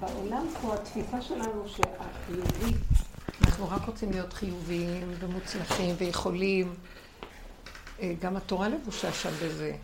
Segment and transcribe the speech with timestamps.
[0.00, 2.76] בעולם פה התפיסה שלנו שהחיובי,
[3.44, 6.74] אנחנו רק רוצים להיות חיוביים ומוצלחים ויכולים.
[8.00, 9.76] אה, גם התורה לבושה שם בזה.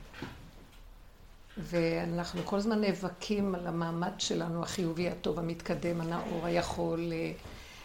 [1.59, 7.33] ואנחנו כל הזמן נאבקים על המעמד שלנו, החיובי, הטוב, המתקדם, הנאור, היכול, אה,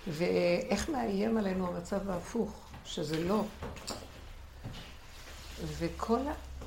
[0.08, 2.52] ואיך מאיים עלינו המצב ההפוך,
[2.86, 3.44] שזה לא.
[5.78, 6.20] וכל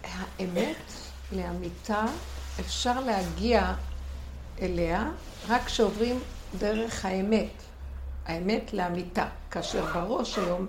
[0.03, 0.93] האמת
[1.33, 2.05] לאמיתה,
[2.61, 3.75] אפשר להגיע
[4.63, 5.11] אליה
[5.49, 6.21] רק כשעוברים
[6.59, 7.51] דרך האמת.
[8.27, 9.27] האמת לאמיתה.
[9.51, 10.67] כאשר בראש היום,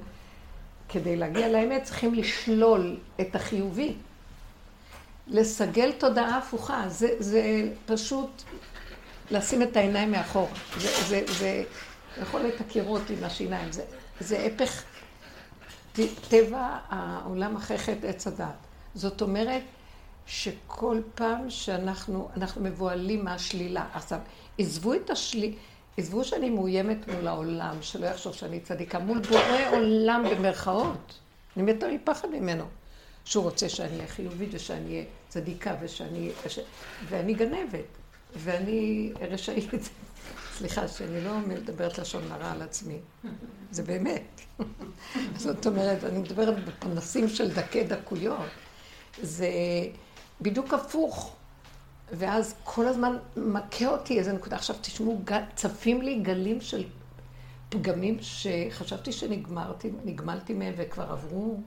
[0.90, 3.94] כדי להגיע לאמת, צריכים לשלול את החיובי.
[5.28, 6.84] לסגל תודעה הפוכה.
[6.88, 8.44] זה, זה פשוט
[9.32, 10.50] לשים את העיניים מאחור.
[10.78, 11.64] זה, זה, זה
[12.22, 13.72] יכול להיות הקירות עם השיניים.
[13.72, 13.84] זה,
[14.20, 14.84] זה הפך
[16.30, 18.46] טבע העולם אחרי חטא עץ הדת.
[18.96, 19.62] זאת אומרת
[20.28, 23.86] שכל פעם שאנחנו אנחנו מבוהלים מהשלילה.
[23.94, 24.20] עכשיו,
[24.58, 25.56] עזבו את השלילה,
[25.98, 31.20] עזבו שאני מאוימת מול העולם, שלא יחשוב שאני צדיקה, מול בורא עולם במרכאות.
[31.58, 32.66] אני מתה מפחד ממנו.
[33.26, 36.32] שהוא רוצה שאני אהיה חיובית ושאני אהיה צדיקה ושאני...
[37.10, 37.86] ואני גנבת,
[38.36, 39.90] ואני רשאית.
[40.58, 42.98] סליחה, שאני לא מדברת לשון הרע על עצמי.
[43.72, 44.42] זה באמת.
[45.38, 48.50] זאת אומרת, אני מדברת בפנסים של דקי דקויות.
[49.22, 49.50] זה
[50.42, 51.36] בדיוק הפוך.
[52.12, 54.56] ואז כל הזמן מכה אותי איזה נקודה.
[54.56, 55.22] עכשיו תשמעו,
[55.56, 56.84] צפים לי גלים של
[57.70, 61.58] פגמים שחשבתי שנגמרתי, נגמלתי מהם וכבר עברו,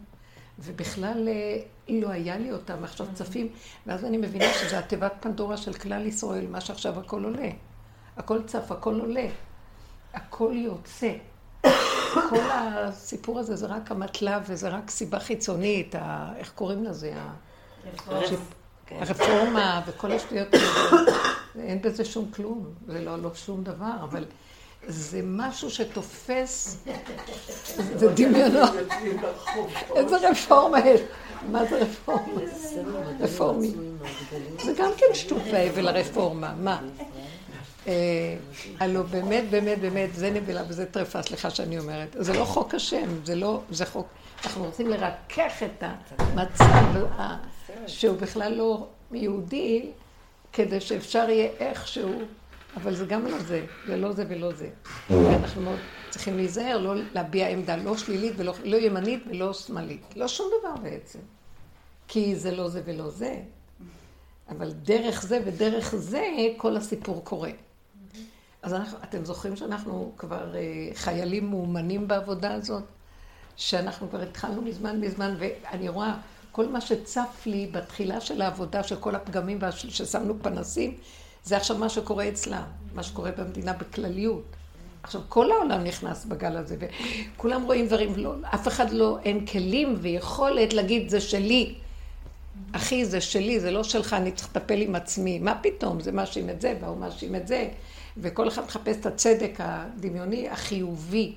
[0.59, 1.59] ובכלל אה,
[1.89, 3.49] לא היה לי אותם, עכשיו צפים,
[3.87, 7.51] ואז אני מבינה שזה התיבת פנדורה של כלל ישראל, מה שעכשיו הכל עולה.
[8.17, 9.27] הכל צף, הכל עולה,
[10.15, 11.13] הכל יוצא.
[12.31, 16.33] כל הסיפור הזה זה רק המטלב וזה רק סיבה חיצונית, ה...
[16.37, 17.13] איך קוראים לזה?
[18.89, 18.97] כן.
[19.01, 21.13] הרפורמה וכל השטויות האלה,
[21.59, 24.25] אין בזה שום כלום, זה לא, לא שום דבר, אבל
[24.87, 26.85] זה משהו שתופס,
[27.95, 28.71] זה דמיונות.
[29.97, 31.01] איזה רפורמה יש?
[31.51, 32.41] מה זה רפורמה?
[33.21, 33.73] רפורמי.
[34.65, 36.81] זה גם כן שטות והבל הרפורמה, מה?
[37.87, 38.37] אה,
[38.79, 42.17] הלו באמת, באמת, באמת, זה נבלה וזה טרפה, סליחה שאני אומרת.
[42.19, 44.07] זה לא חוק השם, זה לא, זה חוק,
[44.45, 45.85] אנחנו רוצים לרכך את
[46.19, 46.99] המצב
[47.89, 49.91] שהוא בכלל לא יהודי,
[50.53, 52.23] כדי שאפשר יהיה איכשהו,
[52.77, 54.69] אבל זה גם לא זה, זה לא זה ולא זה.
[55.11, 55.79] ואנחנו מאוד
[56.11, 60.03] צריכים להיזהר, לא להביע עמדה לא שלילית ולא לא ימנית ולא שמאלית.
[60.17, 61.19] לא שום דבר בעצם.
[62.09, 63.37] כי זה לא זה ולא זה.
[64.49, 66.25] אבל דרך זה ודרך זה
[66.57, 67.51] כל הסיפור קורה.
[68.63, 72.83] אז אנחנו, אתם זוכרים שאנחנו כבר אה, חיילים מאומנים בעבודה הזאת?
[73.57, 76.15] שאנחנו כבר התחלנו מזמן מזמן, ואני רואה
[76.59, 80.95] כל מה שצף לי בתחילה של העבודה, של כל הפגמים ששמנו פנסים,
[81.45, 82.65] זה עכשיו מה שקורה אצלה,
[82.95, 84.43] מה שקורה במדינה בכלליות.
[85.03, 86.77] עכשיו, כל העולם נכנס בגל הזה,
[87.37, 91.75] וכולם רואים דברים, לא, אף אחד לא, אין כלים ויכולת להגיד, זה שלי.
[92.73, 95.39] אחי, זה שלי, זה לא שלך, אני צריך לטפל עם עצמי.
[95.39, 96.01] מה פתאום?
[96.01, 97.69] זה מאשים את זה, והוא מאשים את זה.
[98.17, 101.35] וכל אחד מחפש את הצדק הדמיוני, החיובי.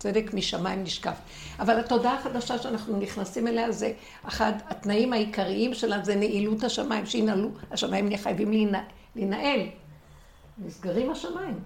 [0.00, 1.16] צדק משמיים נשקף.
[1.58, 3.92] אבל התודעה החדשה שאנחנו נכנסים אליה זה
[4.24, 8.72] אחד התנאים העיקריים שלה זה נעילות השמיים, שינעלו, השמיים חייבים
[9.16, 9.60] להינעל.
[10.58, 11.58] נסגרים השמיים.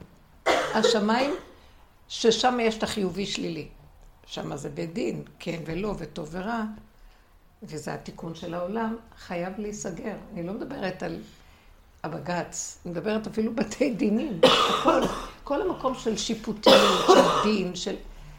[0.46, 1.30] השמיים
[2.08, 3.68] ששם יש את החיובי שלילי.
[4.26, 6.62] שם זה בית דין, כן ולא וטוב ורע,
[7.62, 10.16] וזה התיקון של העולם, חייב להיסגר.
[10.32, 11.20] אני לא מדברת על
[12.02, 14.40] הבג"ץ, אני מדברת אפילו בתי דינים,
[14.70, 15.00] הכל,
[15.44, 17.94] כל המקום של שיפוטיות, של דין, של...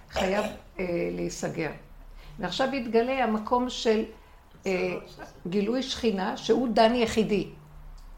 [0.10, 0.46] חייב
[0.80, 1.72] אה, להיסגר.
[2.40, 4.04] ועכשיו יתגלה המקום של
[4.66, 4.94] אה,
[5.48, 7.48] גילוי שכינה, שהוא דן יחידי.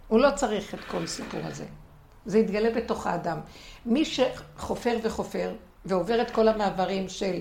[0.08, 1.66] הוא לא צריך את כל הסיפור הזה.
[2.26, 3.40] זה יתגלה בתוך האדם.
[3.86, 5.54] מי שחופר וחופר,
[5.86, 7.40] ועובר את כל המעברים של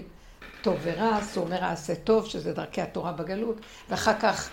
[0.62, 4.50] טוב ורע, אז הוא אומר עשה טוב, שזה דרכי התורה בגלות, ואחר כך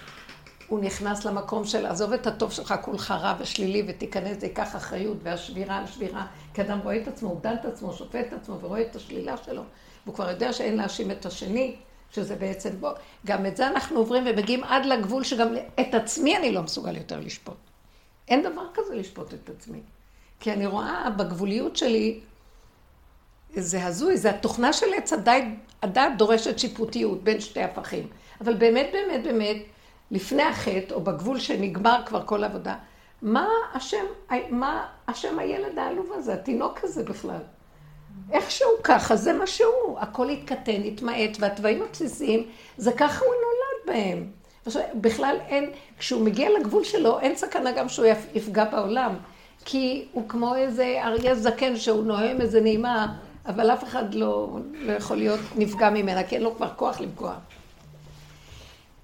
[0.67, 5.17] הוא נכנס למקום של עזוב את הטוב שלך, כולך רע ושלילי, ותיכנס, זה ייקח אחריות,
[5.23, 8.57] והשבירה על שבירה, כי אדם רואה את עצמו, הוא דן את עצמו, שופט את עצמו,
[8.61, 9.63] ורואה את השלילה שלו.
[10.05, 11.75] והוא כבר יודע שאין להאשים את השני,
[12.11, 12.89] שזה בעצם בו.
[13.25, 17.19] גם את זה אנחנו עוברים ומגיעים עד לגבול שגם את עצמי אני לא מסוגל יותר
[17.19, 17.57] לשפוט.
[18.27, 19.79] אין דבר כזה לשפוט את עצמי.
[20.39, 22.19] כי אני רואה בגבוליות שלי,
[23.55, 25.13] זה הזוי, זה התוכנה של עץ
[25.81, 28.07] הדת דורשת שיפוטיות בין שתי הפכים.
[28.41, 29.57] אבל באמת, באמת, באמת,
[30.11, 32.75] לפני החטא, או בגבול שנגמר כבר כל העבודה,
[33.21, 34.05] מה השם,
[34.49, 37.41] מה השם הילד העלוב הזה, התינוק הזה בכלל?
[38.31, 39.99] איכשהו ככה, זה מה שהוא.
[39.99, 42.47] הכל התקטן, התמעט, והתוואים הבסיסיים,
[42.77, 44.27] זה ככה הוא נולד בהם.
[44.95, 49.15] בכלל אין, כשהוא מגיע לגבול שלו, אין סכנה גם שהוא יפגע בעולם.
[49.65, 53.13] כי הוא כמו איזה אריה זקן שהוא נוהם איזה נעימה,
[53.45, 57.35] אבל אף אחד לא, לא יכול להיות נפגע ממנה, כי אין לו כבר כוח לפגוע.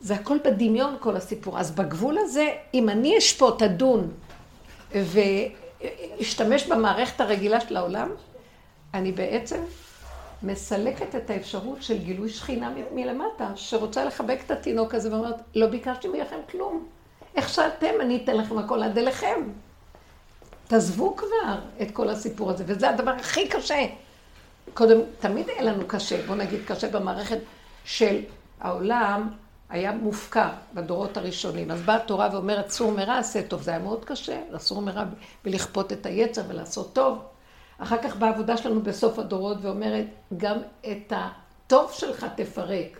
[0.01, 1.59] זה הכל בדמיון כל הסיפור.
[1.59, 4.11] אז בגבול הזה, אם אני אשפוט, אדון,
[4.95, 8.09] ואשתמש במערכת הרגילה של העולם,
[8.93, 9.61] אני בעצם
[10.43, 16.07] מסלקת את האפשרות של גילוי שכינה מלמטה, שרוצה לחבק את התינוק הזה ואומרת, לא ביקשתי
[16.07, 16.87] מכם כלום.
[17.35, 19.49] איך שאתם, אני אתן לכם הכל עד אליכם.
[20.67, 23.85] תעזבו כבר את כל הסיפור הזה, וזה הדבר הכי קשה.
[24.73, 27.39] קודם, תמיד היה לנו קשה, בוא נגיד קשה במערכת
[27.85, 28.21] של
[28.59, 29.29] העולם
[29.69, 31.71] היה מופקר בדורות הראשונים.
[31.71, 33.61] אז באה התורה ואומרת, סור מרע עשה טוב.
[33.61, 35.03] זה היה מאוד קשה, לסור מרע
[35.45, 37.19] ולכפות את היצר ולעשות טוב.
[37.77, 40.05] אחר כך בעבודה שלנו בסוף הדורות ואומרת,
[40.37, 40.57] גם
[40.91, 42.99] את הטוב שלך תפרק.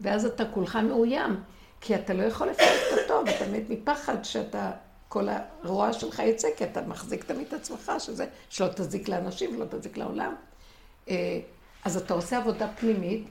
[0.00, 1.40] ואז אתה כולך מאוים,
[1.80, 4.70] כי אתה לא יכול לפרק את הטוב, אתה מת מפחד שאתה,
[5.08, 9.64] כל הרוע שלך יצא, כי אתה מחזיק תמיד את עצמך, שזה, שלא תזיק לאנשים ולא
[9.70, 10.34] תזיק לעולם.
[11.08, 11.40] אה,
[11.84, 13.26] אז אתה עושה עבודה פנימית,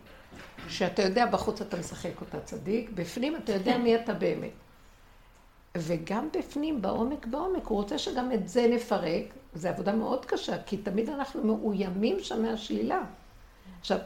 [0.70, 4.52] שאתה יודע, בחוץ אתה משחק אותה צדיק, בפנים אתה יודע מי אתה באמת.
[5.78, 9.24] וגם בפנים, בעומק בעומק, הוא רוצה שגם את זה נפרק,
[9.54, 13.02] זו עבודה מאוד קשה, כי תמיד אנחנו מאוימים שם מהשלילה.
[13.80, 13.98] עכשיו,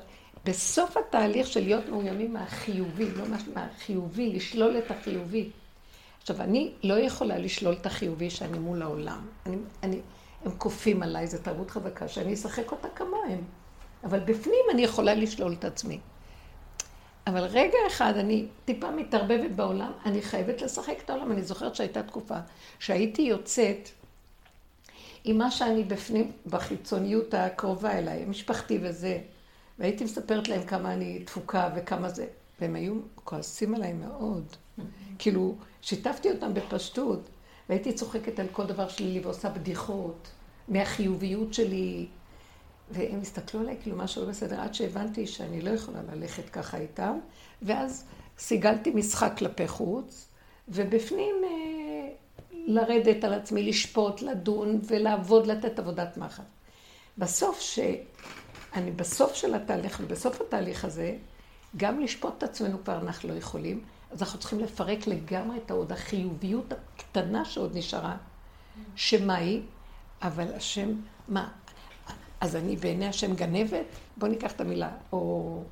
[0.45, 3.23] בסוף התהליך של להיות מאוימים מהחיובי, לא
[3.53, 5.49] מהחיובי, לשלול את החיובי.
[6.21, 9.27] עכשיו, אני לא יכולה לשלול את החיובי שאני מול העולם.
[9.45, 10.01] אני, אני,
[10.45, 13.43] הם כופים עליי, זו תרבות חזקה, שאני אשחק אותה כמוהם.
[14.03, 15.99] אבל בפנים אני יכולה לשלול את עצמי.
[17.27, 21.31] אבל רגע אחד, אני טיפה מתערבבת בעולם, אני חייבת לשחק את העולם.
[21.31, 22.35] אני זוכרת שהייתה תקופה
[22.79, 23.89] שהייתי יוצאת
[25.23, 29.19] עם מה שאני בפנים, בחיצוניות הקרובה אליי, משפחתי וזה,
[29.79, 32.27] והייתי מספרת להם כמה אני תפוקה וכמה זה,
[32.61, 34.45] והם היו כועסים עליי מאוד.
[35.19, 37.29] כאילו, שיתפתי אותם בפשטות,
[37.69, 40.27] והייתי צוחקת על כל דבר שלי ועושה בדיחות,
[40.67, 42.07] מהחיוביות שלי,
[42.91, 47.17] והם הסתכלו עליי כאילו משהו לא בסדר, עד שהבנתי שאני לא יכולה ללכת ככה איתם,
[47.61, 48.05] ואז
[48.37, 50.27] סיגלתי משחק כלפי חוץ,
[50.67, 52.09] ובפנים אה,
[52.51, 56.43] לרדת על עצמי, לשפוט, לדון ולעבוד, לתת עבודת מחט.
[57.17, 57.79] בסוף, ש...
[58.73, 61.15] אני בסוף של התהליך, ובסוף התהליך הזה,
[61.77, 65.91] גם לשפוט את עצמנו כבר אנחנו לא יכולים, אז אנחנו צריכים לפרק לגמרי את העוד
[65.91, 68.17] החיוביות הקטנה שעוד נשארה,
[68.95, 69.61] שמה היא?
[70.21, 70.89] אבל השם,
[71.27, 71.49] מה?
[72.45, 73.85] אז אני בעיני השם גנבת?
[74.17, 74.91] בואו ניקח את המילה.
[75.11, 75.63] או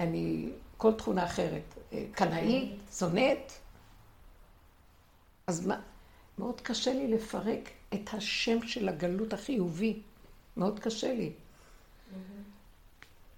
[0.00, 1.74] אני, כל תכונה אחרת.
[1.92, 3.52] אה, קנאית, שונאת.
[5.46, 5.80] אז מה,
[6.38, 10.00] מאוד קשה לי לפרק את השם של הגלות החיובי.
[10.56, 11.32] מאוד קשה לי.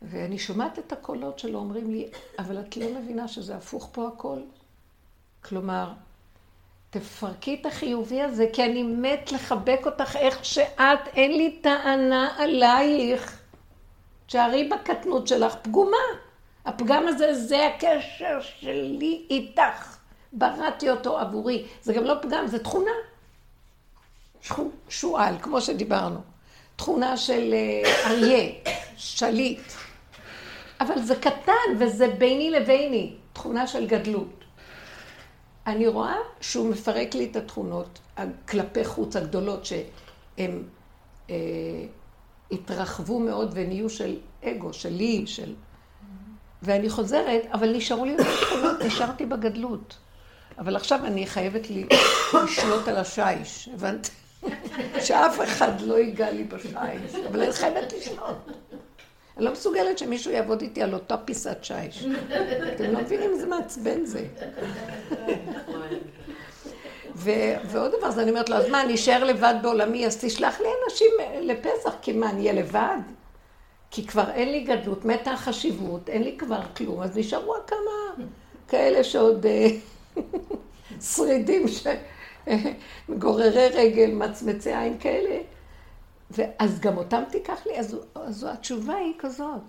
[0.03, 2.09] ואני שומעת את הקולות שלו אומרים לי,
[2.39, 4.41] אבל את לא מבינה שזה הפוך פה הכל?
[5.45, 5.93] כלומר,
[6.91, 13.41] תפרקי את החיובי הזה, כי אני מת לחבק אותך איך שאת, אין לי טענה עלייך.
[14.27, 15.97] תשארי בקטנות שלך פגומה.
[16.65, 19.97] הפגם הזה, זה הקשר שלי איתך.
[20.33, 21.67] בראתי אותו עבורי.
[21.83, 22.91] זה גם לא פגם, זה תכונה.
[24.89, 26.21] שועל, כמו שדיברנו.
[26.77, 28.53] תכונה של אה, אריה,
[28.97, 29.73] שליט.
[30.81, 34.38] אבל זה קטן וזה ביני לביני, תכונה של גדלות.
[35.69, 37.99] אני רואה שהוא מפרק לי את התכונות
[38.49, 40.63] כלפי חוץ הגדולות שהן
[41.31, 41.35] אה,
[42.53, 45.55] התרחבו מאוד ונהיו של אגו, שלי, של...
[46.63, 49.97] ואני חוזרת, אבל נשארו לי תכונות, נשארתי בגדלות.
[50.59, 51.87] אבל עכשיו אני חייבת לי
[52.45, 54.11] לשלוט על השיש, הבנת?
[55.01, 56.75] שאף אחד לא ייגע לי בשיש,
[57.31, 58.37] אבל אני חייבת לשלוט.
[59.39, 62.07] אני לא מסוגלת שמישהו יעבוד איתי על אותה פיסת שיש.
[62.75, 64.25] אתם לא מבינים איזה מעצבן זה.
[67.65, 70.67] ועוד דבר, אז אני אומרת לו, אז מה, אני אשאר לבד בעולמי, אז תשלח לי
[70.85, 72.99] אנשים לפסח, כי מה, אני אהיה לבד?
[73.91, 78.25] כי כבר אין לי גדלות, מתה החשיבות, אין לי כבר כלום, אז נשארו כמה
[78.69, 79.67] כאלה שעוד אה,
[81.15, 81.65] שרידים,
[83.09, 85.39] מגוררי רגל, מצמצי עין כאלה.
[86.31, 89.61] ואז גם אותם תיקח לי, אז, אז התשובה היא כזאת.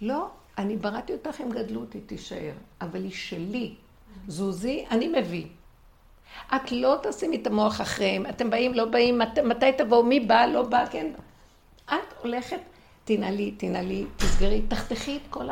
[0.00, 3.74] לא, אני בראתי אותך עם גדלות, היא תישאר, אבל היא שלי.
[4.28, 5.46] זוזי, אני מביא.
[6.56, 10.46] את לא תשימי את המוח אחריהם, אתם באים, לא באים, מת, מתי תבואו, מי בא,
[10.46, 11.12] לא בא, כן.
[11.86, 12.60] את הולכת,
[13.04, 15.48] תנעלי, תנעלי, תסגרי, תחתכי את כל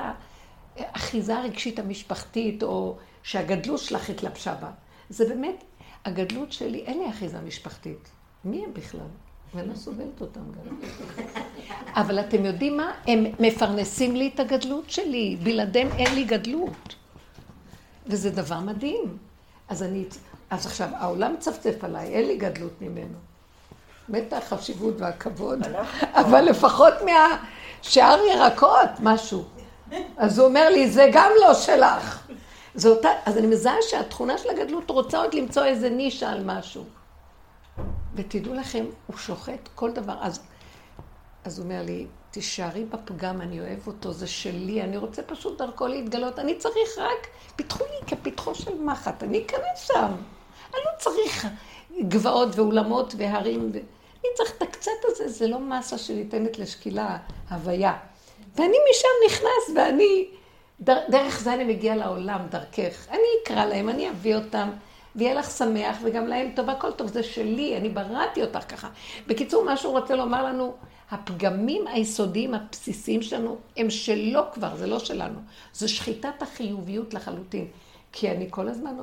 [0.77, 4.71] האחיזה הרגשית המשפחתית, או שהגדלות שלך התלבשה בה.
[5.11, 5.65] זה באמת,
[6.05, 8.09] הגדלות שלי, אין לי אחיזה משפחתית.
[8.45, 9.09] מי הם בכלל?
[9.57, 10.77] ואני לא סובלת אותם גם.
[11.95, 12.93] אבל אתם יודעים מה?
[13.07, 15.37] הם מפרנסים לי את הגדלות שלי.
[15.43, 16.95] בלעדיהם אין לי גדלות.
[18.07, 19.19] וזה דבר מדהים.
[19.69, 20.05] אז אני...
[20.51, 23.19] אז עכשיו, העולם מצפצף עליי, אין לי גדלות ממנו.
[24.09, 25.59] מתה החשיבות והכבוד,
[26.13, 29.45] אבל לפחות מהשאר ירקות, משהו.
[30.17, 32.27] אז הוא אומר לי, זה גם לא שלך.
[32.75, 36.85] זה אותה, אז אני מזהה שהתכונה של הגדלות רוצה עוד למצוא איזה נישה על משהו.
[38.15, 40.17] ותדעו לכם, הוא שוחט כל דבר.
[40.21, 40.41] אז,
[41.45, 45.87] אז הוא אומר לי, תישארי בפגם, אני אוהב אותו, זה שלי, אני רוצה פשוט דרכו
[45.87, 46.39] להתגלות.
[46.39, 50.13] אני צריך רק, פיתחו לי כפיתחו של מחט, אני אכנס שם.
[50.75, 51.47] אני לא צריך
[52.09, 53.71] גבעות ואולמות והרים.
[53.75, 53.79] ו...
[54.27, 57.19] אני צריך את הקצת הזה, זה לא מסה שניתנת לשקילה,
[57.51, 57.97] הוויה.
[58.57, 60.29] ואני משם נכנס, ואני,
[60.81, 63.09] דר, דרך זה אני מגיעה לעולם, דרכך.
[63.11, 64.71] אני אקרא להם, אני אביא אותם,
[65.17, 68.89] ויהיה לך שמח, וגם להם טוב, הכל טוב, זה שלי, אני בראתי אותך ככה.
[69.27, 70.75] בקיצור, מה שהוא רוצה לומר לנו,
[71.11, 75.39] הפגמים היסודיים הבסיסיים שלנו הם שלו כבר, זה לא שלנו.
[75.73, 77.67] זה שחיטת החיוביות לחלוטין.
[78.13, 78.97] כי אני כל הזמן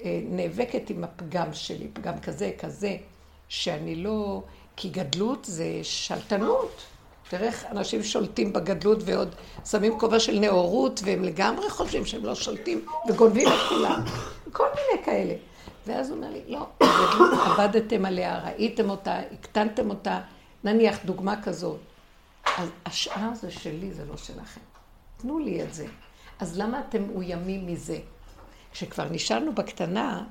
[0.00, 2.96] אה, נאבקת עם הפגם שלי, פגם כזה, כזה,
[3.48, 4.42] שאני לא...
[4.76, 6.82] כי גדלות זה שלטנות.
[7.28, 9.34] תראה איך אנשים שולטים בגדלות ועוד
[9.70, 14.02] שמים כובע של נאורות, והם לגמרי חושבים שהם לא שולטים, וגונבים את כולם.
[14.52, 15.34] כל מיני כאלה.
[15.86, 16.66] ואז הוא אומר לי, לא,
[17.46, 20.20] עבדתם עליה, ראיתם אותה, הקטנתם אותה,
[20.64, 21.80] נניח דוגמה כזאת.
[22.58, 24.60] אז השאר זה שלי, זה לא שלכם.
[25.16, 25.86] תנו לי את זה.
[26.38, 27.98] אז למה אתם מאוימים מזה?
[28.72, 30.24] כשכבר נשארנו בקטנה,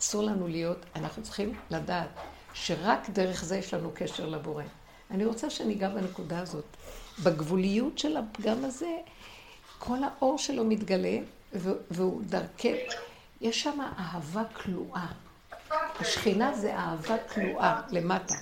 [0.00, 2.08] אסור לנו להיות, אנחנו צריכים לדעת
[2.54, 4.64] שרק דרך זה יש לנו קשר לבורא.
[5.10, 6.64] אני רוצה שניגע בנקודה הזאת.
[7.22, 8.90] בגבוליות של הפגם הזה,
[9.78, 11.18] כל האור שלו מתגלה,
[11.90, 12.74] והוא דרכי,
[13.44, 15.06] יש שם אהבה כלואה.
[16.00, 18.34] השכינה זה אהבה כלואה למטה.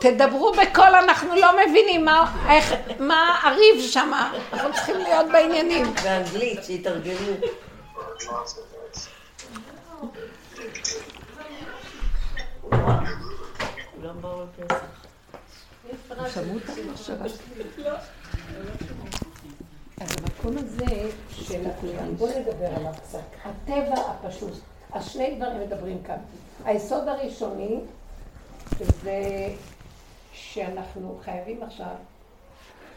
[0.00, 4.12] תדברו בקול, אנחנו לא מבינים מה, איך, מה הריב שם,
[4.52, 5.86] אנחנו צריכים להיות בעניינים.
[5.94, 7.34] באנגלית, שיתרגלו.
[20.00, 23.20] אז המקום הזה של הכולם, בואו נדבר עליו קצת.
[23.44, 24.52] הטבע הפשוט.
[24.92, 26.16] אז שני דברים מדברים כאן.
[26.64, 27.76] היסוד הראשוני,
[28.78, 29.48] שזה
[30.32, 31.94] שאנחנו חייבים עכשיו,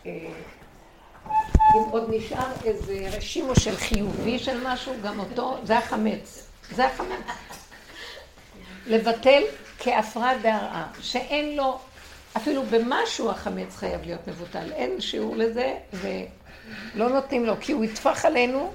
[0.06, 0.12] אה,
[1.76, 6.50] אם עוד נשאר איזה רשימו של חיובי של משהו, גם אותו, זה החמץ.
[6.72, 7.36] זה החמץ.
[8.88, 9.44] לבטל
[9.80, 11.80] כהפרעה דהרעה, שאין לו,
[12.38, 14.72] אפילו במשהו החמץ חייב להיות מבוטל.
[14.72, 15.78] אין שיעור לזה,
[16.96, 18.72] ולא נותנים לו, כי הוא יטפח עלינו.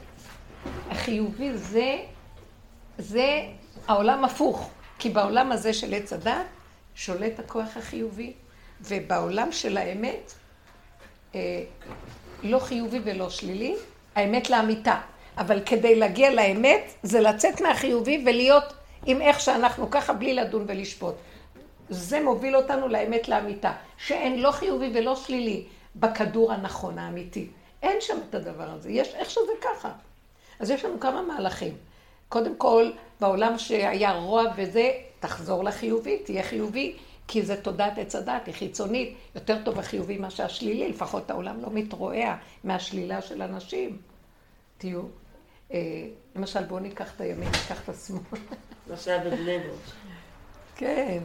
[0.90, 1.98] החיובי זה,
[2.98, 3.42] זה
[3.88, 4.70] העולם הפוך.
[4.98, 6.46] כי בעולם הזה של עץ הדת
[6.94, 8.32] שולט הכוח החיובי,
[8.80, 10.32] ובעולם של האמת,
[11.34, 11.40] אה,
[12.42, 13.74] לא חיובי ולא שלילי,
[14.14, 15.00] האמת לאמיתה.
[15.38, 18.74] אבל כדי להגיע לאמת, זה לצאת מהחיובי ולהיות
[19.06, 21.14] עם איך שאנחנו ככה, בלי לדון ולשפוט.
[21.88, 25.64] זה מוביל אותנו לאמת לאמיתה, שאין לא חיובי ולא שלילי
[25.96, 27.46] בכדור הנכון, האמיתי.
[27.84, 29.92] אין שם את הדבר הזה, יש איך שזה ככה.
[30.60, 31.76] אז יש לנו כמה מהלכים.
[32.28, 36.96] קודם כל, בעולם שהיה רוע וזה, תחזור לחיובי, תהיה חיובי,
[37.28, 41.68] כי זה תודעת עץ הדת, היא חיצונית, יותר טוב החיובי מאשר השלילי, לפחות העולם לא
[41.70, 43.98] מתרועע מהשלילה של אנשים.
[44.78, 45.02] תהיו.
[45.72, 45.78] אה,
[46.36, 48.40] למשל, בואו ניקח את הימין, ניקח את השמאל.
[48.96, 49.58] שהיה בבני
[50.76, 51.22] כן.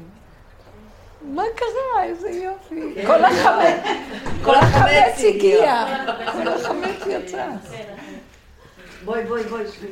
[1.22, 2.04] מה קרה?
[2.04, 2.96] איזה יופי.
[2.96, 3.08] כן.
[3.08, 3.98] כל החמץ,
[4.44, 5.86] כל החמץ הגיע.
[6.32, 7.48] כל החמץ יצא.
[9.06, 9.88] בואי, בואי, בואי, שבי.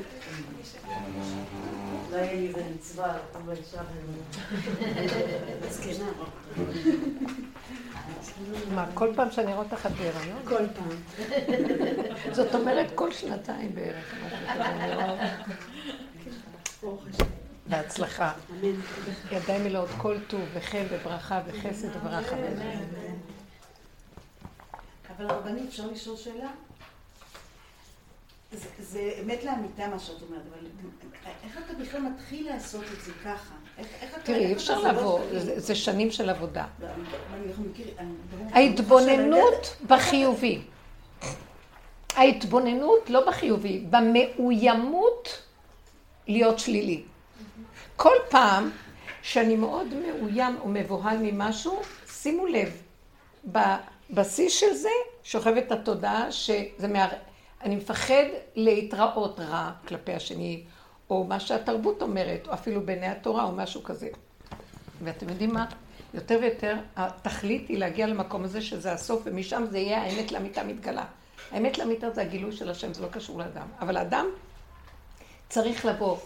[2.12, 3.81] לא יהיה לי איזה מצווה, אבל אישה
[5.69, 6.10] זקנה.
[8.75, 10.39] מה, כל פעם שאני רואה אותך את בהיריון?
[10.43, 10.98] כל פעם.
[12.31, 14.13] זאת אומרת, כל שנתיים בערך.
[17.69, 18.33] בהצלחה.
[19.31, 22.36] ידיים מלאות כל טוב וחן וברכה וחסד וברכה.
[25.17, 26.50] אבל רבנית, אפשר לשאול שאלה?
[28.79, 30.67] זה אמת לאמיתה מה שאת אומרת, אבל
[31.43, 33.53] איך אתה בכלל מתחיל לעשות את זה ככה?
[34.24, 35.19] תראי, אי אפשר לבוא,
[35.57, 36.65] זה שנים של עבודה.
[38.51, 40.62] ההתבוננות בחיובי.
[42.15, 45.41] ההתבוננות לא בחיובי, במאוימות
[46.27, 47.03] להיות שלילי.
[47.98, 48.72] כל פעם
[49.22, 52.82] שאני מאוד מאוים או מבוהל ממשהו, שימו לב,
[53.46, 54.89] בבסיס של זה
[55.24, 57.08] שוכבת התודעה שזה מה...
[57.63, 58.24] אני מפחד
[58.56, 60.63] להתראות רע כלפי השני,
[61.10, 64.10] או מה שהתרבות אומרת, או אפילו בעיני התורה, או משהו כזה.
[65.04, 65.66] ואתם יודעים מה?
[66.13, 71.06] יותר ויותר התכלית היא להגיע למקום הזה שזה הסוף, ומשם זה יהיה האמת לאמיתה מתגלה.
[71.51, 73.68] האמת לאמיתה זה הגילוי של השם, זה לא קשור לאדם.
[73.80, 74.25] אבל האדם
[75.50, 76.18] צריך לבוא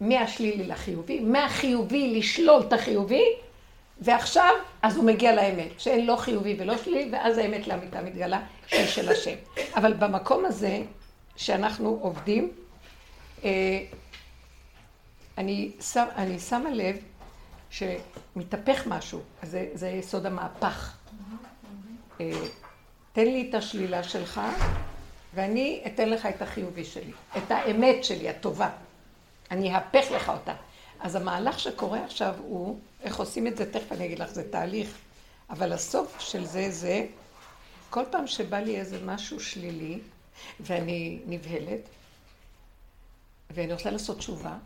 [0.00, 3.24] מהשלילי לחיובי, מהחיובי לשלול את החיובי,
[4.00, 8.86] ועכשיו, אז הוא מגיע לאמת, שאין לא חיובי ולא שלילי, ואז האמת לאמיתה מתגלה, שהיא
[8.86, 9.34] של השם.
[9.74, 10.82] אבל במקום הזה,
[11.36, 12.50] שאנחנו עובדים,
[13.44, 13.84] אה,
[15.38, 16.96] אני, שם, אני שמה לב
[17.70, 20.96] שמתהפך משהו, זה, זה יסוד המהפך.
[22.20, 22.30] אה,
[23.12, 24.40] תן לי את השלילה שלך,
[25.34, 28.70] ואני אתן לך את החיובי שלי, את האמת שלי, הטובה.
[29.50, 30.54] אני אהפך לך אותה.
[31.00, 34.98] אז המהלך שקורה עכשיו הוא, איך עושים את זה, תכף אני אגיד לך, זה תהליך.
[35.50, 37.06] אבל הסוף של זה זה,
[37.90, 39.98] כל פעם שבא לי איזה משהו שלילי,
[40.60, 41.80] ואני נבהלת,
[43.50, 44.56] ואני רוצה לעשות תשובה,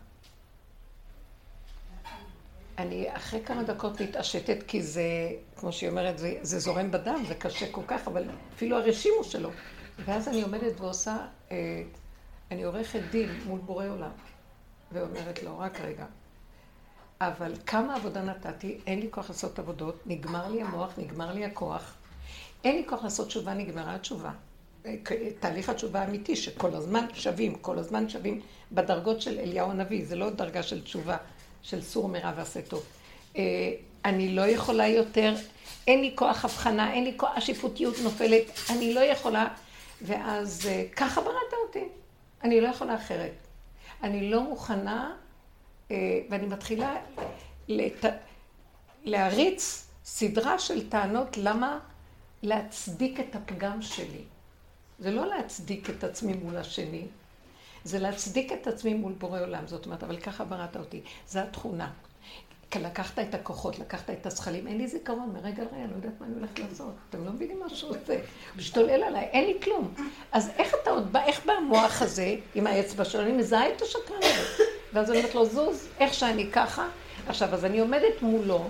[2.77, 5.03] אני אחרי כמה דקות מתעשתת, כי זה,
[5.55, 8.23] כמו שהיא אומרת, זה, זה זורם בדם, זה קשה כל כך, אבל
[8.55, 9.49] אפילו הרשימו שלו.
[10.05, 11.17] ואז אני עומדת ועושה,
[11.51, 11.83] אה,
[12.51, 14.11] אני עורכת דין מול בורא עולם,
[14.93, 16.05] ואומרת לו, רק רגע.
[17.21, 21.93] אבל כמה עבודה נתתי, אין לי כוח לעשות עבודות, נגמר לי המוח, נגמר לי הכוח.
[22.63, 24.31] אין לי כוח לעשות תשובה, נגמרה התשובה.
[24.85, 24.95] אה,
[25.39, 30.29] תהליך התשובה האמיתי, שכל הזמן שווים, כל הזמן שווים בדרגות של אליהו הנביא, זה לא
[30.29, 31.17] דרגה של תשובה,
[31.61, 32.83] של סור מרע ועשה טוב.
[33.37, 33.41] אה,
[34.05, 35.33] אני לא יכולה יותר,
[35.87, 39.47] אין לי כוח הבחנה, אין לי כוח, השיפוטיות נופלת, אני לא יכולה,
[40.01, 41.85] ואז אה, ככה בראת אותי,
[42.43, 43.40] אני לא יכולה אחרת.
[44.03, 45.15] אני לא מוכנה,
[45.91, 46.95] אה, ואני מתחילה
[47.67, 48.05] לת...
[49.03, 51.79] להריץ סדרה של טענות למה
[52.43, 54.23] להצדיק את הפגם שלי.
[54.99, 57.07] זה לא להצדיק את עצמי מול השני,
[57.83, 59.67] זה להצדיק את עצמי מול בורא עולם.
[59.67, 61.01] זאת אומרת, אבל ככה בראת אותי.
[61.27, 61.91] זו התכונה.
[62.79, 66.25] לקחת את הכוחות, לקחת את הזכלים, אין לי זיכרון מרגע לרגע, אני לא יודעת מה
[66.27, 66.93] אני הולכת לעשות.
[67.09, 68.13] אתם לא מבינים מה שהוא עושה.
[68.13, 68.21] הוא
[68.57, 69.93] משתולל עליי, אין לי כלום.
[70.31, 73.21] אז איך אתה עוד בא, איך בא המוח הזה עם האצבע שלו?
[73.21, 74.63] אני מזהה את השקרן הזה.
[74.93, 76.87] ואז אני אומרת לו, זוז, איך שאני ככה.
[77.27, 78.69] עכשיו, אז אני עומדת מולו,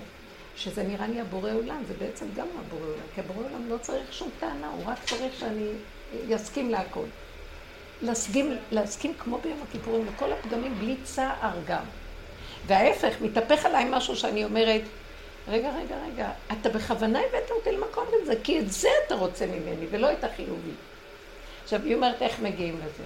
[0.55, 4.13] שזה נראה לי הבורא עולם, זה בעצם גם הבורא עולם, כי הבורא עולם לא צריך
[4.13, 7.05] שום טענה, הוא רק צריך שאני אסכים להכל.
[8.01, 11.83] להסכים, להסכים כמו ביום הכיפורים לכל הפגמים בלי צער גם.
[12.67, 14.81] וההפך, מתהפך עליי משהו שאני אומרת,
[15.47, 19.85] רגע, רגע, רגע, אתה בכוונה הבאת אותי למקום לזה, כי את זה אתה רוצה ממני,
[19.91, 20.71] ולא את החיובי.
[21.63, 23.03] עכשיו, היא אומרת, איך מגיעים לזה?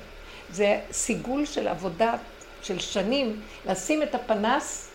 [0.49, 2.13] זה סיגול של עבודה
[2.61, 4.89] של שנים, לשים את הפנס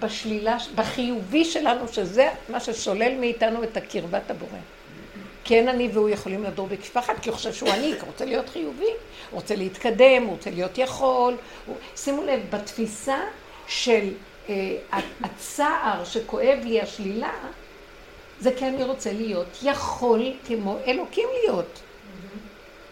[0.00, 4.58] בשלילה, בחיובי שלנו, שזה מה ששולל מאיתנו את הקרבת הבורא.
[5.44, 8.24] כן אני והוא יכולים לדור בכפיפה אחת, כי הוא חושב שהוא אני, כי הוא רוצה
[8.24, 8.92] להיות חיובי, הוא
[9.30, 11.36] רוצה להתקדם, הוא רוצה להיות יכול.
[11.66, 11.76] הוא...
[11.96, 13.18] שימו לב, בתפיסה
[13.68, 14.08] של
[14.48, 14.76] אה,
[15.22, 17.32] הצער שכואב לי השלילה,
[18.40, 21.80] זה כי אני רוצה להיות יכול כמו אלוקים להיות.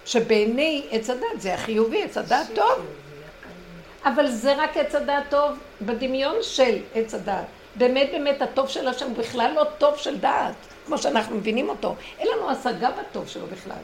[0.06, 2.86] שבעיני עץ הדת זה החיובי, עץ הדת טוב.
[4.04, 7.44] אבל זה רק עץ הדת טוב בדמיון של עץ הדת.
[7.76, 10.54] באמת באמת הטוב של השם הוא בכלל לא טוב של דעת.
[10.86, 11.94] כמו שאנחנו מבינים אותו.
[12.18, 13.82] אין לנו השגה בטוב שלו בכלל.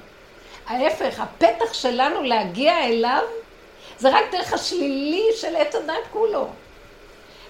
[0.66, 3.22] ההפך, הפתח שלנו להגיע אליו,
[3.98, 6.48] זה רק דרך השלילי של עץ הדת כולו.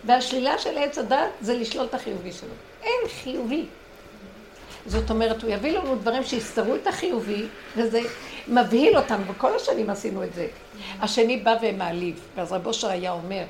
[0.05, 2.49] והשלילה של עץ הדת זה לשלול את החיובי שלו.
[2.83, 3.67] אין חיובי.
[4.87, 8.01] זאת אומרת, הוא יביא לנו דברים שיסתרו את החיובי, וזה
[8.49, 10.47] מבהיל אותנו, וכל השנים עשינו את זה.
[11.01, 13.45] השני בא ומעליב, ואז רב אושר היה אומר,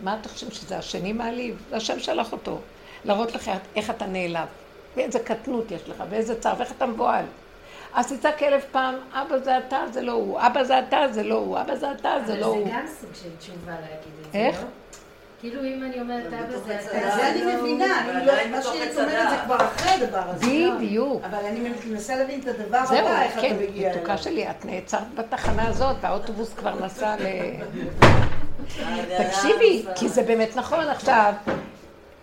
[0.00, 1.56] מה אתה חושב שזה השני מעליב?
[1.70, 2.58] זה השם שלח אותו,
[3.04, 4.48] להראות לך איך אתה נעלב.
[4.96, 7.24] ואיזה קטנות יש לך, ואיזה צער, ואיך אתה מבוהל.
[7.94, 11.34] אז תצעק אלף פעם, אבא זה אתה, זה לא הוא, אבא זה אתה, זה לא
[11.34, 12.56] הוא, אבא זה אתה, זה לא הוא.
[12.56, 14.64] אבל זה גם סוג של תשובה להגיד את זה, איך?
[15.38, 15.50] לא?
[15.50, 19.36] כאילו אם אני אומרת אבא זה את זה אני מבינה, לא- מה שאת אומרת זה
[19.44, 20.46] כבר אחרי הדבר הזה.
[20.76, 21.22] בדיוק.
[21.24, 24.00] אבל אני מנסה להבין את הדבר זהו, הבא, איך אתה כן, מגיע אליו.
[24.00, 27.22] מתוקה שלי, את נעצרת בתחנה הזאת, והאוטובוס כבר נסע ל...
[29.26, 31.32] תקשיבי, כי זה באמת נכון עכשיו.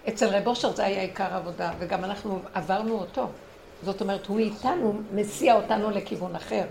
[0.09, 3.27] אצל רב אושר זה היה עיקר העבודה, וגם אנחנו עברנו אותו.
[3.83, 6.63] זאת אומרת, הוא איתנו, מסיע אותנו לכיוון אחר.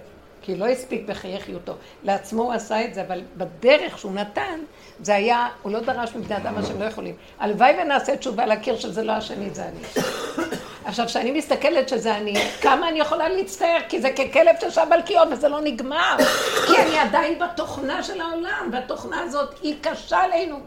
[0.44, 1.72] כי לא הספיק בחיי חיותו.
[2.02, 4.60] לעצמו הוא עשה את זה, אבל בדרך שהוא נתן,
[5.00, 7.14] זה היה, הוא לא דרש מבני אדם מה שהם לא יכולים.
[7.38, 10.04] הלוואי ונעשה תשובה להכיר שזה לא השני, זה אני.
[10.84, 13.78] עכשיו, כשאני מסתכלת שזה אני, כמה אני יכולה להצטער?
[13.88, 16.16] כי זה ככלב ששב על קיאות וזה לא נגמר.
[16.66, 20.60] כי אני עדיין בתוכנה של העולם, והתוכנה הזאת היא קשה עלינו.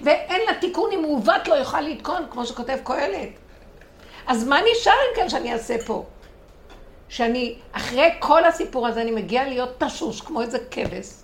[0.00, 3.28] ואין לה תיקון אם מעוות לא יוכל לתקון, כמו שכותב קהלת.
[4.26, 6.04] אז מה נשאר אם כן שאני אעשה פה?
[7.08, 11.22] שאני, אחרי כל הסיפור הזה, אני מגיעה להיות תשוש, כמו איזה כבש,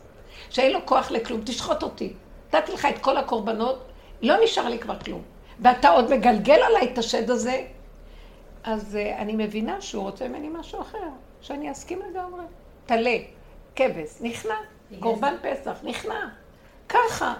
[0.51, 2.13] שאין לו כוח לכלום, תשחוט אותי.
[2.55, 3.85] נתתי לך את כל הקורבנות,
[4.23, 5.23] לא נשאר לי כבר כלום.
[5.61, 7.65] ואתה עוד מגלגל עליי את השד הזה,
[8.65, 11.09] אז uh, אני מבינה שהוא רוצה ממני משהו אחר,
[11.41, 12.45] שאני אסכים לגמרי.
[12.87, 13.17] טלה,
[13.77, 14.55] כבש, נכנע,
[15.01, 16.29] קורבן פסח, נכנע.
[16.89, 17.35] ככה.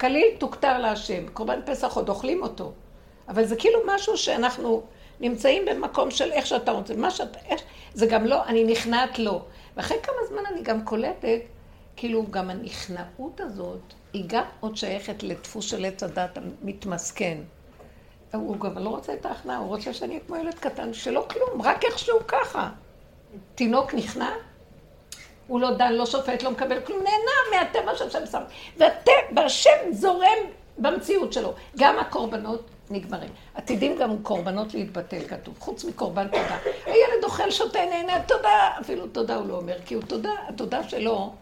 [0.00, 1.28] כליל תוכתר להשם.
[1.28, 2.72] קורבן פסח עוד אוכלים אותו.
[3.28, 4.82] אבל זה כאילו משהו שאנחנו
[5.20, 6.94] נמצאים במקום של איך שאתה רוצה.
[6.96, 7.60] מה שאתה, איך,
[7.94, 9.42] זה גם לא, אני נכנעת לו.
[9.76, 11.40] ואחרי כמה זמן אני גם קולטת,
[11.96, 13.80] כאילו גם הנכנעות הזאת,
[14.12, 17.38] היא גם עוד שייכת לדפוס של עץ הדת המתמסכן.
[18.32, 21.62] הוא גם לא רוצה את ההכנעה, הוא רוצה שאני אהיה כמו ילד קטן שלא כלום,
[21.62, 22.70] רק איכשהו ככה.
[23.54, 24.30] תינוק נכנע,
[25.46, 28.42] הוא לא דן, לא שופט, לא מקבל כלום, נהנה מהטבע שהשם שם.
[29.36, 30.38] והשם זורם
[30.78, 31.54] במציאות שלו.
[31.78, 33.30] גם הקורבנות נגמרים.
[33.54, 36.58] עתידים גם קורבנות להתבטל, כתוב, חוץ מקורבן תודה.
[36.84, 41.34] הילד אוכל, שותה, נהנה, תודה, אפילו תודה הוא לא אומר, כי הוא תודה, התודה שלו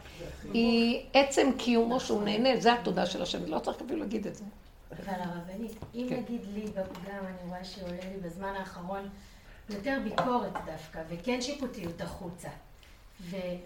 [0.52, 4.44] היא עצם קיומו שהוא נהנה, זה התודה של השם, לא צריך אפילו להגיד את זה.
[4.92, 6.16] אבל הרבנית, אם כן.
[6.16, 9.08] נגיד לי בפגם, אני רואה שעולה לי בזמן האחרון
[9.70, 12.48] יותר ביקורת דווקא, וכן שיפוטיות החוצה.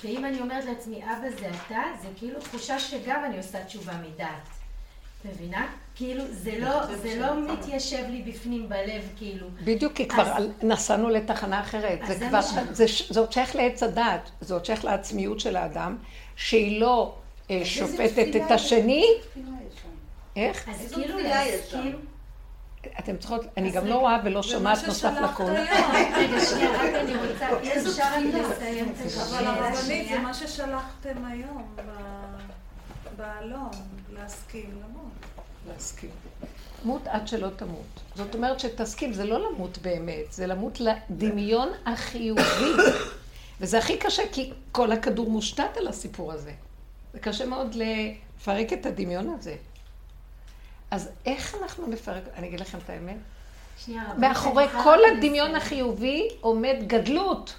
[0.05, 4.58] ואם אני אומרת לעצמי, אבא זה אתה, זה כאילו תחושה שגם אני עושה תשובה מדעת.
[5.24, 5.66] מבינה?
[5.94, 9.46] כאילו, זה לא, זה לא מתיישב לי בפנים בלב, כאילו.
[9.64, 10.44] בדיוק, כי כבר אז...
[10.62, 11.98] נסענו לתחנה אחרת.
[12.07, 12.40] זה, זה כבר,
[12.72, 15.96] זה, זה עוד שייך לעץ הדעת, זה עוד שייך לעצמיות של האדם,
[16.37, 17.14] שהיא לא
[17.50, 19.07] אה, שופטת את השני.
[20.37, 20.68] איך?
[20.68, 21.98] אז כאילו להסכים...
[22.98, 25.42] אתם צריכות, אני גם לא רואה ולא שומעת נוסף לכל.
[25.44, 28.18] רגע, שנייה, רק אני רוצה, אפשר
[28.50, 31.76] לסיים את אבל הרבנית, זה מה ששלחתם היום
[33.16, 33.70] בעלון,
[34.22, 35.12] להסכים למות.
[35.68, 36.11] להסכים.
[36.85, 38.00] מות עד שלא תמות.
[38.14, 42.72] זאת אומרת שתסכים, זה לא למות באמת, זה למות לדמיון החיובי.
[43.61, 46.52] וזה הכי קשה, כי כל הכדור מושתת על הסיפור הזה.
[47.12, 49.57] זה קשה מאוד לפרק את הדמיון הזה.
[50.90, 53.16] אז איך אנחנו נפרק, אני אגיד לכם את האמת.
[54.18, 57.54] מאחורי כל הדמיון החיובי עומד גדלות.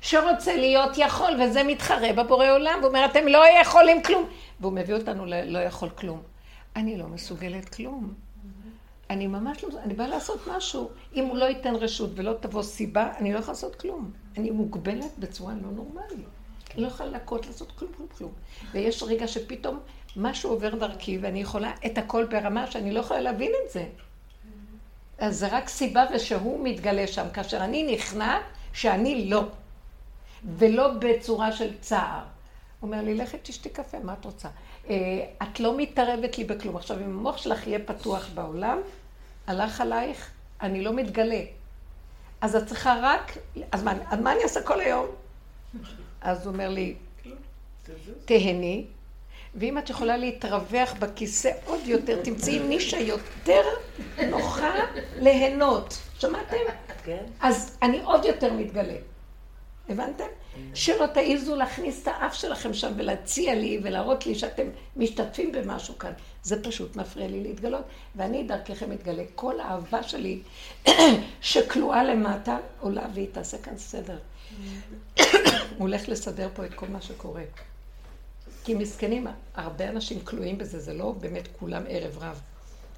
[0.00, 4.28] שרוצה להיות יכול, וזה מתחרה בבורא עולם, ואומר, אתם לא יכולים כלום.
[4.60, 6.22] והוא מביא אותנו ללא יכול כלום.
[6.76, 8.14] אני לא מסוגלת כלום.
[9.10, 10.90] אני ממש לא, אני באה לעשות משהו.
[11.14, 14.10] אם הוא לא ייתן רשות ולא תבוא סיבה, אני לא יכולה לעשות כלום.
[14.36, 16.26] אני מוגבלת בצורה לא נורמלית.
[16.74, 18.32] אני לא יכולה להכות לעשות כלום, כלום, כלום.
[18.72, 19.78] ויש רגע שפתאום
[20.16, 23.84] משהו עובר דרכי, ואני יכולה את הכל ברמה שאני לא יכולה להבין את זה.
[25.18, 28.38] אז זה רק סיבה ושהוא מתגלה שם, כאשר אני נכנע,
[28.72, 29.44] שאני לא.
[30.44, 32.20] ולא בצורה של צער.
[32.80, 34.48] הוא אומר לי, לכי תשתי קפה, מה את רוצה?
[34.90, 34.94] אה,
[35.42, 36.76] את לא מתערבת לי בכלום.
[36.76, 38.78] עכשיו, אם המוח שלך יהיה פתוח בעולם,
[39.46, 41.40] הלך עלייך, אני לא מתגלה.
[42.40, 43.36] אז את צריכה רק,
[43.72, 45.06] אז מה, אז מה אני אעשה כל היום?
[46.20, 46.94] אז הוא אומר לי,
[48.24, 48.86] תהני,
[49.54, 53.62] ואם את יכולה להתרווח בכיסא עוד יותר, תמצאי נישה יותר
[54.30, 54.74] נוחה
[55.16, 55.98] ליהנות.
[56.18, 56.56] שמעתם?
[57.04, 57.24] כן.
[57.40, 58.96] אז אני עוד יותר מתגלה.
[59.88, 60.24] הבנתם?
[60.74, 66.12] שלא תעיזו להכניס את האף שלכם שם ולהציע לי ולהראות לי שאתם משתתפים במשהו כאן.
[66.42, 67.84] זה פשוט מפריע לי להתגלות,
[68.16, 69.22] ואני דרככם מתגלה.
[69.34, 70.40] כל האהבה שלי
[71.40, 74.18] שכלואה למטה עולה והיא תעשה כאן סדר.
[75.16, 75.24] הוא
[75.78, 77.42] הולך לסדר פה את כל מה שקורה.
[78.64, 82.40] כי מסכנים, הרבה אנשים כלואים בזה, זה לא באמת כולם ערב רב.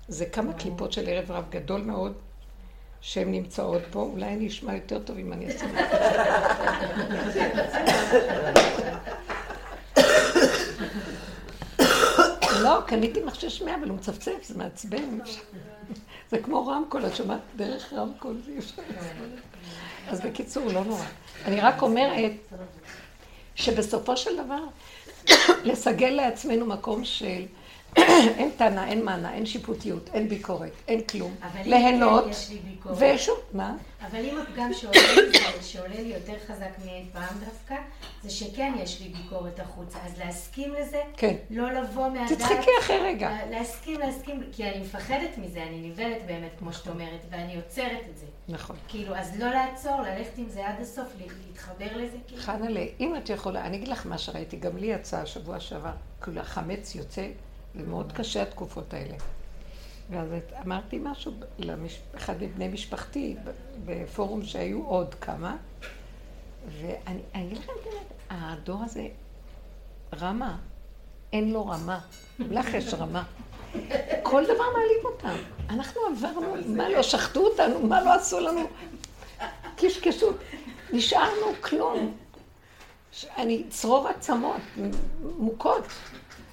[0.08, 2.12] זה כמה קליפות של ערב רב גדול מאוד,
[3.00, 4.00] שהן נמצאות פה.
[4.00, 5.66] אולי אני אשמע יותר טוב אם אני אעשה
[12.62, 15.18] לא, קניתי מכשיר שמיעה, אבל הוא מצפצף, זה מעצבן.
[16.30, 18.82] זה כמו רמקול, את שומעת דרך רמקול, זה אפשר
[20.08, 21.04] אז בקיצור, לא נורא.
[21.44, 22.32] אני רק אומרת
[23.54, 24.62] שבסופו של דבר,
[25.64, 27.46] לסגל לעצמנו מקום של
[27.96, 31.34] אין טענה, אין מענה, אין שיפוטיות, אין ביקורת, אין כלום.
[31.64, 32.24] ליהנות.
[32.96, 33.76] ושוב, מה?
[34.10, 34.70] אבל אם הפגם
[35.60, 37.74] שעולה לי, יותר חזק מאי פעם דווקא,
[38.22, 39.98] זה שכן יש לי ביקורת החוצה.
[40.06, 41.34] אז להסכים לזה, כן.
[41.50, 42.38] לא לבוא מהדעת.
[42.38, 43.30] תצחקי אחרי רגע.
[43.50, 48.18] להסכים, להסכים, כי אני מפחדת מזה, אני נבלת באמת, כמו שאת אומרת, ואני עוצרת את
[48.18, 48.26] זה.
[48.48, 48.76] נכון.
[48.88, 51.06] כאילו, אז לא לעצור, ללכת עם זה עד הסוף,
[51.48, 52.16] להתחבר לזה.
[52.26, 52.42] כאילו.
[52.42, 56.40] חנה'לה, אם את יכולה, אני אגיד לך מה שראיתי, גם לי יצא השבוע שעבר, כאילו
[56.40, 57.26] החמץ יוצא.
[57.74, 59.14] זה מאוד קשה התקופות האלה.
[60.10, 60.28] ואז
[60.66, 63.36] אמרתי משהו לאחד מבני משפחתי,
[63.84, 65.56] בפורום שהיו עוד כמה,
[66.80, 69.06] ואני אגיד לכם את האמת, הדור הזה
[70.20, 70.56] רמה,
[71.32, 72.00] אין לו רמה,
[72.38, 73.22] לך יש רמה.
[74.22, 75.36] כל דבר מעלים אותם.
[75.70, 78.60] אנחנו עברנו, מה לא, שחטו אותנו, מה לא עשו לנו?
[79.76, 80.30] קשקשו,
[80.92, 82.16] נשארנו כלום.
[83.36, 84.60] אני צרור עצמות,
[85.20, 85.84] מוכות.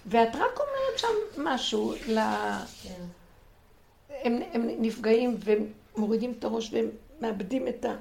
[0.08, 2.20] ואת רק אומרת שם משהו ל...
[2.84, 3.06] כן.
[4.10, 6.90] הם, הם נפגעים ומורידים את הראש והם
[7.22, 7.96] מאבדים את ה...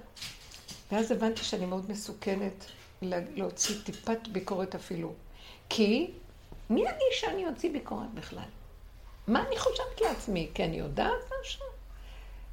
[0.92, 2.64] ואז הבנתי שאני מאוד מסוכנת
[3.02, 5.12] להוציא טיפת ביקורת אפילו.
[5.68, 6.10] כי
[6.70, 8.48] מי אני שאני אוציא ביקורת בכלל?
[9.26, 10.50] מה אני חושבת לעצמי?
[10.54, 11.66] כי אני יודעת משהו?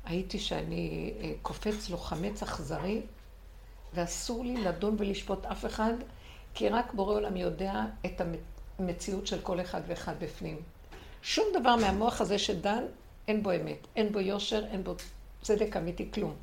[0.06, 3.02] הייתי שאני אה, קופץ לו חמץ אכזרי,
[3.94, 5.94] ואסור לי לדון ולשפוט אף אחד,
[6.54, 8.22] כי רק בורא עולם יודע את
[8.80, 10.58] המציאות של כל אחד ואחד בפנים.
[11.22, 12.84] שום דבר מהמוח הזה שדן,
[13.28, 14.96] אין בו אמת, אין בו יושר, אין בו
[15.42, 16.34] צדק אמיתי, כלום.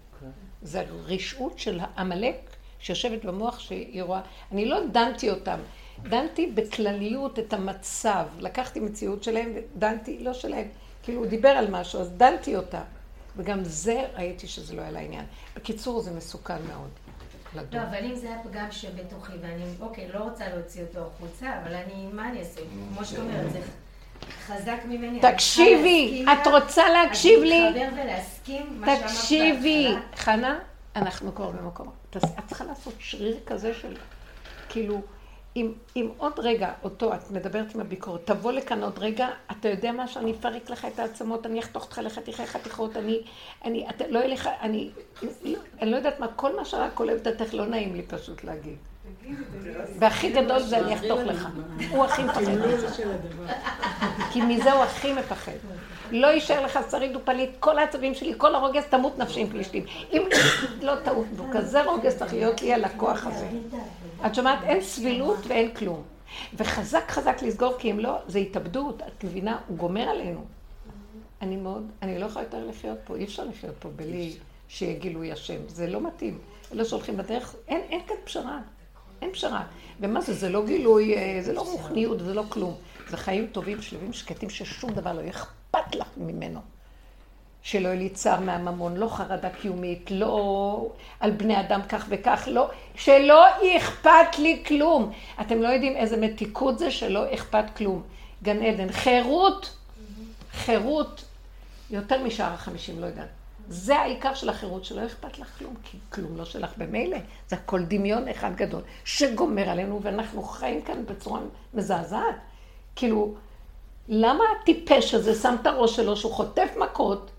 [0.62, 2.37] זה הרשעות של עמלק
[2.79, 4.21] שיושבת במוח שהיא רואה.
[4.53, 5.59] אני לא דנתי אותם,
[6.03, 8.27] דנתי בכלליות את המצב.
[8.38, 10.69] לקחתי מציאות שלהם ודנתי, לא שלהם,
[11.03, 12.83] כאילו הוא דיבר על משהו, אז דנתי אותה.
[13.37, 15.25] וגם זה ראיתי שזה לא היה לעניין.
[15.57, 16.90] בקיצור, זה מסוכן מאוד.
[17.55, 22.07] לא, אבל אם זה הפגם שבתוכי, ואני, אוקיי, לא רוצה להוציא אותו החוצה, אבל אני,
[22.13, 22.61] מה אני אעשה?
[22.97, 23.61] כמו שאת אומרת, זה
[24.47, 25.21] חזק ממני.
[25.21, 27.69] תקשיבי, את רוצה להקשיב לי?
[27.69, 29.95] אז להתחבר ולהסכים מה שאמרת תקשיבי.
[30.17, 30.59] חנה,
[30.97, 31.91] אנחנו כבר במקום.
[32.11, 33.97] את צריכה לעשות שריר כזה של,
[34.69, 35.01] כאילו,
[35.57, 39.93] אם, אם עוד רגע, אותו, את מדברת עם הביקורת, תבוא לכאן עוד רגע, אתה יודע
[39.93, 43.23] מה, שאני אפרק לך את העצמות, אני אחתוך אותך לחתיכי חתיכות, אני,
[43.65, 44.91] אני, אתה, לא לך, אני,
[45.83, 48.77] אני לא יודעת מה, כל מה שרק עולה בדעתך לא נעים לי פשוט להגיד.
[49.99, 51.49] והכי גדול זה אני אחתוך לך.
[51.91, 52.43] הוא הכי מפחד.
[54.33, 55.53] כי מזה הוא הכי מפחד.
[56.11, 59.85] לא יישאר לך שריד ופליט, כל העצבים שלי, כל הרוגז תמות נפשי עם פלישתים.
[60.13, 60.23] אם
[60.83, 63.47] לא טעות בו, כזה רוגז צריך להיות לי על הכוח הזה.
[64.27, 64.59] את שומעת?
[64.63, 66.03] אין סבילות ואין כלום.
[66.55, 69.59] וחזק חזק לסגור, כי אם לא, זה התאבדות, את מבינה?
[69.69, 70.45] הוא גומר עלינו.
[71.43, 74.37] אני מאוד, אני לא יכולה יותר לחיות פה, אי אפשר לחיות פה בלי
[74.69, 75.69] שיהיה גילוי השם.
[75.69, 76.39] זה לא מתאים.
[76.73, 78.59] אלה שהולכים בדרך, אין, אין כאן פשרה.
[79.23, 79.65] אין פשרה.
[80.01, 82.75] ומה זה, זה לא גילוי, אה, זה לא רוחניות, זה לא כלום.
[83.09, 86.61] זה חיים טובים, שלווים, שקטים, ששום דבר לא אכפת לך ממנו.
[87.62, 90.87] שלא יהיה לי צער מהממון, לא חרדה קיומית, לא
[91.20, 93.46] על בני אדם כך וכך, לא, שלא
[93.77, 95.12] אכפת לי כלום.
[95.40, 98.03] אתם לא יודעים איזה מתיקות זה שלא אכפת כלום.
[98.42, 99.77] גן עדן, חירות,
[100.53, 101.25] חירות,
[101.90, 103.29] יותר משאר החמישים, לא יודעת.
[103.68, 107.18] זה העיקר של החירות, שלא אכפת לך כלום, כי כלום לא שלך במילא.
[107.49, 111.40] זה הכל דמיון אחד גדול, שגומר עלינו, ואנחנו חיים כאן בצורה
[111.75, 112.35] מזעזעת.
[112.96, 113.35] כאילו,
[114.09, 117.31] למה הטיפש הזה שם את הראש שלו, שהוא חוטף מכות,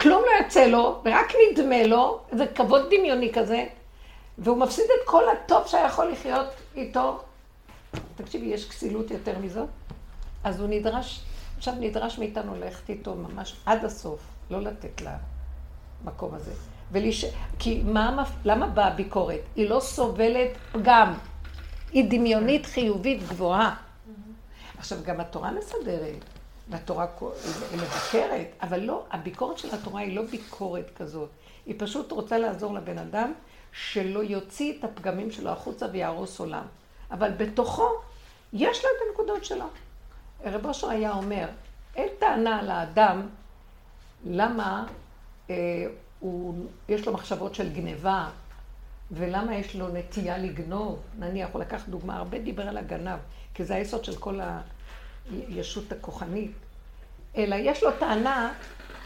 [0.00, 3.66] כלום לא יוצא לו, ורק נדמה לו, זה כבוד דמיוני כזה,
[4.38, 7.20] והוא מפסיד את כל הטוב שהיה יכול לחיות איתו.
[8.16, 9.68] תקשיבי, יש כסילות יותר מזאת?
[10.44, 11.20] אז הוא נדרש,
[11.56, 15.02] עכשיו נדרש מאיתנו ללכת איתו ממש עד הסוף, לא לתת
[16.04, 16.52] למקום הזה.
[16.92, 17.24] ולש...
[17.58, 19.40] כי מה, למה באה הביקורת?
[19.56, 21.14] היא לא סובלת פגם.
[21.92, 23.74] היא דמיונית חיובית גבוהה.
[24.78, 26.24] עכשיו, גם התורה מסדרת,
[26.72, 27.06] והתורה
[27.70, 31.28] היא מבקרת, אבל לא, הביקורת של התורה היא לא ביקורת כזאת.
[31.66, 33.32] היא פשוט רוצה לעזור לבן אדם
[33.72, 36.64] שלא יוציא את הפגמים שלו החוצה ויהרוס עולם.
[37.10, 37.88] אבל בתוכו
[38.52, 39.64] יש לו את הנקודות שלו.
[40.44, 41.48] רב אושר היה אומר,
[41.96, 43.28] אין טענה לאדם
[44.26, 44.86] למה
[45.50, 45.54] אה,
[46.20, 48.28] הוא, יש לו מחשבות של גניבה,
[49.10, 50.98] ולמה יש לו נטייה לגנוב.
[51.18, 53.18] נניח, הוא לקח דוגמה, הרבה דיבר על הגנב,
[53.54, 54.40] כי זה היסוד של כל
[55.30, 56.52] הישות הכוחנית.
[57.36, 58.52] אלא יש לו טענה,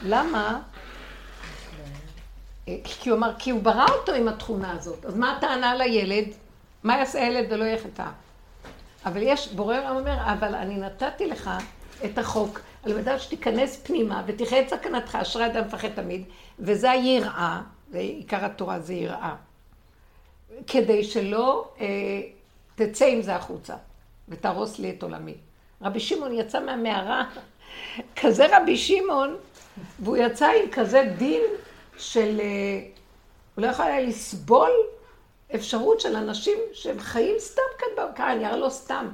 [0.03, 0.63] למה?
[2.69, 5.05] אה, כי הוא אמר, כי הוא ברא אותו עם התכונה הזאת.
[5.05, 6.25] אז מה הטענה לילד?
[6.83, 8.07] מה יעשה הילד ולא יחטא?
[9.07, 11.51] אבל יש, בורא עולם אומר, אבל אני נתתי לך
[12.05, 16.25] את החוק, על מנת שתיכנס פנימה ותחיה את סכנתך, אשרי אדם מפחד תמיד,
[16.59, 17.61] וזה היראה,
[17.93, 19.35] ועיקר התורה זה יראה.
[20.67, 21.87] כדי שלא אה,
[22.75, 23.75] תצא עם זה החוצה
[24.29, 25.35] ותהרוס לי את עולמי.
[25.83, 27.25] רבי שמעון יצא מהמערה,
[28.17, 29.37] כזה רבי שמעון,
[30.01, 31.43] והוא יצא עם כזה דין
[31.99, 32.41] של...
[32.41, 32.81] אה,
[33.55, 34.71] הוא לא יכול היה לסבול
[35.55, 37.63] אפשרות של אנשים שהם חיים סתם
[38.15, 39.09] כאן אני הרי לא סתם.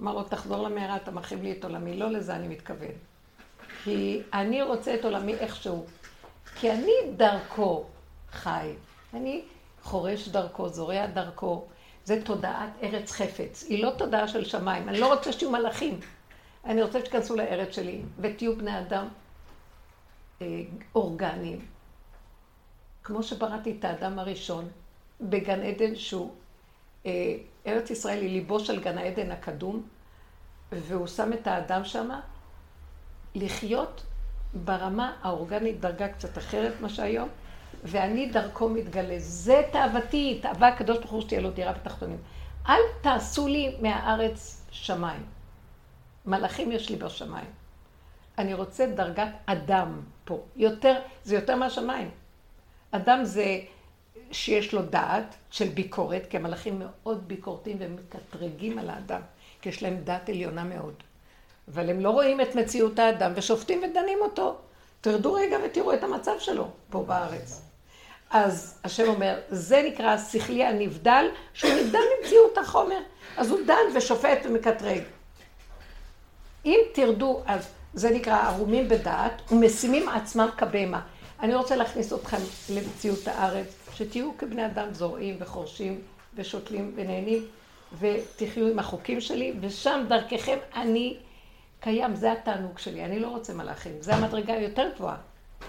[0.00, 1.96] אמר לו, תחזור למערה, אתה מרחיב לי את עולמי.
[1.96, 2.92] לא לזה אני מתכוון.
[3.84, 5.84] כי אני רוצה את עולמי איכשהו.
[6.60, 7.84] כי אני דרכו
[8.32, 8.72] חי.
[9.14, 9.42] אני
[9.82, 11.64] חורש דרכו, זורע דרכו.
[12.04, 13.64] זה תודעת ארץ חפץ.
[13.68, 14.88] היא לא תודעה של שמיים.
[14.88, 16.00] אני לא רוצה שתהיו מלאכים.
[16.66, 19.08] אני רוצה שתיכנסו לארץ שלי ותהיו בני אדם
[20.42, 20.62] אה,
[20.94, 21.66] אורגניים.
[23.04, 24.68] כמו שבראתי את האדם הראשון
[25.20, 26.34] בגן עדן שהוא,
[27.06, 29.82] אה, ארץ ישראל היא ליבו של גן העדן הקדום,
[30.72, 32.20] והוא שם את האדם שמה
[33.34, 34.04] לחיות
[34.54, 37.28] ברמה האורגנית, דרגה קצת אחרת מה שהיום,
[37.84, 39.14] ואני דרכו מתגלה.
[39.18, 42.18] זה תאוותי, תאווה הקדוש ברוך הוא שתהיה לו דירה בתחתונים.
[42.68, 45.33] אל תעשו לי מהארץ שמיים.
[46.26, 47.50] מלאכים יש לי בשמיים.
[48.38, 50.42] אני רוצה דרגת אדם פה.
[50.56, 52.10] יותר, זה יותר מהשמיים.
[52.90, 53.60] אדם זה
[54.32, 59.20] שיש לו דעת של ביקורת, כי המלאכים מאוד ביקורתיים והם מקטרגים על האדם,
[59.60, 60.94] כי יש להם דעת עליונה מאוד.
[61.72, 64.56] אבל הם לא רואים את מציאות האדם ושופטים ודנים אותו.
[65.00, 67.62] תרדו רגע ותראו את המצב שלו פה בארץ.
[68.30, 72.98] אז השם אומר, זה נקרא השכלי הנבדל, שהוא נבדל ממציאות החומר.
[73.36, 75.02] אז הוא דן ושופט ומקטרג.
[76.64, 81.00] אם תרדו, אז זה נקרא ערומים בדעת, ומשימים עצמם כבהמה.
[81.40, 82.36] אני רוצה להכניס אתכם
[82.70, 86.00] למציאות הארץ, שתהיו כבני אדם זורעים וחורשים
[86.34, 87.46] ושותלים ונהנים,
[87.98, 91.16] ותחיו עם החוקים שלי, ושם דרככם אני
[91.80, 95.16] קיים, זה התענוג שלי, אני לא רוצה מלאכים, זה המדרגה היותר גבוהה.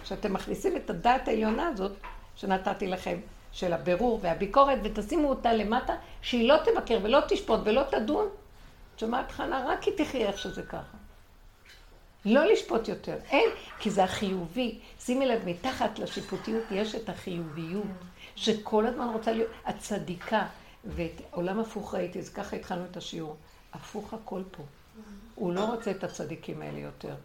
[0.04, 1.92] שאתם מכניסים את הדעת העליונה הזאת
[2.36, 3.18] שנתתי לכם,
[3.52, 8.28] של הבירור והביקורת, ותשימו אותה למטה, שהיא לא תבקר ולא תשפוט ולא תדון.
[8.96, 9.66] את שומעת חנה?
[9.68, 10.98] רק היא תחיה איך שזה ככה.
[12.26, 13.18] לא לשפוט יותר.
[13.30, 14.80] אין, כי זה החיובי.
[15.00, 17.86] שימי לב, מתחת לשיפוטיות יש את החיוביות,
[18.36, 20.48] שכל הזמן רוצה להיות הצדיקה.
[20.86, 23.36] ואת עולם הפוך ראיתי, אז ככה התחלנו את השיעור.
[23.74, 24.64] הפוך הכל פה.
[25.36, 27.16] הוא לא רוצה את הצדיקים האלה יותר.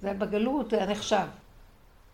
[0.00, 1.26] זה היה בגלות, זה היה נחשב.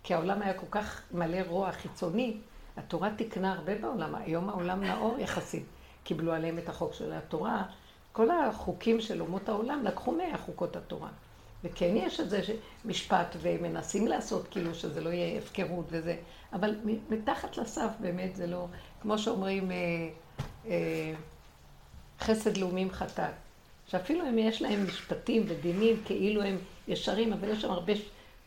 [0.03, 2.37] כי העולם היה כל כך מלא רוע חיצוני,
[2.77, 4.15] התורה תיקנה הרבה בעולם.
[4.15, 5.65] היום העולם נאור יחסית.
[6.05, 7.63] קיבלו עליהם את החוק של התורה.
[8.13, 11.09] כל החוקים של אומות העולם לקחו מהחוקות התורה.
[11.65, 12.41] וכן יש את זה
[12.85, 16.17] משפט, ומנסים לעשות כאילו שזה לא יהיה הפקרות וזה,
[16.53, 16.77] אבל
[17.11, 18.67] מתחת לסף באמת זה לא,
[19.03, 19.77] כמו שאומרים, אה,
[20.67, 21.15] אה,
[22.21, 23.35] חסד לאומים חטאת.
[23.87, 27.93] שאפילו אם יש להם משפטים ודינים כאילו הם ישרים, אבל יש שם הרבה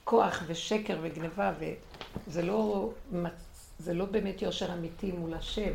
[0.03, 1.53] כוח ושקר וגניבה,
[2.27, 2.89] וזה לא,
[3.79, 5.71] זה לא באמת יושר אמיתי מול השם.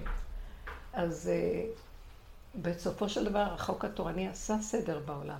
[0.93, 1.65] אז אה,
[2.63, 5.39] בסופו של דבר החוק התורני עשה סדר בעולם.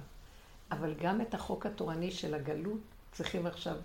[0.71, 2.81] אבל גם את החוק התורני של הגלות
[3.13, 3.77] צריכים עכשיו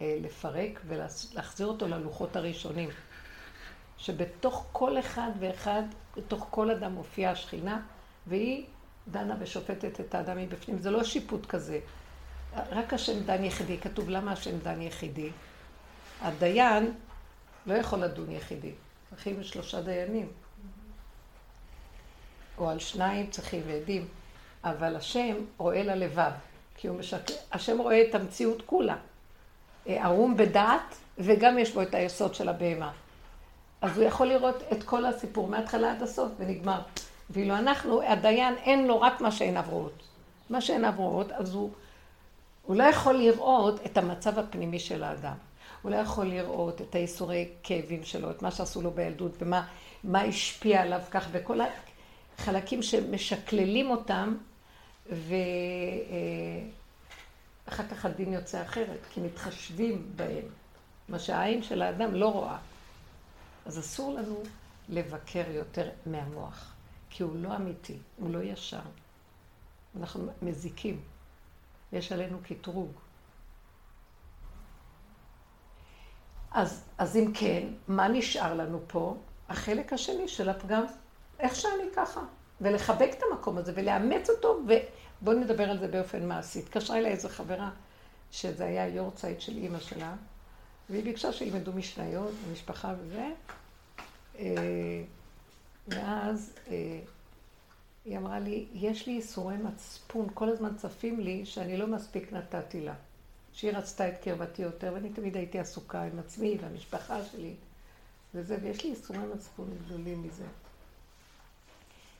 [0.00, 2.88] אה, לפרק ולהחזיר אותו ללוחות הראשונים.
[3.98, 5.82] שבתוך כל אחד ואחד,
[6.16, 7.80] בתוך כל אדם מופיעה השכינה,
[8.26, 8.66] והיא
[9.08, 10.78] דנה ושופטת את האדם מבפנים.
[10.78, 11.80] זה לא שיפוט כזה.
[12.54, 13.78] רק השם דן יחידי.
[13.78, 15.30] כתוב למה השם דן יחידי?
[16.20, 16.94] הדיין
[17.66, 18.72] לא יכול לדון יחידי.
[19.10, 20.28] צריכים שלושה דיינים.
[22.58, 24.08] או על שניים צריכים ועדים.
[24.64, 26.30] אבל השם רואה ללבב,
[26.76, 28.96] כי הוא משקר, השם רואה את המציאות כולה.
[29.88, 32.92] אה, ערום בדעת, וגם יש בו את היסוד של הבהמה.
[33.80, 36.80] אז הוא יכול לראות את כל הסיפור מההתחלה עד הסוף, ונגמר.
[37.30, 40.02] ואילו אנחנו, הדיין, אין לו רק מה שאין עברות.
[40.50, 41.70] מה שאין עברות, אז הוא,
[42.62, 45.36] הוא לא יכול לראות את המצב הפנימי של האדם.
[45.82, 50.82] הוא לא יכול לראות את הייסורי כאבים שלו, את מה שעשו לו בילדות, ומה השפיע
[50.82, 51.60] עליו כך, וכל
[52.38, 54.36] החלקים שמשקללים אותם,
[55.06, 55.42] ואחר
[57.66, 60.44] כך הדין יוצא אחרת, כי מתחשבים בהם,
[61.08, 62.58] מה שהעין של האדם לא רואה.
[63.66, 64.42] אז אסור לנו
[64.88, 66.74] לבקר יותר מהמוח,
[67.10, 68.80] כי הוא לא אמיתי, הוא לא ישר.
[70.00, 71.00] אנחנו מזיקים,
[71.92, 72.92] יש עלינו קטרוג.
[76.50, 79.16] אז, אז אם כן, מה נשאר לנו פה?
[79.48, 80.84] החלק השני של הפגם,
[81.42, 82.20] איך שאני ככה.
[82.60, 84.60] ולחבק את המקום הזה ולאמץ אותו,
[85.22, 86.58] ובואו נדבר על זה באופן מעשי.
[86.58, 87.70] התקשרה אליי איזו חברה,
[88.30, 90.14] שזה היה יורצייט של אימא שלה,
[90.90, 93.30] והיא ביקשה שילמדו משניות, המשפחה וזה.
[94.38, 95.02] אה,
[95.88, 97.00] ואז אה,
[98.04, 102.80] היא אמרה לי, יש לי ייסורי מצפון, כל הזמן צפים לי שאני לא מספיק נתתי
[102.80, 102.94] לה.
[103.52, 107.54] שהיא רצתה את קרבתי יותר, ואני תמיד הייתי עסוקה עם עצמי והמשפחה שלי
[108.34, 110.44] וזה, ויש לי ייסורי מצפון גדולים מזה.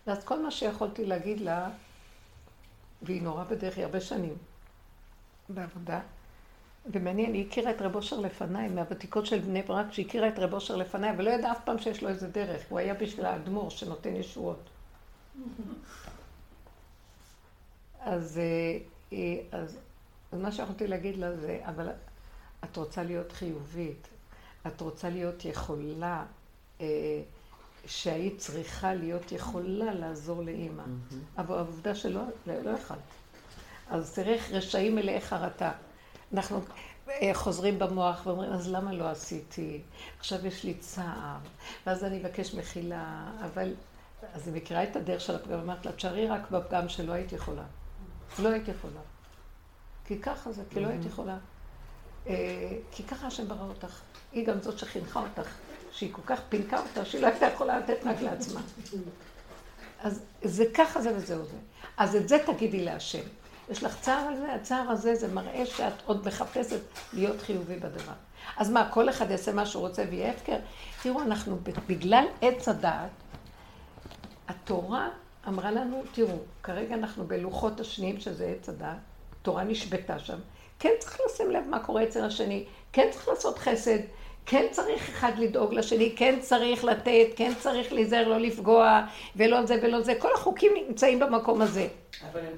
[0.07, 1.71] ואז כל מה שיכולתי להגיד לה,
[3.03, 4.35] והיא נורא בדרך, היא הרבה שנים
[5.49, 6.01] בעבודה,
[6.87, 10.77] ומעניין, היא הכירה את רב אושר לפניי, מהוותיקות של בני ברק, שהכירה את רב אושר
[10.77, 14.71] לפניי, ולא ידעה אף פעם שיש לו איזה דרך, הוא היה בשביל האדמו"ר שנותן ישועות.
[18.01, 18.41] אז,
[19.12, 19.19] אה,
[19.53, 19.79] אז,
[20.33, 21.88] אז מה שיכולתי להגיד לה זה, אבל
[22.65, 24.09] את רוצה להיות חיובית,
[24.67, 26.25] את רוצה להיות יכולה,
[26.81, 26.87] אה,
[27.87, 30.83] שהיית צריכה להיות יכולה לעזור לאימא.
[31.38, 32.98] אבל העובדה שלא, לא, לא יכולת.
[33.90, 35.73] אז תראה איך רשעים מלאי חרטה.
[36.33, 36.61] אנחנו
[37.09, 39.81] אה, חוזרים במוח ואומרים, אז למה לא עשיתי?
[40.19, 41.38] עכשיו יש לי צער,
[41.87, 43.75] ואז אני אבקש מחילה, אבל...
[44.35, 47.63] אז היא מכירה את הדרך של הפגם, אמרת לה, תשארי רק בפגם שלא היית יכולה.
[48.38, 49.00] לא היית יכולה.
[50.04, 51.38] כי ככה זה, כי לא היית יכולה.
[52.27, 54.00] אה, כי ככה השם ברא אותך.
[54.33, 55.48] היא גם זאת שחינכה אותך.
[55.93, 58.61] שהיא כל כך פינקה אותה, שהיא לא הייתה יכולה לתת רק לעצמה.
[60.01, 61.57] אז זה ככה זה וזהו זה.
[61.97, 63.23] אז את זה תגידי להשם.
[63.71, 64.55] יש לך צער על זה?
[64.55, 66.81] הצער הזה זה מראה שאת עוד מחפשת
[67.13, 68.13] להיות חיובי בדבר.
[68.57, 70.57] אז מה, כל אחד יעשה מה שהוא רוצה ויהיה הפקר?
[71.03, 73.11] תראו, אנחנו, בגלל עץ הדעת,
[74.49, 75.09] התורה
[75.49, 78.99] אמרה לנו, תראו, כרגע אנחנו בלוחות השניים, שזה עץ הדעת,
[79.43, 80.38] תורה נשבתה שם.
[80.79, 83.99] כן צריך לשים לב מה קורה אצל השני, כן צריך לעשות חסד,
[84.47, 89.01] כן צריך אחד לדאוג לשני, כן צריך לתת, כן צריך להיזהר לא לפגוע,
[89.37, 90.15] ולא זה ולא זה.
[90.19, 91.87] כל החוקים נמצאים במקום הזה.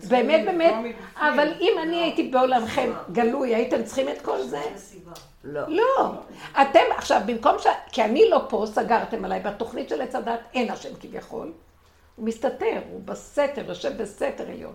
[0.08, 0.74] באמת, באמת,
[1.16, 4.60] אבל אם אני הייתי בעולמכם גלוי, הייתם צריכים את כל זה?
[5.44, 5.60] לא.
[5.68, 6.12] לא.
[6.62, 7.66] אתם, עכשיו, במקום ש...
[7.92, 11.52] כי אני לא פה, סגרתם עליי, בתוכנית של עץ הדת אין השם כביכול.
[12.16, 14.74] הוא מסתתר, הוא בסתר, יושב בסתר עליון.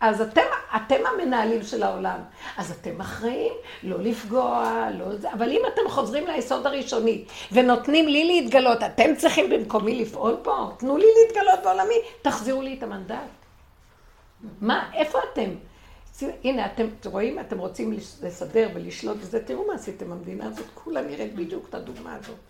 [0.00, 0.40] אז אתם,
[0.76, 2.20] אתם המנהלים של העולם.
[2.56, 8.24] אז אתם אחראים לא לפגוע, לא זה, אבל אם אתם חוזרים ליסוד הראשוני ונותנים לי
[8.24, 10.70] להתגלות, אתם צריכים במקומי לפעול פה?
[10.78, 13.16] תנו לי להתגלות בעולמי, תחזירו לי את המנדט.
[14.60, 15.50] מה, איפה אתם?
[16.44, 17.92] הנה, אתם רואים, אתם רוצים
[18.22, 22.47] לסדר ולשלוט וזה, תראו מה עשיתם, המדינה הזאת כולה נראית בדיוק את הדוגמה הזאת.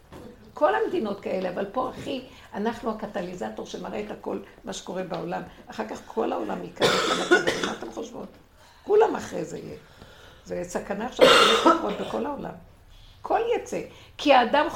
[0.58, 2.22] כל המדינות כאלה, אבל פה הכי,
[2.54, 5.42] אנחנו הקטליזטור שמראה את הכל, מה שקורה בעולם.
[5.66, 8.28] אחר כך כל העולם ייכנס הזה, מה אתם חושבות?
[8.82, 9.76] כולם אחרי זה יהיה.
[10.44, 12.50] זה סכנה עכשיו שהולכת לקרות בכל העולם.
[13.22, 13.80] כל יצא.
[14.16, 14.66] כי האדם,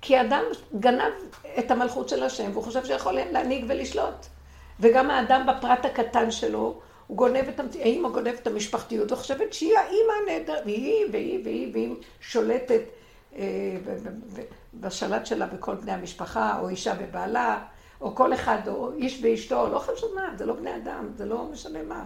[0.00, 0.42] כי האדם
[0.80, 1.12] גנב
[1.58, 4.26] את המלכות של השם, והוא חושב שיכול להנהיג ולשלוט.
[4.80, 10.12] וגם האדם בפרט הקטן שלו, הוא גונב את, האמא גונבת את המשפחתיות, וחושבת שהיא האימא
[10.22, 12.82] הנהדרת, והיא, והיא, והיא, והיא שולטת.
[13.36, 13.76] אה,
[14.74, 17.64] בשלט שלה בכל בני המשפחה, או אישה בבעלה,
[18.00, 21.48] או כל אחד, או איש באשתו, לא חשוב מה, זה לא בני אדם, זה לא
[21.52, 22.04] משנה מה.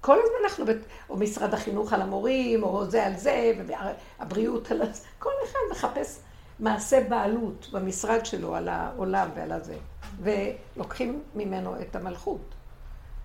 [0.00, 0.64] כל הזמן אנחנו,
[1.10, 6.20] או משרד החינוך על המורים, או זה על זה, והבריאות על זה, כל אחד מחפש
[6.60, 9.76] מעשה בעלות במשרד שלו על העולם ועל הזה,
[10.22, 12.54] ולוקחים ממנו את המלכות.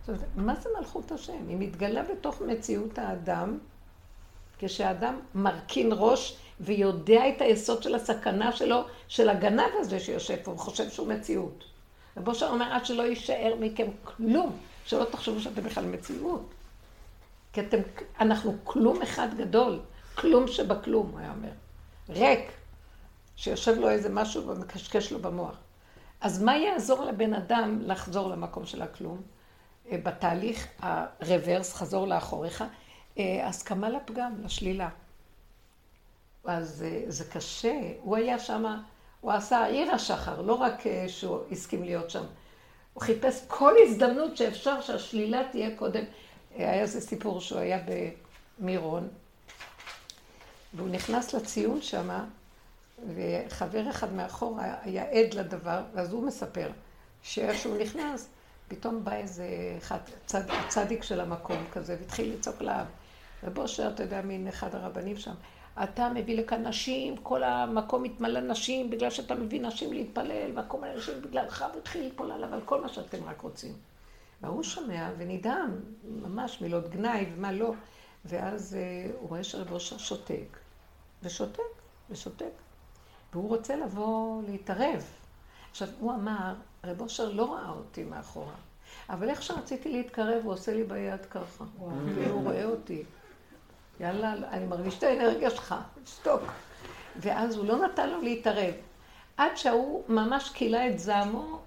[0.01, 1.47] זאת אומרת, מה זה מלכות השם?
[1.47, 3.57] היא מתגלה בתוך מציאות האדם,
[4.57, 10.89] כשאדם מרכין ראש ויודע את היסוד של הסכנה שלו, של הגנב הזה שיושב פה וחושב
[10.89, 11.64] שהוא מציאות.
[12.18, 16.53] רבו שם אומר, עד שלא יישאר מכם כלום, שלא תחשבו שאתם בכלל מציאות.
[17.53, 17.78] כי אתם,
[18.20, 19.80] אנחנו כלום אחד גדול,
[20.16, 21.49] כלום שבכלום, הוא היה אומר.
[22.10, 22.51] ריק,
[23.36, 25.55] שיושב לו איזה משהו ומקשקש לו במוח.
[26.22, 29.22] אז מה יעזור לבן אדם לחזור למקום של הכלום?
[29.91, 32.64] אה, בתהליך הרוורס, חזור לאחוריך,
[33.18, 34.89] אה, הסכמה לפגם, לשלילה.
[36.46, 37.82] אז אה, זה קשה.
[38.02, 38.66] הוא היה שם,
[39.22, 42.24] הוא עשה עיר השחר, לא רק אה, שהוא הסכים להיות שם.
[42.94, 46.04] הוא חיפש כל הזדמנות שאפשר שהשלילה תהיה קודם.
[46.56, 47.80] היה איזה סיפור שהוא היה
[48.60, 49.08] במירון,
[50.74, 52.10] והוא נכנס לציון שם,
[53.16, 56.70] וחבר אחד מאחור היה עד לדבר, ואז הוא מספר
[57.24, 58.28] שאיך שהוא נכנס,
[58.68, 62.86] פתאום בא איזה אחד, צד, צדיק של המקום כזה, והתחיל לצעוק לאב.
[63.44, 65.34] ובושר, אתה יודע, מין אחד הרבנים שם,
[65.84, 70.97] אתה מביא לכאן נשים, כל המקום מתמלא נשים, בגלל שאתה מביא נשים להתפלל, והכל מלא
[70.97, 73.74] נשים בגללך, והתחיל ליפול עליו על כל מה שאתם רק רוצים.
[74.41, 77.74] והוא שומע ונדהם, ממש מילות גנאי ומה לא.
[78.26, 80.57] ואז uh, הוא רואה שרב אושר שותק,
[81.24, 81.61] ושותק,
[82.09, 82.45] ושותק.
[83.34, 85.03] והוא רוצה לבוא להתערב.
[85.72, 86.53] עכשיו, הוא אמר,
[86.84, 88.55] רב אושר לא ראה אותי מאחורה,
[89.09, 91.63] אבל איך שרציתי להתקרב, הוא עושה לי ביד ככה.
[91.78, 91.91] הוא
[92.43, 93.03] רואה אותי.
[94.00, 95.76] יאללה, אני מרגיש את האנרגיה שלך,
[96.06, 96.41] שתוק.
[97.16, 98.74] ואז הוא לא נתן לו להתערב.
[99.38, 101.60] עד שההוא ממש כילה את זעמו,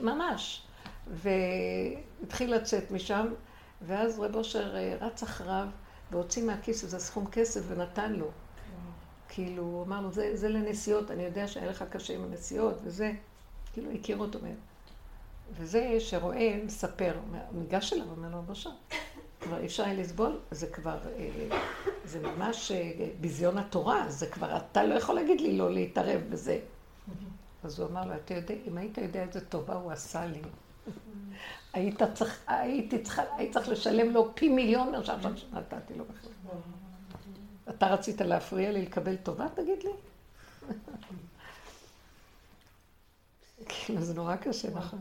[0.00, 0.62] ממש.
[1.06, 3.26] והתחיל לצאת משם,
[3.82, 5.66] ואז רב אושר אה, רץ אחריו
[6.10, 8.30] והוציא מהכיס איזה סכום כסף ונתן לו.
[9.28, 13.12] כאילו, הוא אמר לו, זה, זה לנסיעות, אני יודע שהיה לך קשה עם הנסיעות, וזה,
[13.72, 14.56] כאילו, הכיר אותו מהם.
[15.52, 17.14] וזה שרואה, מספר,
[17.52, 18.70] ניגש אליו, אומר לו, בבקשה,
[19.44, 21.58] כבר אי אפשר היה לסבול, זה כבר, אה,
[22.04, 26.58] זה ממש אה, ביזיון התורה, זה כבר, אתה לא יכול להגיד לי לא להתערב בזה.
[27.64, 30.42] אז הוא אמר לו, אתה יודע, אם היית יודע איזה טובה הוא עשה לי,
[31.72, 36.30] היית צריך, הייתי צריכה, היית צריך לשלם לו פי מיליון מעכשיו שנתתי לו בכלל.
[37.68, 39.90] אתה רצית להפריע לי לקבל טובה, תגיד לי?
[43.68, 44.98] כאילו, זה נורא קשה, נכון?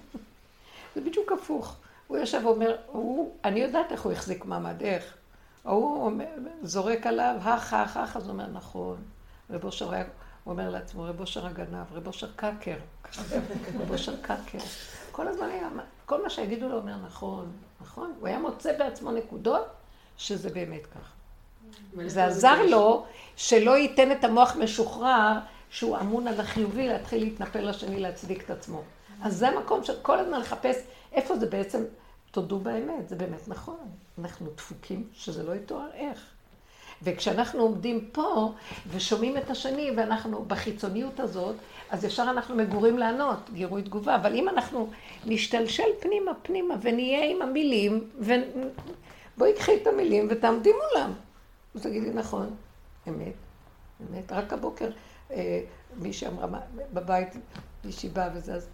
[0.94, 1.76] זה בדיוק הפוך.
[2.12, 5.14] הוא יושב ואומר, הוא, אני יודעת איך הוא החזיק מעמד, איך.
[5.62, 6.12] הוא
[6.62, 8.96] זורק עליו, הך, הך, הך, אז הוא אומר, נכון.
[9.50, 10.04] רב אושר היה,
[10.44, 12.76] הוא אומר לעצמו, רב אושר הגנב, רב אושר קקר.
[13.80, 14.58] רב אושר קקר.
[15.12, 15.68] כל הזמן היה,
[16.06, 18.14] כל מה שיגידו לו אומר, נכון, נכון.
[18.20, 19.66] הוא היה מוצא בעצמו נקודות
[20.16, 21.12] שזה באמת ככה.
[22.06, 23.06] זה עזר לו
[23.36, 25.38] שלא ייתן את המוח משוחרר,
[25.70, 28.82] שהוא אמון על החיובי, להתחיל להתנפל לשני, להצדיק את עצמו.
[29.22, 30.76] אז זה המקום של כל הזמן לחפש
[31.12, 31.84] איפה זה בעצם
[32.32, 33.88] תודו באמת, זה באמת נכון.
[34.18, 36.32] אנחנו דפוקים שזה לא יתואר איך.
[37.02, 38.52] וכשאנחנו עומדים פה
[38.90, 41.56] ושומעים את השני ואנחנו בחיצוניות הזאת,
[41.90, 44.16] אז ישר אנחנו מגורים לענות, גירוי תגובה.
[44.16, 44.90] אבל אם אנחנו
[45.26, 51.12] נשתלשל פנימה פנימה ונהיה עם המילים, ובואי קחי את המילים ותעמדי מולם.
[51.74, 52.54] אז תגידי, נכון,
[53.08, 53.34] אמת,
[54.00, 54.32] אמת.
[54.32, 54.90] רק הבוקר
[55.30, 55.60] אה,
[55.96, 56.60] מישהי אמרה
[56.92, 57.28] בבית,
[57.84, 58.68] מישהי באה וזה, אז,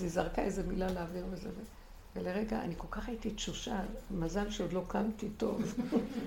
[0.00, 1.48] היא זרקה איזה מילה לאוויר וזה.
[2.16, 5.74] ולרגע, אני כל כך הייתי תשושה, מזל שעוד לא קמתי טוב.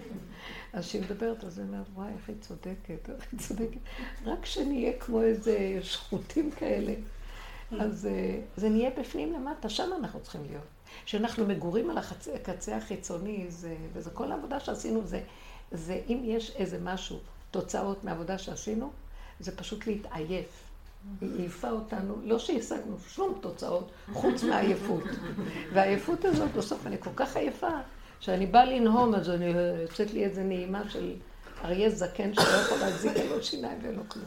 [0.74, 3.80] אז כשהיא מדברת, אז היא אומרת, וואי, איך היא צודקת, איך היא צודקת.
[4.26, 6.94] רק שנהיה כמו איזה שחוטים כאלה.
[7.80, 10.64] אז אה, זה נהיה בפנים למטה, שם אנחנו צריכים להיות.
[11.06, 11.98] כשאנחנו מגורים על
[12.36, 15.22] הקצה החיצוני, זה, וזה כל העבודה שעשינו, זה,
[15.72, 17.20] זה אם יש איזה משהו,
[17.52, 18.92] תוצאות מעבודה שעשינו,
[19.40, 20.65] זה פשוט להתעייף.
[21.22, 25.04] היא העיפה אותנו, לא שהשגנו שום תוצאות, חוץ מהעייפות.
[25.74, 27.70] והעייפות הזאת, בסוף אני כל כך עייפה,
[28.20, 31.14] שאני באה לנהום, אז אני, יוצאת לי איזה נעימה של
[31.64, 34.26] אריה זקן שלא יכול להחזיק, אין לו שיניים לו כלום.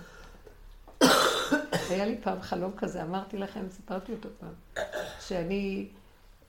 [1.90, 4.84] היה לי פעם חלום כזה, אמרתי לכם, סיפרתי אותו פעם,
[5.20, 5.86] שאני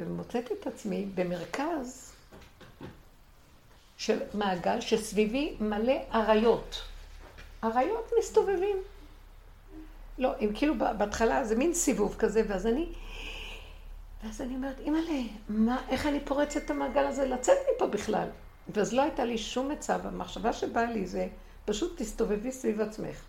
[0.07, 2.11] מוצאת את עצמי במרכז
[3.97, 6.81] של מעגל שסביבי מלא אריות.
[7.63, 8.77] אריות מסתובבים.
[10.19, 12.89] לא, הם כאילו בהתחלה זה מין סיבוב כזה, ואז אני...
[14.23, 18.27] ואז אני אומרת, אימא'לה, מה, איך אני פורצת את המעגל הזה לצאת מפה בכלל?
[18.73, 21.27] ואז לא הייתה לי שום עצה, והמחשבה שבאה לי זה,
[21.65, 23.21] פשוט תסתובבי סביב עצמך.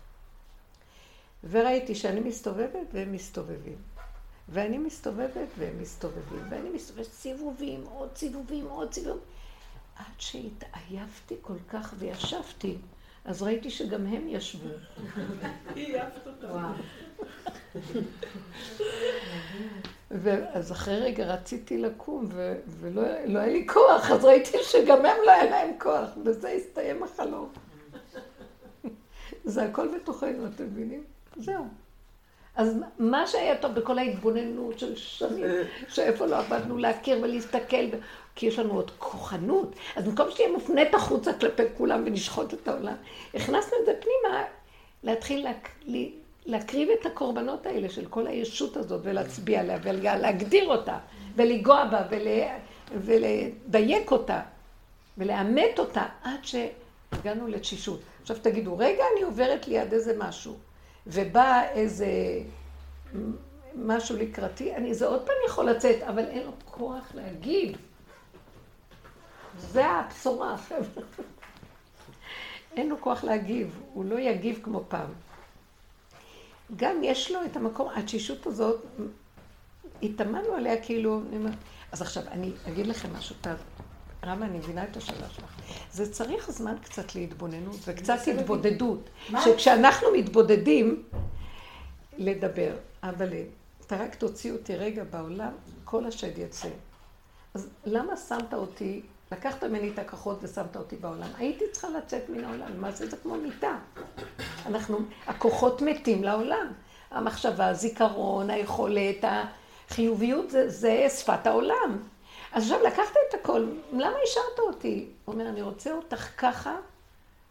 [1.49, 3.77] וראיתי שאני מסתובבת והם מסתובבים.
[4.49, 6.43] ואני מסתובבת והם מסתובבים.
[6.49, 9.21] ואני מסתובבת סיבובים, עוד סיבובים, עוד סיבובים.
[9.95, 12.77] עד שהתעייפתי כל כך וישבתי.
[13.25, 14.69] אז ראיתי שגם הם ישבו.
[15.75, 16.71] היא עייפת אותם.
[20.11, 22.29] ואז אחרי רגע רציתי לקום,
[22.79, 27.03] ולא לא היה לי כוח, אז ראיתי שגם הם לא היה להם כוח, וזה הסתיים
[27.03, 27.49] החלום.
[29.43, 31.03] זה הכל בתוכנו, אתם מבינים?
[31.35, 31.65] זהו.
[32.55, 35.45] אז מה שהיה טוב בכל ההתבוננות של שנים,
[35.87, 37.85] שאיפה לא עבדנו להכיר ולהסתכל,
[38.35, 42.95] כי יש לנו עוד כוחנות, אז במקום שתהיה מופנית החוצה כלפי כולם ונשחוט את העולם,
[43.33, 44.43] הכנסנו את זה פנימה,
[45.03, 45.69] להתחיל להק...
[46.45, 50.97] להקריב את הקורבנות האלה של כל הישות הזאת ולהצביע עליה ולהגדיר אותה
[51.35, 52.27] ולגוע בה ול...
[52.91, 54.41] ולדייק אותה
[55.17, 57.99] ולאמת אותה עד שהגענו לתשישות.
[58.21, 60.55] עכשיו תגידו, רגע אני עוברת ליד איזה משהו
[61.07, 62.07] ובא איזה
[63.75, 67.77] משהו לקראתי, אני, זה עוד פעם יכול לצאת, אבל אין לו כוח להגיב.
[69.59, 71.03] זה הבשורה, חבר'ה.
[72.75, 75.09] אין לו כוח להגיב, הוא לא יגיב כמו פעם.
[76.75, 78.85] גם יש לו את המקום, התשישות הזאת,
[80.03, 81.21] התאמנו עליה כאילו,
[81.91, 83.53] אז עכשיו, אני אגיד לכם משהו, טוב.
[84.25, 85.55] רמה, אני מבינה את השאלה שלך.
[85.91, 89.09] זה צריך זמן קצת להתבוננות וקצת התבודדות.
[89.43, 91.03] שכשאנחנו מתבודדים,
[92.17, 92.75] לדבר.
[93.03, 93.29] אבל
[93.85, 95.51] אתה רק תוציא אותי רגע בעולם,
[95.83, 96.69] כל השד יצא.
[97.53, 99.01] אז למה שמת אותי
[99.31, 101.27] לקחת ממני את הכוחות ושמת אותי בעולם.
[101.37, 103.77] הייתי צריכה לצאת מן העולם, למעשה זה כמו מיטה.
[104.65, 106.71] אנחנו, הכוחות מתים לעולם.
[107.11, 109.25] המחשבה, הזיכרון, היכולת,
[109.89, 111.97] החיוביות, זה, זה שפת העולם.
[112.53, 115.07] אז עכשיו לקחת את הכל, למה השארת אותי?
[115.25, 116.75] הוא אומר, אני רוצה אותך ככה,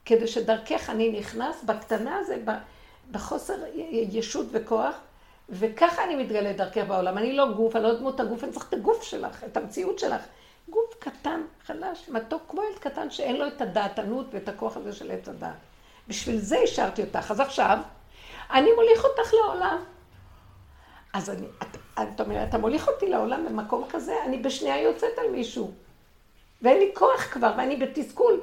[0.05, 2.37] כדי שדרכך אני נכנס בקטנה הזה,
[3.11, 3.55] בחוסר
[4.11, 4.95] ישות וכוח,
[5.49, 7.19] וככה אני מתגלה דרכך בעולם.
[7.19, 10.23] אני לא גוף, אני לא דמות הגוף, אני צריך את הגוף שלך, את המציאות שלך.
[10.71, 15.11] גוף קטן, חלש, מתוק, כמו ילד קטן שאין לו את הדעתנות ואת הכוח הזה של
[15.11, 15.57] עץ הדעת.
[16.09, 17.31] בשביל זה השארתי אותך.
[17.31, 17.79] אז עכשיו,
[18.51, 19.85] אני מוליך אותך לעולם.
[21.13, 25.31] אז אני, את, את אומרת, אתה מוליך אותי לעולם במקום כזה, אני בשנייה יוצאת על
[25.31, 25.73] מישהו.
[26.63, 28.41] ואין לי כוח כבר, ואני בתסכול.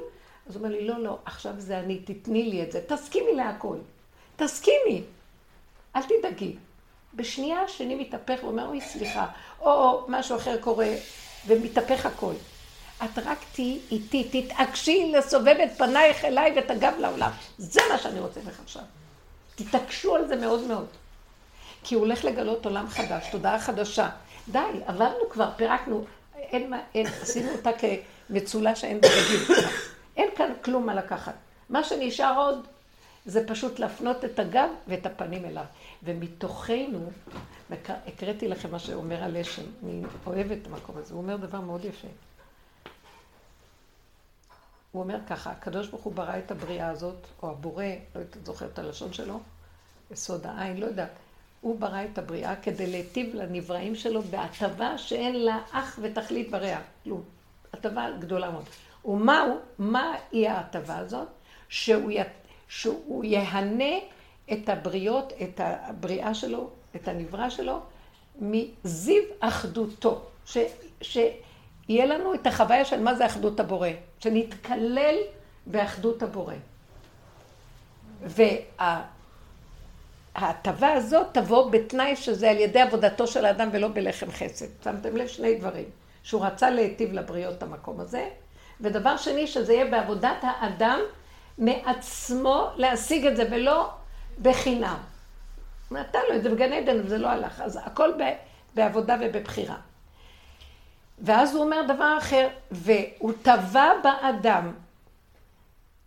[0.48, 3.76] אז הוא אומר לי, לא, לא, עכשיו זה אני, תתני לי את זה, תסכימי להכל.
[4.36, 5.04] תסכימי.
[5.96, 6.56] אל תדאגי.
[7.14, 9.26] בשנייה השני מתהפך ואומר, אוי, סליחה,
[9.60, 10.94] או, או משהו אחר קורה,
[11.46, 12.34] ומתהפך הכל.
[13.04, 17.30] את רק תהיי איתי, תתעקשי לסובב את פנייך אליי ואת הגב לעולם.
[17.58, 18.82] זה מה שאני רוצה לך עכשיו.
[19.54, 20.86] תתעקשו על זה מאוד מאוד.
[21.84, 24.08] כי הוא הולך לגלות עולם חדש, תודעה חדשה.
[24.48, 26.04] די, עברנו כבר, פירקנו,
[26.36, 29.56] אין מה, אין, עשינו אותה כמצולה שאין בגדים.
[30.16, 31.34] אין כאן כלום מה לקחת.
[31.70, 32.66] מה שנשאר עוד,
[33.28, 35.64] זה פשוט להפנות את הגב ואת הפנים אליו.
[36.02, 37.10] ומתוכנו,
[38.06, 42.08] הקראתי לכם מה שאומר הלשם, אני אוהבת את המקום הזה, הוא אומר דבר מאוד יפה.
[44.92, 48.72] הוא אומר ככה, הקדוש ברוך הוא ברא את הבריאה הזאת, או הבורא, לא יודעת, זוכרת
[48.72, 49.40] את הלשון שלו,
[50.10, 51.12] יסוד העין, לא יודעת.
[51.60, 57.22] הוא ברא את הבריאה כדי להיטיב לנבראים שלו בהטבה שאין לה אח ותכלית ברע, כלום.
[57.72, 58.64] הטבה גדולה מאוד.
[59.04, 59.44] ומה
[59.78, 61.28] מה היא ההטבה הזאת?
[61.68, 62.10] שהוא,
[62.68, 63.94] שהוא יהנה
[64.52, 67.80] את הבריות, את הבריאה שלו, את הנברא שלו,
[68.40, 70.20] מזיו אחדותו.
[70.44, 70.58] ש,
[71.02, 73.88] שיהיה לנו את החוויה של מה זה אחדות הבורא.
[74.20, 75.16] שנתקלל
[75.66, 76.54] באחדות הבורא.
[80.34, 84.66] וההטבה הזאת תבוא בתנאי שזה על ידי עבודתו של האדם ולא בלחם חסד.
[84.84, 85.88] שמתם לב שני דברים.
[86.22, 88.28] שהוא רצה להיטיב לבריות את המקום הזה,
[88.80, 91.00] ודבר שני, שזה יהיה בעבודת האדם
[91.58, 93.90] מעצמו להשיג את זה, ולא
[94.42, 94.96] בחינם.
[95.90, 97.60] נתן לו את זה בגן עדן, וזה לא הלך.
[97.60, 98.10] אז הכל
[98.74, 99.76] בעבודה ובבחירה.
[101.18, 104.72] ואז הוא אומר דבר אחר, והוא טבע באדם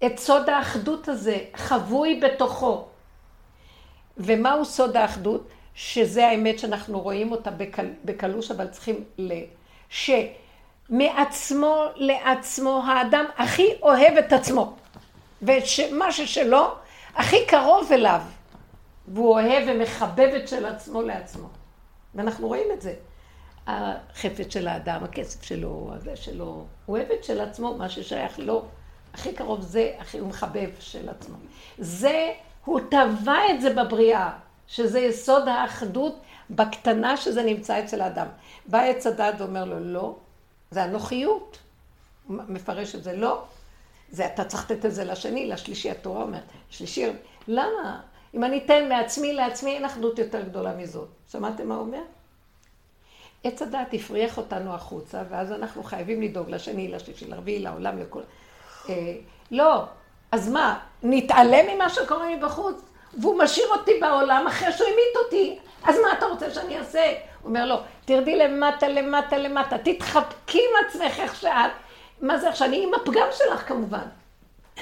[0.06, 2.88] את סוד האחדות הזה, חבוי בתוכו.
[4.18, 5.47] ומהו סוד האחדות?
[5.76, 9.34] שזה האמת שאנחנו רואים אותה בקל, בקלוש, אבל צריכים ל...
[10.89, 14.76] שמעצמו לעצמו האדם הכי אוהב את עצמו.
[15.42, 16.68] ומה ששלו
[17.16, 18.22] הכי קרוב אליו.
[19.08, 21.48] והוא אוהב ומחבב את של עצמו לעצמו.
[22.16, 22.94] ואנחנו רואים את זה.
[23.68, 28.66] החפץ של האדם, הכסף שלו, הזה שלו, הוא אוהב את של עצמו, מה ששייך לו.
[29.14, 31.36] הכי קרוב זה, הכי הוא מחבב של עצמו.
[31.78, 32.32] זה,
[32.66, 34.32] הוא טבע את זה בבריאה,
[34.68, 38.28] שזה יסוד האחדות בקטנה שזה נמצא אצל האדם.
[38.66, 40.16] בא עץ הדת ואומר לו, לא,
[40.72, 41.58] זה אנוכיות.
[42.28, 43.44] הוא מפרש את זה, לא.
[44.12, 46.43] זה אתה צריך לתת את זה לשני, לשלישי, התורה אומרת.
[46.70, 47.05] שלישי,
[47.47, 47.99] למה?
[48.34, 51.07] אם אני אתן מעצמי לעצמי, אין אחדות יותר גדולה מזאת.
[51.32, 52.01] שמעתם מה הוא אומר?
[53.43, 58.22] עץ הדת הפריח אותנו החוצה, ואז אנחנו חייבים לדאוג לשני, לשלישי, לרביעי, לעולם, לכל...
[58.89, 59.14] אה,
[59.51, 59.84] לא.
[60.32, 62.82] אז מה, נתעלם ממה שקורה מבחוץ?
[63.20, 65.59] והוא משאיר אותי בעולם אחרי שהוא המית אותי.
[65.84, 67.05] אז מה אתה רוצה שאני אעשה?
[67.41, 71.72] הוא אומר לו, תרדי למטה, למטה, למטה, תתחבקי עם עצמך איך שאת.
[72.22, 72.67] מה זה עכשיו?
[72.67, 74.05] אני עם הפגם שלך כמובן.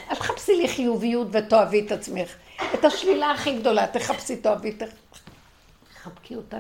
[0.10, 2.36] אל תחפשי לי חיוביות ותאהבי את עצמך.
[2.74, 4.78] את השלילה הכי גדולה, תחפשי, תאהבי,
[5.94, 6.60] תחבקי אותה.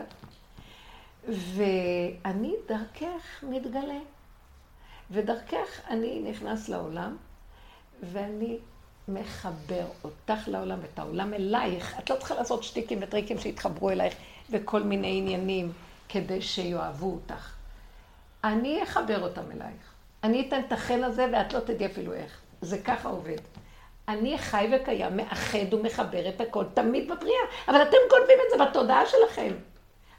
[1.27, 3.99] ואני דרכך מתגלה.
[5.11, 7.17] ודרכך אני נכנס לעולם,
[8.03, 8.57] ואני
[9.07, 11.99] מחבר אותך לעולם ואת העולם אלייך.
[11.99, 14.13] את לא צריכה לעשות שטיקים וטריקים שיתחברו אלייך
[14.49, 15.71] וכל מיני עניינים
[16.09, 17.53] כדי שיאהבו אותך.
[18.43, 19.88] אני אחבר אותם אלייך.
[20.23, 22.37] אני אתן את החן הזה ואת לא תדעי אפילו איך.
[22.61, 23.37] זה ככה עובד.
[24.07, 27.41] אני חי וקיים, מאחד ומחבר את הכל תמיד בבריאה.
[27.67, 29.53] אבל אתם גונבים את זה בתודעה שלכם.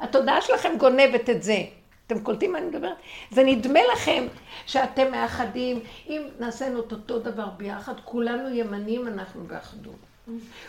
[0.01, 1.65] התודעה שלכם גונבת את זה.
[2.07, 2.97] אתם קולטים מה אני מדברת?
[3.31, 4.27] זה נדמה לכם
[4.67, 9.95] שאתם מאחדים, אם נעשינו את אותו דבר ביחד, כולנו ימנים, אנחנו באחדות.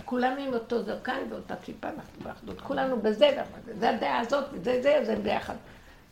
[0.05, 2.61] כולנו עם אותו זרקן ואותה כיפה, אנחנו באחדות.
[2.61, 3.43] כולנו בזה,
[3.79, 5.55] זה הדעה הזאת, וזה זה, זה ביחד.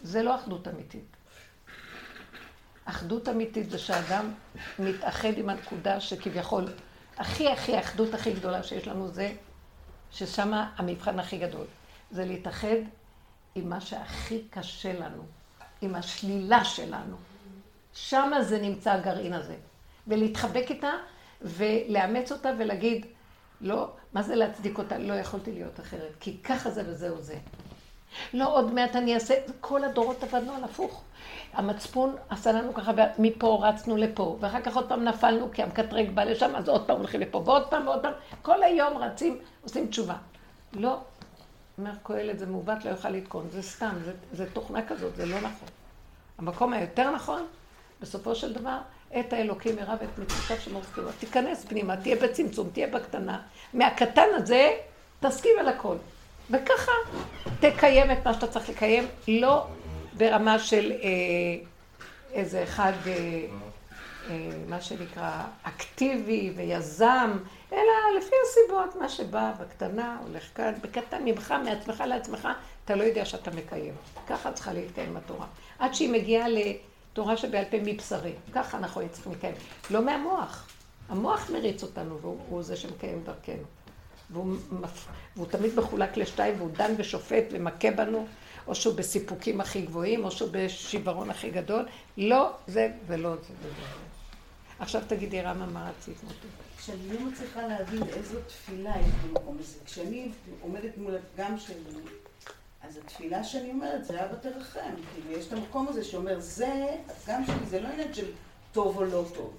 [0.03, 1.18] זה לא אחדות אמיתית.
[2.89, 4.31] אחדות אמיתית זה שאדם
[4.79, 6.65] מתאחד עם הנקודה שכביכול,
[7.17, 9.33] הכי הכי אחדות הכי גדולה שיש לנו זה,
[10.11, 11.65] ששם המבחן הכי גדול.
[12.11, 12.77] זה להתאחד
[13.55, 15.23] עם מה שהכי קשה לנו,
[15.81, 17.15] עם השלילה שלנו.
[17.93, 19.55] שם זה נמצא הגרעין הזה.
[20.07, 20.91] ולהתחבק איתה
[21.41, 23.05] ולאמץ אותה ולהגיד,
[23.61, 24.97] לא, מה זה להצדיק אותה?
[24.97, 27.37] לא יכולתי להיות אחרת, כי ככה זה וזהו זה.
[28.33, 31.03] לא, עוד מעט אני אעשה, כל הדורות עבדנו על הפוך.
[31.53, 36.23] המצפון עשה לנו ככה, מפה רצנו לפה, ואחר כך עוד פעם נפלנו כי המקטרג בא
[36.23, 40.15] לשם, אז עוד פעם הולכים לפה, ועוד פעם ועוד פעם, כל היום רצים, עושים תשובה.
[40.73, 40.97] לא,
[41.77, 45.37] אומר קהלת, זה מעוות, לא יוכל לתקון, זה סתם, זה, זה תוכנה כזאת, זה לא
[45.37, 45.69] נכון.
[46.37, 47.45] המקום היותר נכון,
[48.01, 48.77] בסופו של דבר,
[49.19, 51.13] את האלוקים מרב את מצוותיו שמוזכירות.
[51.19, 53.41] תיכנס פנימה, תהיה בצמצום, תהיה בקטנה.
[53.73, 54.71] מהקטן הזה,
[55.19, 55.95] תסכים על הכל.
[56.49, 56.91] וככה
[57.59, 59.67] תקיים את מה שאתה צריך לקיים, לא
[60.13, 61.07] ברמה של אה,
[62.33, 63.45] איזה אחד, אה,
[64.29, 67.37] אה, מה שנקרא, אקטיבי ויזם,
[67.73, 72.47] אלא לפי הסיבות, מה שבא בקטנה, הולך כאן, בקטן ממך, מעצמך לעצמך,
[72.85, 73.93] אתה לא יודע שאתה מקיים.
[74.27, 75.45] ככה צריכה להתקיים התורה.
[75.79, 78.33] עד שהיא מגיעה לתורה שבעל פה מבשרי.
[78.53, 79.55] ככה אנחנו צריכים לקיים.
[79.91, 80.67] לא מהמוח.
[81.09, 83.63] המוח מריץ אותנו, והוא זה שמקיים דרכנו.
[84.29, 84.55] והוא,
[85.39, 88.27] והוא תמיד מחולק לשתיים, והוא דן ושופט ומכה בנו,
[88.67, 91.85] או שהוא בסיפוקים הכי גבוהים, או שהוא בשיוורון הכי גדול.
[92.17, 93.99] לא זה ולא זה ולא זה.
[94.79, 96.47] עכשיו תגידי, רמה, מה רצית מוטי?
[96.77, 99.77] כשאני לא מצליחה להבין איזו תפילה יש במקום הזה.
[99.85, 100.31] כשאני
[100.61, 101.75] עומדת מול הפגם שלי,
[102.81, 104.93] אז התפילה שאני אומרת, זה אבא תרחם.
[105.13, 108.25] כאילו, יש את המקום הזה שאומר, זה, הפגם שלי, זה לא עניין של
[108.71, 109.53] טוב או לא טוב.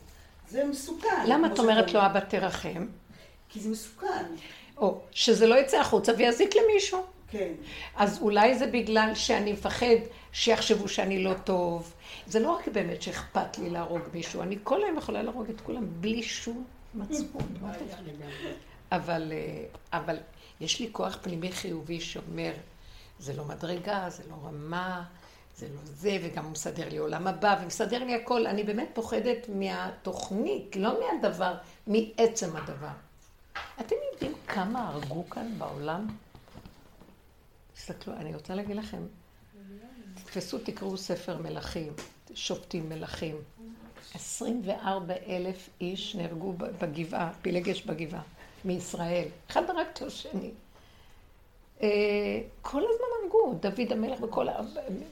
[0.48, 1.26] זה מסוכן.
[1.26, 2.86] למה את אומרת לו אבא תרחם?
[3.48, 4.24] כי זה מסוכן.
[4.80, 7.02] או שזה לא יצא החוצה ויזיק למישהו.
[7.30, 7.52] כן.
[7.96, 9.96] אז אולי זה בגלל שאני מפחד
[10.32, 11.92] שיחשבו שאני לא טוב.
[12.26, 15.86] זה לא רק באמת שאכפת לי להרוג מישהו, אני כל היום יכולה להרוג את כולם
[16.00, 16.64] בלי שום
[16.94, 17.42] מצפון.
[18.92, 19.64] אבל, אה,
[19.98, 20.16] אבל
[20.60, 22.52] יש לי כוח פנימי חיובי שאומר,
[23.18, 25.02] זה לא מדרגה, זה לא רמה,
[25.56, 28.46] זה לא זה, וגם הוא מסדר לי עולם הבא, ומסדר לי הכל.
[28.46, 31.54] אני באמת פוחדת מהתוכנית, לא מהדבר,
[31.86, 33.09] מעצם הדבר.
[33.80, 36.06] אתם יודעים כמה הרגו כאן בעולם?
[37.74, 39.02] תסתכלו, אני רוצה להגיד לכם,
[40.14, 41.92] תתפסו, תקראו ספר מלכים,
[42.34, 43.36] שופטים מלכים.
[44.14, 48.22] 24 אלף איש נהרגו בגבעה, פילגש בגבעה,
[48.64, 49.28] מישראל.
[49.50, 50.50] אחד הרג את השני.
[51.82, 51.88] אה,
[52.62, 54.46] כל הזמן הרגו, דוד המלך וכל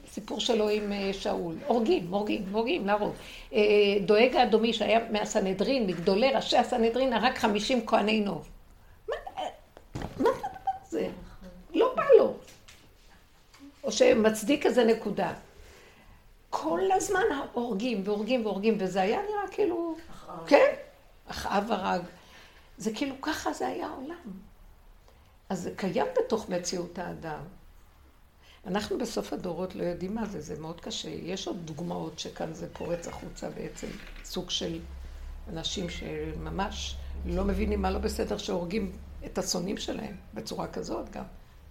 [0.07, 1.55] הסיפור שלו עם אה, שאול.
[1.67, 3.13] הורגים, הורגים, הורגים, להרוג.
[3.53, 3.59] אה,
[4.05, 8.49] דואג האדומי שהיה מהסנהדרין, מגדולי ראשי הסנהדרין, הרג 50 כהני נוב.
[9.07, 9.15] מה
[10.17, 11.09] זה הדבר הזה?
[11.73, 12.33] לא בא לו.
[13.83, 15.33] או שמצדיק איזה נקודה.
[16.49, 19.95] כל הזמן הורגים והורגים והורגים, וזה היה נראה כאילו...
[20.11, 20.47] אחאב.
[20.47, 20.73] כן,
[21.27, 22.01] אחאב הרג.
[22.77, 24.48] זה כאילו ככה זה היה העולם.
[25.49, 27.41] אז זה קיים בתוך מציאות האדם.
[28.67, 31.09] אנחנו בסוף הדורות לא יודעים מה זה, זה מאוד קשה.
[31.09, 33.87] יש עוד דוגמאות שכאן זה פורץ החוצה בעצם,
[34.23, 34.79] סוג של
[35.49, 36.95] אנשים שממש
[37.25, 38.91] לא מבינים מה לא בסדר, שהורגים
[39.25, 41.23] את השונאים שלהם בצורה כזאת גם.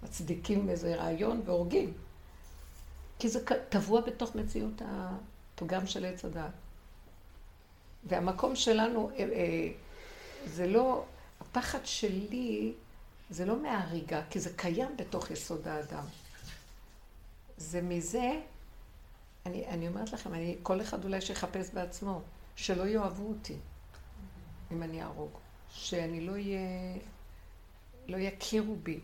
[0.03, 1.93] מצדיקים איזה רעיון והורגים.
[3.18, 6.51] כי זה טבוע בתוך מציאות הפגם של עץ הדעת.
[8.05, 9.68] והמקום שלנו, אה, אה,
[10.47, 11.05] זה לא,
[11.41, 12.72] הפחד שלי
[13.31, 16.05] זה לא מההריגה, כי זה קיים בתוך יסוד האדם.
[17.57, 18.41] זה מזה,
[19.47, 22.22] אני, אני אומרת לכם, אני, כל אחד אולי שיחפש בעצמו,
[22.57, 23.57] שלא יאהבו אותי
[24.72, 25.31] אם אני אהרוג.
[25.70, 26.61] שאני לא אהיה,
[28.07, 29.01] לא יכירו בי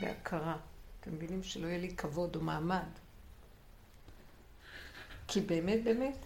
[0.00, 0.56] בהכרה.
[1.00, 1.42] אתם מבינים?
[1.42, 2.88] שלא יהיה לי כבוד או מעמד.
[5.28, 6.16] כי באמת, באמת,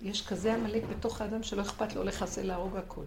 [0.00, 3.04] יש כזה עמלק בתוך האדם שלא אכפת לו לחסל להרוג הכל.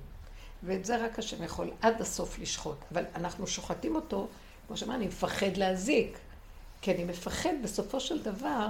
[0.64, 2.78] ואת זה רק השם יכול עד הסוף לשחוט.
[2.92, 4.28] אבל אנחנו שוחטים אותו,
[4.68, 6.18] כמו שאמר, אני מפחד להזיק.
[6.82, 8.68] כי אני מפחד בסופו של דבר,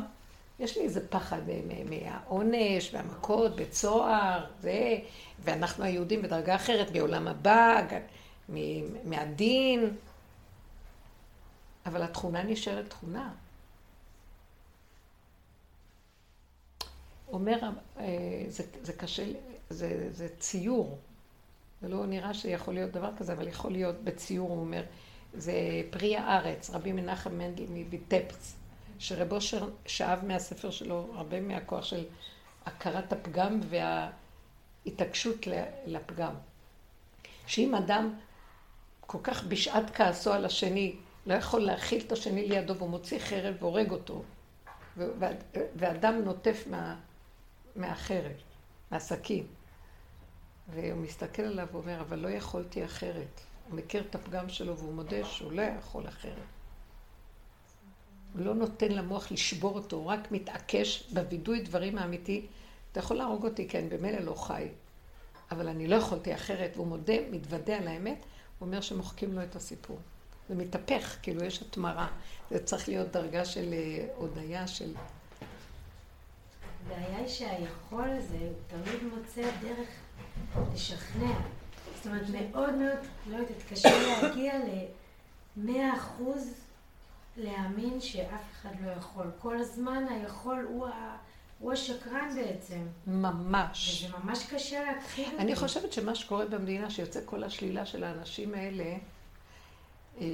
[0.59, 1.41] יש לי איזה פחד
[1.89, 4.97] מהעונש, והמכות, בית סוהר, זה,
[5.39, 7.87] ואנחנו היהודים בדרגה אחרת, בעולם הבא,
[9.03, 9.95] מהדין.
[11.85, 13.33] אבל התכונה נשארת תכונה.
[17.27, 17.59] אומר,
[17.99, 18.05] אה,
[18.47, 19.23] זה, זה קשה,
[19.69, 20.99] זה, זה ציור.
[21.81, 24.83] זה לא נראה שיכול להיות דבר כזה, אבל יכול להיות בציור, הוא אומר,
[25.33, 25.53] זה
[25.89, 28.55] פרי הארץ, רבי מנחם מנדל מביטפץ,
[28.99, 29.37] שרבו
[29.85, 32.05] שאב מהספר שלו הרבה מהכוח של
[32.65, 33.59] הכרת הפגם
[34.85, 35.47] וההתעקשות
[35.85, 36.33] לפגם.
[37.47, 38.13] שאם אדם
[39.01, 43.55] כל כך בשעת כעסו על השני, לא יכול להכיל את השני לידו והוא מוציא חרב
[43.59, 44.23] והורג אותו,
[45.75, 46.95] ואדם נוטף מה,
[47.75, 48.31] מהחרב,
[48.91, 49.45] מהסכין.
[50.73, 53.41] והוא מסתכל עליו ואומר, אבל לא יכולתי אחרת.
[53.69, 56.33] הוא מכיר את הפגם שלו והוא מודה שהוא לא יכול אחרת.
[58.33, 62.45] הוא לא נותן למוח לשבור אותו, הוא רק מתעקש בווידוי דברים האמיתי.
[62.91, 64.67] אתה יכול להרוג אותי, כן, במילא לא חי.
[65.51, 68.25] אבל אני לא יכולתי אחרת, והוא מודה, מתוודה על האמת,
[68.59, 69.99] הוא אומר שמוחקים לו את הסיפור.
[70.49, 72.07] זה מתהפך, כאילו יש התמרה.
[72.49, 74.93] זה צריך להיות דרגה של אה, הודיה, של...
[76.85, 79.89] הבעיה היא שהיכול הזה, הוא תמיד מוצא דרך
[80.73, 81.33] לשכנע.
[81.95, 84.53] זאת אומרת, מאוד מאוד, לא יודעת, קשה להגיע
[85.57, 86.53] למאה אחוז
[87.37, 89.31] להאמין שאף אחד לא יכול.
[89.39, 91.17] כל הזמן היכול הוא, ה...
[91.59, 92.79] הוא השקרן בעצם.
[93.07, 94.03] ממש.
[94.05, 95.37] וזה ממש קשה אותו.
[95.39, 98.97] אני חושבת שמה שקורה במדינה, שיוצא כל השלילה של האנשים האלה,
[100.21, 100.25] אה,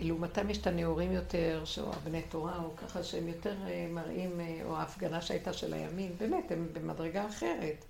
[0.00, 4.60] לעומתם יש את הנאורים יותר, או הבני תורה, או ככה שהם יותר אה, מראים, אה,
[4.64, 7.84] או ההפגנה שהייתה של הימין, באמת, הם במדרגה אחרת,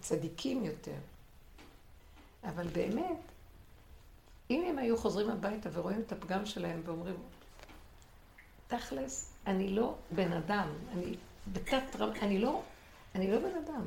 [0.00, 0.96] צדיקים יותר.
[2.44, 3.18] אבל באמת,
[4.50, 7.16] אם הם היו חוזרים הביתה ורואים את הפגם שלהם ואומרים,
[8.68, 11.16] תכלס, אני לא בן אדם, אני
[11.52, 12.62] בתת רב, אני לא,
[13.14, 13.84] אני לא בן אדם.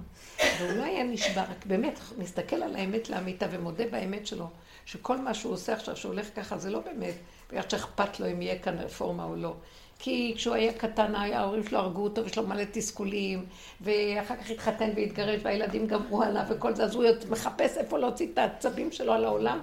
[0.60, 4.48] והוא לא היה נשבע, רק באמת מסתכל על האמת לאמיתה ומודה באמת שלו,
[4.86, 7.16] שכל מה שהוא עושה עכשיו, שהוא הולך ככה, זה לא באמת,
[7.50, 9.56] בגלל שאכפת לו אם יהיה כאן רפורמה או לא.
[10.04, 13.46] כי כשהוא היה קטן, ההורים שלו הרגו אותו ויש לו מלא תסכולים,
[13.82, 18.38] ואחר כך התחתן והתגרש והילדים גמרו עליו וכל זה, אז הוא מחפש איפה להוציא את
[18.38, 19.60] העצבים שלו על העולם,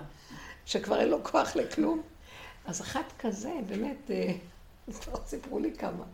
[0.66, 2.02] שכבר אין לו כוח לכלום.
[2.66, 4.32] אז אחת כזה, באמת, אה,
[5.00, 6.04] כבר סיפרו לי כמה,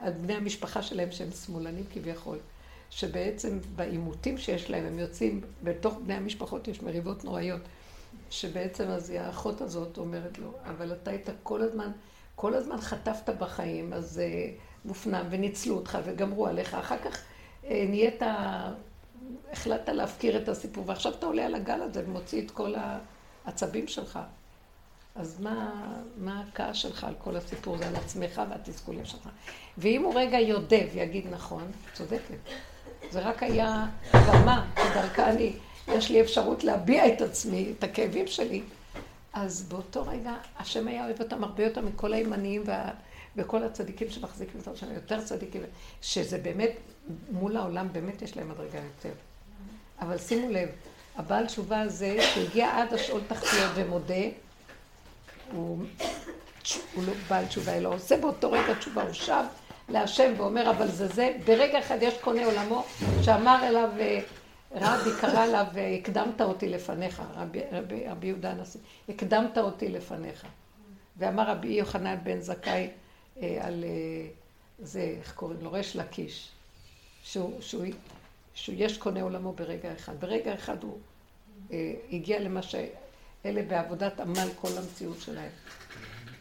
[0.00, 2.38] על בני המשפחה שלהם שהם שמאלנים כביכול,
[2.90, 7.62] שבעצם בעימותים שיש להם, הם יוצאים, בתוך בני המשפחות יש מריבות נוראיות,
[8.30, 11.90] שבעצם אז האחות הזאת אומרת לו, אבל אתה היית כל הזמן
[12.34, 14.50] כל הזמן חטפת בחיים, אז אה,
[14.84, 16.74] מופנם וניצלו אותך וגמרו עליך.
[16.74, 17.22] אחר כך
[17.64, 18.22] אה, נהיית,
[19.52, 22.74] החלטת להפקיר את הסיפור, ועכשיו אתה עולה על הגל הזה ומוציא את כל
[23.44, 24.18] העצבים שלך.
[25.14, 25.82] אז מה,
[26.16, 29.28] מה הכעס שלך על כל הסיפור הזה, על עצמך והתסכולים שלך?
[29.78, 31.62] ואם הוא רגע יודה ויגיד נכון,
[31.92, 32.38] צודקת.
[33.10, 35.52] זה רק היה במה, שדרכה אני,
[35.88, 38.62] יש לי אפשרות להביע את עצמי, את הכאבים שלי.
[39.32, 42.90] אז באותו רגע, השם היה אוהב אותם הרבה יותר מכל הימניים וה...
[43.36, 45.62] וכל הצדיקים שמחזיקים אותם שם, יותר צדיקים,
[46.02, 46.70] שזה באמת,
[47.30, 49.14] מול העולם באמת יש להם מדרגה יותר.
[50.00, 50.68] אבל שימו לב,
[51.16, 54.14] הבעל תשובה הזה, שהגיע עד השאול תחתיות ומודה,
[55.52, 55.84] הוא,
[56.94, 59.44] הוא לא בעל תשובה, אלא עושה באותו רגע תשובה, הוא שב
[59.88, 62.84] להשם ואומר, אבל זה זה, ברגע אחד יש קונה עולמו,
[63.22, 63.90] שאמר אליו,
[64.74, 70.46] רבי קרא לה והקדמת אותי לפניך, רבי, רבי, רבי יהודה הנשיא, הקדמת אותי לפניך.
[71.16, 72.90] ואמר רבי יוחנן בן זכאי
[73.42, 74.28] אה, על אה,
[74.78, 75.72] זה, איך קוראים לו?
[75.72, 76.48] ריש לקיש,
[77.22, 77.84] שהוא, שהוא,
[78.54, 80.20] שהוא יש קונה עולמו ברגע אחד.
[80.20, 80.98] ברגע אחד הוא
[81.72, 85.50] אה, הגיע למה שאלה בעבודת עמל כל המציאות שלהם.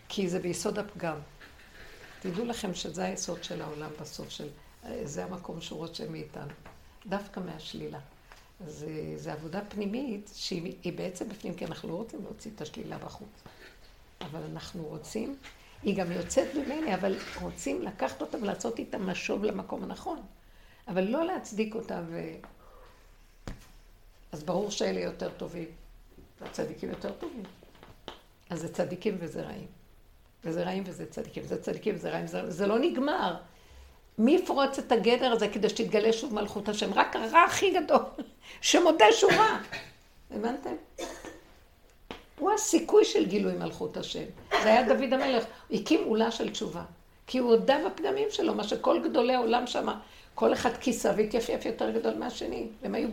[0.09, 1.17] כי זה ביסוד הפגם.
[2.19, 4.47] תדעו לכם שזה היסוד של העולם בסוף של...
[4.85, 6.51] אה, זה המקום שהוא רוצה מאיתנו.
[7.05, 7.99] דווקא מהשלילה.
[8.65, 8.85] אז
[9.15, 13.43] זו עבודה פנימית שהיא בעצם בפנים, כי אנחנו לא רוצים להוציא את השלילה בחוץ.
[14.21, 15.37] אבל אנחנו רוצים,
[15.83, 20.21] היא גם יוצאת ממני, אבל רוצים לקחת אותה ולעשות איתה משוב למקום הנכון.
[20.87, 22.21] אבל לא להצדיק אותה ו...
[24.31, 25.67] אז ברור שאלה יותר טובים,
[26.41, 27.43] והצדיקים יותר טובים.
[28.49, 29.67] אז זה צדיקים וזה רעים.
[30.43, 33.37] וזה רעים וזה צדיקים, זה צדיקים וזה רעים, זה, זה לא נגמר.
[34.21, 36.93] מי יפרוץ את הגדר הזה כדי שתתגלה שוב מלכות השם?
[36.93, 37.99] רק הרע הכי גדול,
[38.61, 39.57] שמודה שהוא רע.
[40.31, 40.75] הבנתם?
[42.39, 44.23] הוא הסיכוי של גילוי מלכות השם.
[44.63, 46.83] זה היה דוד המלך, הקים עולה של תשובה.
[47.27, 49.87] כי הוא הודה בפגמים שלו, מה שכל גדולי העולם שם,
[50.35, 52.67] כל אחד כיסה והתייפייף יותר גדול מהשני.
[52.83, 53.09] הם היו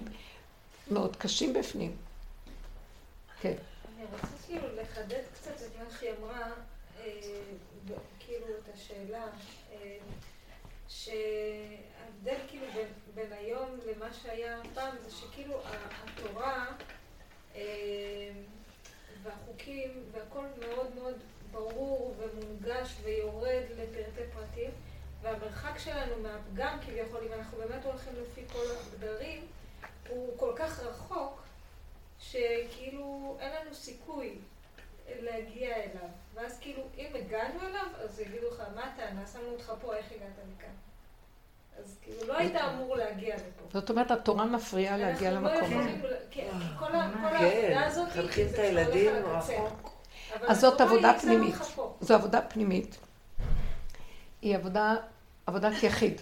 [0.90, 1.96] מאוד קשים בפנים.
[3.40, 3.54] כן.
[3.96, 6.50] אני רוצה כאילו לחדד קצת את מה שהיא אמרה,
[7.00, 7.10] אה,
[8.20, 9.24] כאילו את השאלה.
[11.08, 16.66] שההבדל כאילו בין, בין היום למה שהיה פעם זה שכאילו התורה
[17.54, 18.30] אה,
[19.22, 21.14] והחוקים והכל מאוד מאוד
[21.50, 24.70] ברור ומונגש ויורד לפרטי פרטים
[25.22, 29.46] והמרחק שלנו מהפגם כביכול, אם אנחנו באמת הולכים לפי כל הגדרים,
[30.08, 31.42] הוא כל כך רחוק
[32.20, 34.38] שכאילו אין לנו סיכוי
[35.08, 36.08] להגיע אליו.
[36.34, 39.26] ואז כאילו, אם הגענו אליו, אז יגידו לך, מה הטענה?
[39.26, 40.87] שמנו אותך פה, איך הגעת מכאן?
[41.84, 43.62] אז כאילו לא היית אמור להגיע לפה.
[43.72, 45.90] זאת אומרת, התורה מפריעה להגיע למקום הזה.
[46.02, 46.40] לא כי
[46.78, 49.90] כל העבודה הזאת, כן, מחנכים את הילדים רחוק.
[50.48, 51.54] אז זאת עבודה פנימית.
[52.00, 52.98] זו עבודה פנימית.
[54.42, 54.96] היא עבודה,
[55.46, 56.20] עבודת יחיד.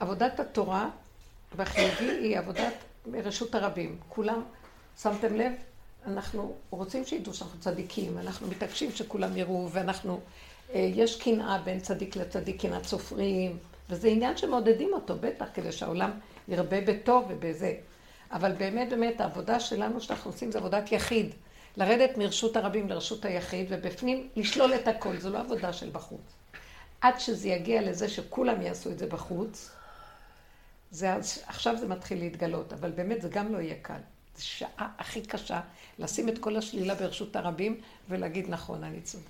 [0.00, 0.88] עבודת התורה
[1.54, 2.74] והחיובי היא עבודת
[3.14, 3.98] רשות הרבים.
[4.08, 4.42] כולם,
[5.02, 5.52] שמתם לב?
[6.06, 10.20] אנחנו רוצים שידעו שאנחנו צדיקים, אנחנו מתעקשים שכולם יראו, ואנחנו,
[10.74, 13.58] אה, יש קנאה בין צדיק לצדיק, קנאת סופרים.
[13.90, 16.10] וזה עניין שמעודדים אותו, בטח, כדי שהעולם
[16.48, 17.74] ירבה בטוב ובזה.
[18.32, 21.34] אבל באמת, באמת, העבודה שלנו שאנחנו עושים זה עבודת יחיד.
[21.76, 26.34] לרדת מרשות הרבים לרשות היחיד, ובפנים לשלול את הכל, זו לא עבודה של בחוץ.
[27.00, 29.70] עד שזה יגיע לזה שכולם יעשו את זה בחוץ,
[30.90, 31.14] זה,
[31.46, 33.98] עכשיו זה מתחיל להתגלות, אבל באמת זה גם לא יהיה קל.
[34.36, 35.60] זו שעה הכי קשה
[35.98, 39.24] לשים את כל השלילה ברשות הרבים ולהגיד נכון, אני צודק.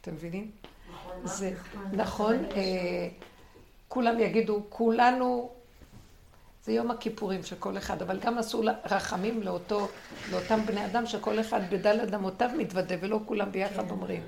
[0.00, 0.50] אתם מבינים?
[0.92, 1.54] נכון, זה,
[1.92, 3.08] נכון, אה,
[3.90, 5.50] כולם יגידו, כולנו,
[6.64, 9.88] זה יום הכיפורים של כל אחד, אבל גם עשו רחמים לאותו,
[10.30, 13.90] לאותם בני אדם שכל אחד בדלת אמותיו מתוודה ולא כולם ביחד כן.
[13.90, 14.22] אומרים.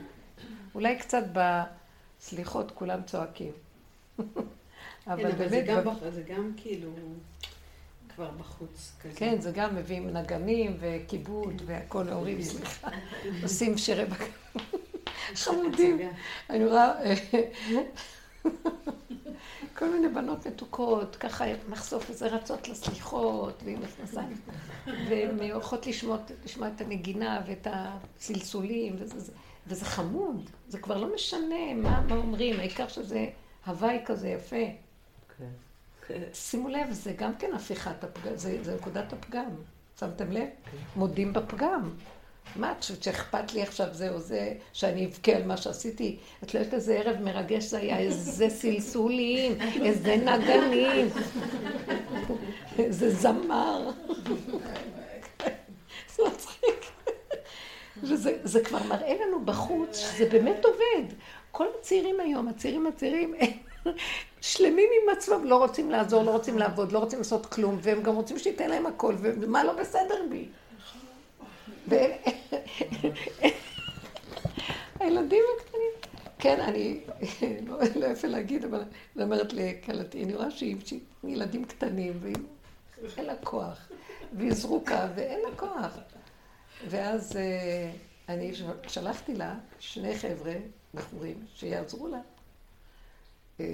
[0.75, 3.53] אולי קצת בסליחות כולם צועקים.
[5.07, 5.51] אבל כן, באמת...
[5.51, 6.91] זה גם, זה גם כאילו
[8.15, 9.15] כבר בחוץ כזה.
[9.17, 12.89] כן, זה גם מביאים נגנים וכיבוד והכל, להורים, סליחה,
[13.43, 14.25] עושים שירי בקר.
[15.35, 15.99] חמודים.
[16.51, 16.93] אני רואה...
[19.79, 24.41] כל מיני בנות מתוקות, ככה נחשוף איזה רצות לסליחות, ועם מכנסיים,
[24.87, 29.33] והן הולכות לשמוע, לשמוע את הנגינה ואת הצלצולים, וזה,
[29.66, 33.27] וזה חמוד, זה כבר לא משנה מה, מה אומרים, העיקר שזה
[33.66, 34.66] הוואי כזה יפה.
[35.39, 36.23] כן.
[36.33, 39.51] שימו לב, זה גם כן הפיכת הפגם, זה, זה נקודת הפגם.
[40.01, 40.49] שמתם לב?
[40.64, 40.77] כן.
[40.97, 41.91] מודים בפגם.
[42.57, 46.16] מה את חושבת שאכפת לי עכשיו זה או זה, שאני אבכה על מה שעשיתי?
[46.43, 51.09] את לא יודעת איזה ערב מרגש זה היה, איזה סלסולים, איזה נגנים,
[52.78, 53.90] איזה זמר.
[56.16, 56.84] זה מצחיק.
[58.03, 61.14] וזה כבר מראה לנו בחוץ שזה באמת עובד.
[61.51, 63.34] כל הצעירים היום, הצעירים הצעירים,
[64.40, 68.14] שלמים עם עצמם, לא רוצים לעזור, לא רוצים לעבוד, לא רוצים לעשות כלום, והם גם
[68.14, 70.49] רוצים שייתן להם הכל, ומה לא בסדר בי?
[75.01, 75.93] הילדים הקטנים.
[76.39, 77.01] כן, אני
[77.66, 78.83] לא, לא יפה להגיד, אבל
[79.16, 80.76] אני אומרת לכלתי, אני רואה שהיא
[81.24, 83.89] ילדים קטנים, ואין לה כוח,
[84.33, 85.99] והיא זרוקה, ואין לה כוח.
[86.89, 87.93] ואז אה,
[88.28, 88.53] אני
[88.87, 90.55] שלחתי לה שני חבר'ה,
[90.95, 92.20] בחורים, שיעזרו לה.
[93.61, 93.66] אה,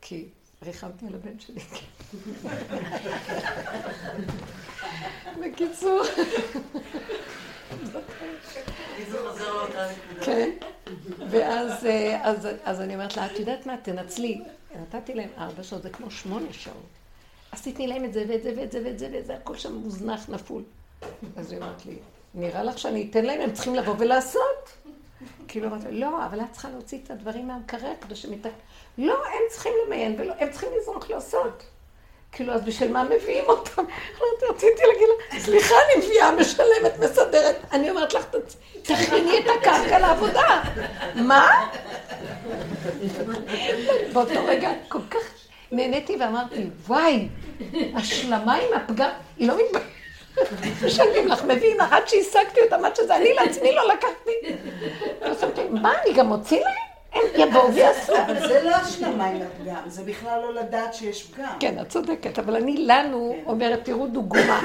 [0.00, 0.28] כי
[0.62, 1.60] ריחמתי על הבן שלי.
[5.42, 6.02] בקיצור.
[10.22, 10.50] כן,
[11.30, 14.40] ואז אה, אז, אז אני אומרת לה, את יודעת מה, תנצלי.
[14.80, 16.86] נתתי להם ארבע שעות, זה כמו שמונה שעות.
[17.52, 19.74] אז תתני להם את זה ואת זה ואת זה ואת זה ואת זה, הכל שם
[19.74, 20.62] מוזנח, נפול.
[21.36, 21.96] אז היא אומרת לי,
[22.34, 24.88] נראה לך שאני אתן להם, הם צריכים לבוא ולעשות.
[25.48, 28.50] כאילו אמרתי, לא, אבל את צריכה להוציא את הדברים מהמקרר כדי שמתק...
[28.98, 31.62] לא, הם צריכים למיין, ולא, הם צריכים לזרוק לעשות.
[32.32, 33.82] כאילו, אז בשביל מה מביאים אותם?
[34.18, 37.56] אמרתי, רציתי להגיד לה, סליחה, אני מביאה, משלמת, מסדרת.
[37.72, 38.26] אני אומרת לך,
[38.82, 40.62] תכיני את הקרקע לעבודה.
[41.14, 41.48] מה?
[44.12, 45.20] באותו רגע כל כך
[45.72, 47.28] נהניתי ואמרתי, וואי,
[47.94, 49.86] השלמה עם הפגם, היא לא מתביישת.
[50.86, 54.30] משלמים לך, מביאים לך, עד שהשגתי אותם, עד שזה, אני לעצמי לא לקחתי.
[55.70, 56.95] מה, אני גם מוציא להם?
[57.16, 58.12] הם יבואו ויעשו.
[58.26, 61.56] אבל זה לא השלמה עם הפגם, זה בכלל לא לדעת שיש פגם.
[61.60, 63.50] כן, את צודקת, אבל אני לנו כן.
[63.50, 64.60] אומרת, תראו דוגמה.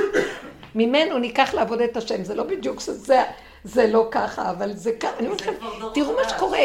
[0.76, 3.24] ממנו ניקח לעבוד את השם, זה לא בדיוק שזה...
[3.64, 5.54] זה לא ככה, אבל זה ככה, אני אומרת לכם,
[5.94, 6.60] תראו מה שקורה,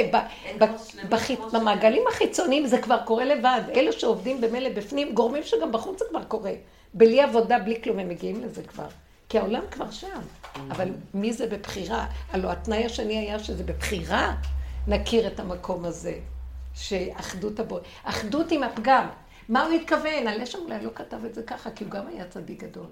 [1.52, 6.24] במעגלים החיצוניים זה כבר קורה לבד, אלה שעובדים במילא בפנים, גורמים שגם בחוץ זה כבר
[6.24, 6.52] קורה,
[6.94, 8.86] בלי עבודה, בלי כלום, הם מגיעים לזה כבר,
[9.28, 10.20] כי העולם כבר שם,
[10.70, 12.06] אבל מי זה בבחירה?
[12.32, 14.34] הלוא התנאי השני היה שזה בבחירה
[14.86, 16.18] נכיר את המקום הזה,
[16.74, 19.08] שאחדות הבורא, אחדות עם הפגם.
[19.48, 20.26] מה הוא התכוון?
[20.26, 22.86] הלשם אולי לא כתב את זה ככה, כי הוא גם היה צדיק גדול.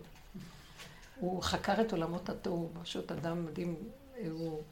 [1.20, 3.74] הוא חקר את עולמות התוהו, פשוט אדם מדהים,
[4.30, 4.62] הוא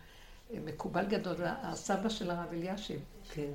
[0.51, 3.01] מקובל גדול, הסבא של הרב אלישיב.
[3.35, 3.51] כן.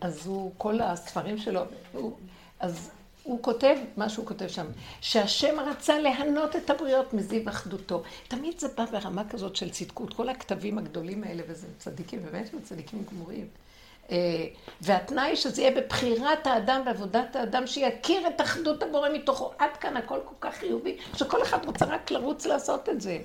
[0.00, 2.16] אז הוא, כל הספרים שלו, הוא,
[2.60, 2.90] אז
[3.22, 4.66] הוא כותב, מה שהוא כותב שם,
[5.00, 8.02] שהשם רצה להנות את הבריות מזיו אחדותו.
[8.28, 12.60] תמיד זה בא ברמה כזאת של צדקות, כל הכתבים הגדולים האלה, וזה צדיקים, באמת הם
[12.60, 13.46] צדיקים גמורים.
[14.10, 14.46] אה,
[14.80, 19.50] והתנאי שזה יהיה בבחירת האדם ועבודת האדם, שיכיר את אחדות הבורא מתוכו.
[19.58, 23.18] עד כאן הכל כל כך חיובי, שכל אחד רוצה רק לרוץ לעשות את זה.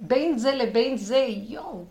[0.00, 1.84] בין זה לבין זה, יואו,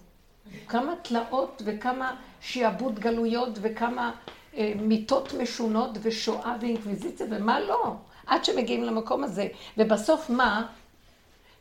[0.67, 4.11] כמה תלאות וכמה שיעבוד גלויות וכמה
[4.57, 7.93] אה, מיטות משונות ושואה ואינקוויזיציה ומה לא,
[8.27, 9.47] עד שמגיעים למקום הזה.
[9.77, 10.65] ובסוף מה?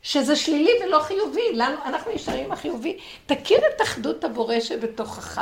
[0.01, 1.53] שזה שלילי ולא חיובי.
[1.53, 2.97] לנו, אנחנו נשארים החיובי.
[3.25, 5.41] תכיר את אחדות הבורא שבתוכך.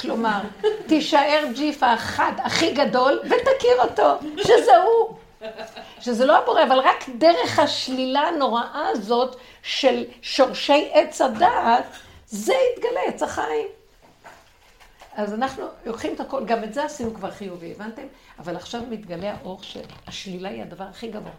[0.00, 0.40] כלומר,
[0.88, 5.16] תישאר ג'יף האחד הכי גדול ותכיר אותו, שזה הוא.
[6.00, 11.84] שזה לא הבורא, אבל רק דרך השלילה הנוראה הזאת של שורשי עץ הדעת,
[12.26, 13.66] זה יתגלה עץ החיים.
[15.14, 18.02] אז אנחנו לוקחים את הכל, גם את זה עשינו כבר חיובי, הבנתם?
[18.38, 21.32] אבל עכשיו מתגלה האור שהשלילה היא הדבר הכי גבוה.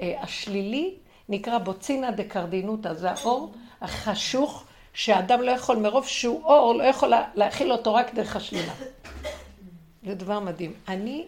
[0.00, 0.94] אה, השלילי
[1.28, 4.64] נקרא בוצינה דקרדינותא, זה האור החשוך
[4.94, 8.72] שאדם לא יכול, מרוב שהוא אור, לא יכול להכיל אותו רק דרך השלילה.
[10.06, 10.72] זה דבר מדהים.
[10.88, 11.26] אני,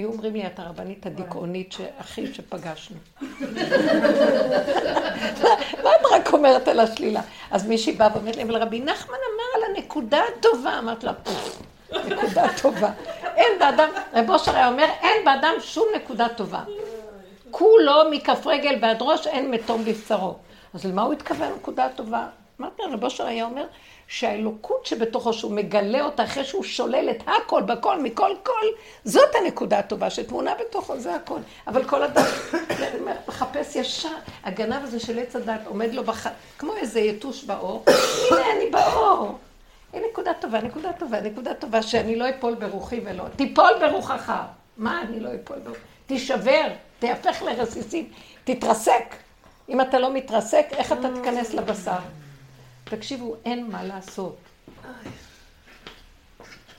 [0.00, 2.96] היו אומרים לי, את הרבנית הדיכאונית הכי שפגשנו.
[5.84, 7.20] מה את רק אומרת על השלילה?
[7.50, 10.78] אז מישהי באה ואומרת לי, אבל רבי נחמן אמר על הנקודה הטובה.
[10.78, 11.12] אמרת לה,
[11.92, 12.90] נקודה טובה.
[13.36, 16.62] אין באדם, רב אושר היה אומר, אין באדם שום נקודה טובה.
[17.50, 20.34] כולו מכף רגל ועד ראש, אין מתום בבשרו.
[20.74, 22.26] אז למה הוא התכוון נקודה טובה?
[22.60, 23.64] אמרתי, רב אושר היה אומר
[24.10, 28.66] שהאלוקות שבתוכו, שהוא מגלה אותה אחרי שהוא שולל את הכל, בכל, מכל כל,
[29.04, 31.38] זאת הנקודה הטובה שטמונה בתוכו, זה הכל.
[31.66, 32.24] אבל כל אדם
[33.28, 34.08] מחפש ישר,
[34.44, 36.26] הגנב הזה של עץ הדת עומד לו בח...
[36.58, 37.84] כמו איזה יתוש באור,
[38.30, 39.38] הנה אני באור.
[39.92, 44.32] היא נקודה טובה, נקודה טובה, נקודה טובה, שאני לא אפול ברוחי ולא, תיפול ברוחך.
[44.76, 45.80] מה אני לא אפול ברוחי?
[46.06, 46.66] תישבר,
[46.98, 48.08] תהפך לרסיסים,
[48.44, 49.14] תתרסק.
[49.68, 51.98] אם אתה לא מתרסק, איך אתה תיכנס לבשר?
[52.90, 54.36] תקשיבו, אין מה לעשות.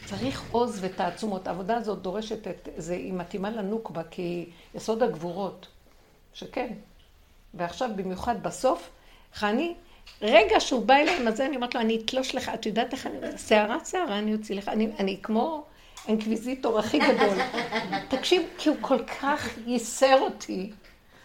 [0.06, 1.48] צריך עוז ותעצומות.
[1.48, 5.68] העבודה הזאת דורשת את זה, היא מתאימה לנוקבה, כי יסוד הגבורות,
[6.34, 6.74] שכן.
[7.54, 8.90] ועכשיו, במיוחד בסוף,
[9.34, 9.74] חני,
[10.22, 13.08] רגע שהוא בא אליי עם הזה, אני אומרת לו, אני אתלוש לך, את יודעת איך
[13.08, 13.18] אני...
[13.48, 14.68] שערה, שערה, אני אוציא לך.
[14.68, 15.64] אני, אני כמו
[16.08, 17.38] אינקוויזיטור הכי גדול.
[18.10, 20.72] תקשיב, כי הוא כל כך ייסר אותי.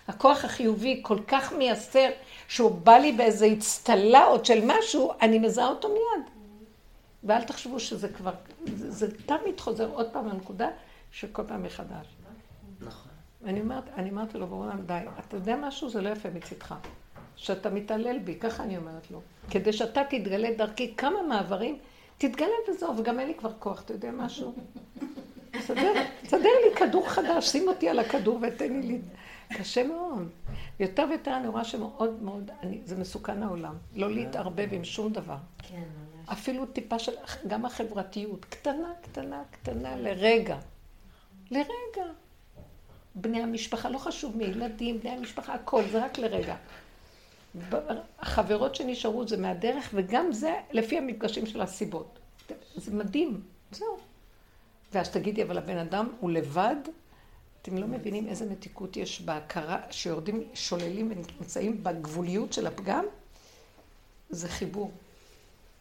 [0.08, 2.08] הכוח החיובי כל כך מייסר,
[2.48, 6.26] שהוא בא לי באיזה אצטלה עוד של משהו, אני מזהה אותו מיד.
[7.24, 8.32] ואל תחשבו שזה כבר,
[8.64, 10.68] זה, זה תמיד חוזר עוד פעם לנקודה
[11.12, 12.06] שכל פעם מחדש.
[12.80, 13.12] נכון.
[13.44, 15.90] אני אומרת, אני אמרתי לו, בעולם, די, אתה יודע משהו?
[15.90, 16.74] זה לא יפה מצידך.
[17.36, 19.20] שאתה מתעלל בי, ככה אני אומרת לו.
[19.50, 21.78] כדי שאתה תתגלה דרכי כמה מעברים,
[22.18, 24.52] תתגלה וזהו, וגם אין לי כבר כוח, אתה יודע משהו?
[25.58, 25.92] תסדר,
[26.22, 28.98] תסדר לי כדור חדש, שים אותי על הכדור ותן לי...
[29.48, 30.28] קשה מאוד.
[30.80, 33.74] יותר ויותר אני רואה שמאוד מאוד, אני, זה מסוכן העולם.
[33.94, 35.36] לא להתערבב עם שום דבר.
[35.58, 36.28] כן, ממש.
[36.32, 37.12] אפילו טיפה של,
[37.46, 40.58] גם החברתיות, קטנה, קטנה, קטנה, לרגע.
[41.50, 42.12] לרגע.
[43.14, 46.56] בני המשפחה, לא חשוב מי, ילדים, בני המשפחה, הכל, זה רק לרגע.
[48.18, 52.18] החברות שנשארו זה מהדרך, וגם זה לפי המפגשים של הסיבות.
[52.74, 53.40] זה מדהים,
[53.70, 53.98] זהו.
[54.92, 56.76] ואז תגידי, אבל הבן אדם הוא לבד?
[57.66, 63.04] אתם לא מבינים איזה מתיקות יש בהכרה, שיורדים, שוללים ונמצאים בגבוליות של הפגם?
[64.30, 64.90] זה חיבור.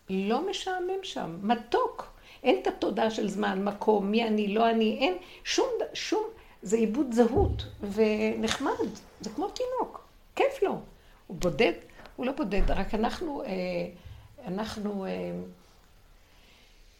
[0.10, 2.08] לא משעמם שם, מתוק.
[2.44, 6.24] אין את התודעה של זמן, מקום, מי אני, לא אני, אין שום, שום,
[6.62, 8.72] זה עיבוד זהות, ונחמד,
[9.22, 10.80] זה כמו תינוק, כיף לו.
[11.28, 11.74] הוא בודד,
[12.16, 13.48] הוא לא בודד, רק אנחנו, אה,
[14.48, 15.12] אנחנו אה,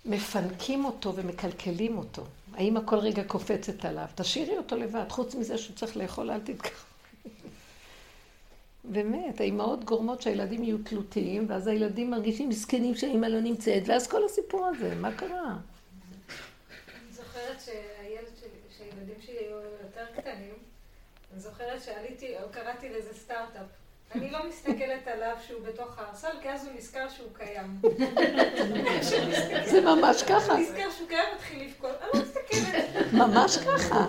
[0.06, 2.24] מפנקים אותו ומקלקלים אותו.
[2.54, 6.86] האמא כל רגע קופצת עליו, תשאירי אותו לבד, חוץ מזה שהוא צריך לאכול, אל תתקח.
[8.84, 14.26] באמת, האימהות גורמות שהילדים יהיו תלותיים, ואז הילדים מרגישים מסכנים שהאימא לא נמצאת, ואז כל
[14.26, 15.58] הסיפור הזה, מה קרה?
[16.90, 17.62] אני זוכרת
[18.78, 20.54] שהילדים שלי היו יותר קטנים,
[21.34, 23.85] אני זוכרת שעליתי, או קראתי לזה סטארט-אפ.
[24.16, 27.82] אני לא מסתכלת עליו שהוא בתוך הארסל, כי אז הוא נזכר שהוא קיים.
[29.72, 31.96] זה ממש ככה, הוא נזכר שהוא קיים, מתחיל לבכות.
[32.02, 33.14] אני לא מסתכלת.
[33.14, 34.06] ממש ככה.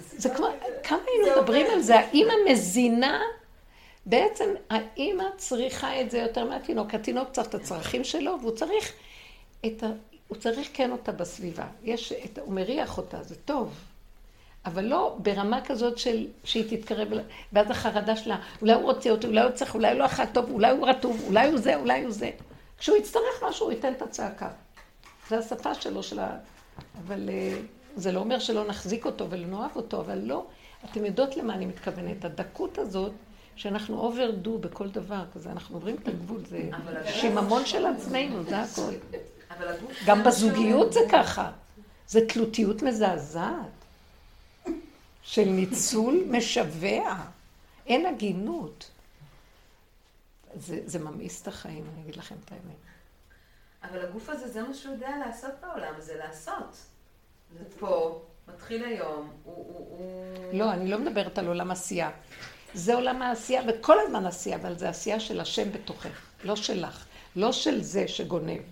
[0.00, 0.50] זה כבר,
[0.82, 1.76] כמה היינו מדברים עובד.
[1.76, 3.20] על זה, האימא מזינה,
[4.06, 6.94] בעצם האימא צריכה את זה יותר מהתינוק.
[6.94, 8.92] התינוק צריך את הצרכים שלו, והוא צריך
[9.66, 9.86] את ה...
[10.28, 11.66] הוא צריך כן אותה בסביבה.
[11.82, 12.38] יש את...
[12.38, 13.89] הוא מריח אותה, זה טוב.
[14.66, 17.08] אבל לא ברמה כזאת של שהיא תתקרב,
[17.52, 20.70] ואז החרדה שלה, אולי הוא רוצה אותי, אולי הוא צריך, אולי לא אכל טוב, אולי
[20.70, 22.30] הוא רטוב, אולי הוא זה, אולי הוא זה.
[22.78, 24.48] כשהוא יצטרך משהו, הוא ייתן את הצעקה.
[25.28, 26.36] זה השפה שלו, של ה...
[27.06, 27.58] אבל אה,
[27.96, 30.46] זה לא אומר שלא נחזיק אותו ולא נאהב אותו, אבל לא.
[30.84, 32.24] אתם יודעות למה אני מתכוונת.
[32.24, 33.12] הדקות הזאת,
[33.56, 36.70] שאנחנו אוברדו בכל דבר כזה, אנחנו עוברים את הגבול, זה
[37.06, 38.90] שיממון של עצמנו, זה הגוף...
[40.06, 41.50] גם בזוגיות זה ככה.
[42.06, 43.79] זה תלותיות מזעזעת.
[45.30, 47.24] של ניצול משווע.
[47.86, 48.90] אין הגינות.
[50.54, 52.76] זה, זה ממאיס את החיים, אני אגיד לכם את האמת.
[53.82, 56.76] אבל הגוף הזה, זה מה שהוא יודע לעשות בעולם, זה לעשות.
[57.58, 59.54] זה פה, מתחיל היום, הוא...
[59.54, 60.58] הוא, הוא...
[60.58, 62.10] לא, אני לא מדברת על עולם עשייה.
[62.74, 67.06] זה עולם העשייה, וכל הזמן עשייה, אבל זה עשייה של השם בתוכך, לא שלך,
[67.36, 68.62] לא של זה שגונב.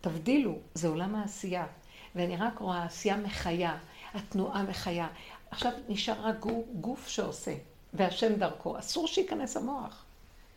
[0.00, 1.66] תבדילו, זה עולם העשייה.
[2.14, 3.76] ואני רק רואה עשייה מחיה,
[4.14, 5.08] התנועה מחיה.
[5.50, 6.46] עכשיו נשאר רק
[6.80, 7.54] גוף, שעושה,
[7.94, 8.78] והשם דרכו.
[8.78, 10.04] אסור שייכנס המוח.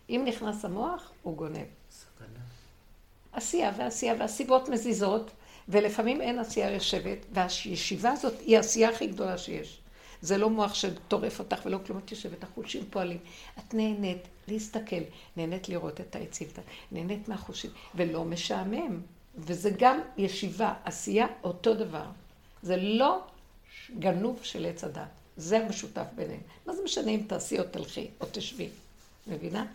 [0.10, 1.66] אם נכנס המוח, הוא גונב.
[1.92, 2.40] סכנה.
[3.34, 5.32] עשייה ועשייה, והסיבות מזיזות,
[5.70, 9.80] ולפעמים אין עשייה יושבת, והישיבה הזאת היא העשייה הכי גדולה שיש.
[10.22, 13.18] זה לא מוח שטורף אותך ולא כלום, את יושבת, החושים פועלים.
[13.60, 15.02] את נהנית להסתכל,
[15.38, 16.48] נהנית לראות את העצים,
[16.92, 19.02] נהנית מהחושים, ולא משעמם.
[19.38, 22.06] וזה גם ישיבה, עשייה, אותו דבר.
[22.62, 23.22] זה לא
[24.00, 26.42] גנוב של עץ הדת, זה המשותף ביניהם.
[26.66, 28.70] מה זה משנה אם תעשי או תלכי או תשבי,
[29.28, 29.66] מבינה?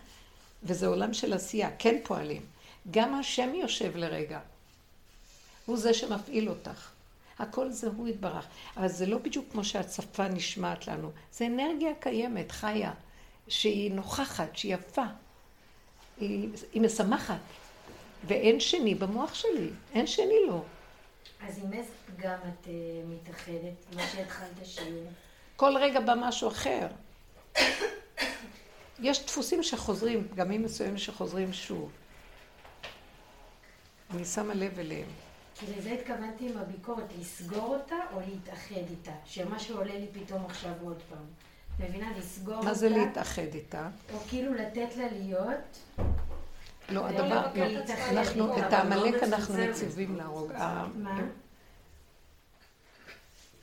[0.62, 2.42] וזה עולם של עשייה, כן פועלים.
[2.90, 4.40] גם השם יושב לרגע.
[5.66, 6.90] הוא זה שמפעיל אותך.
[7.38, 8.46] הכל זה הוא יתברך.
[8.76, 11.10] אבל זה לא בדיוק כמו שהשפה נשמעת לנו.
[11.32, 12.92] זה אנרגיה קיימת, חיה,
[13.48, 15.04] שהיא נוכחת, שהיא יפה.
[16.20, 17.38] היא, היא משמחת.
[18.26, 20.64] ואין שני במוח שלי, אין שני לו.
[21.48, 22.72] אז עם איזה פגם את אה,
[23.06, 23.94] מתאחדת?
[23.96, 25.08] מה שהתחלת שיעור.
[25.56, 26.86] כל רגע בא משהו אחר.
[28.98, 31.90] יש דפוסים שחוזרים, פגמים מסוימים שחוזרים שוב.
[34.10, 35.08] אני שמה לב אליהם.
[35.54, 39.12] כי לזה התכוונתי עם הביקורת, לסגור אותה או להתאחד איתה?
[39.24, 41.24] שמה שעולה לי פתאום עכשיו עוד פעם.
[41.80, 42.12] מבינה?
[42.18, 42.66] לסגור אותה.
[42.66, 43.88] מה זה להתאחד איתה?
[44.14, 45.78] או כאילו לתת לה להיות.
[46.88, 47.78] לא, הדבר, לא.
[47.78, 48.58] עצמה אנחנו.
[48.58, 49.54] את לא העמלק אנחנו.
[49.54, 50.52] מציבים להרוג.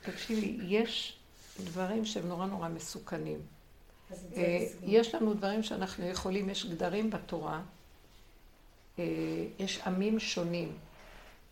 [0.02, 1.18] תקשיבי, יש
[1.64, 3.40] דברים שהם נורא נורא מסוכנים.
[4.36, 4.66] אה.
[4.82, 7.62] יש לנו דברים שאנחנו יכולים, יש גדרים בתורה,
[8.98, 9.04] אה,
[9.58, 10.76] יש עמים שונים,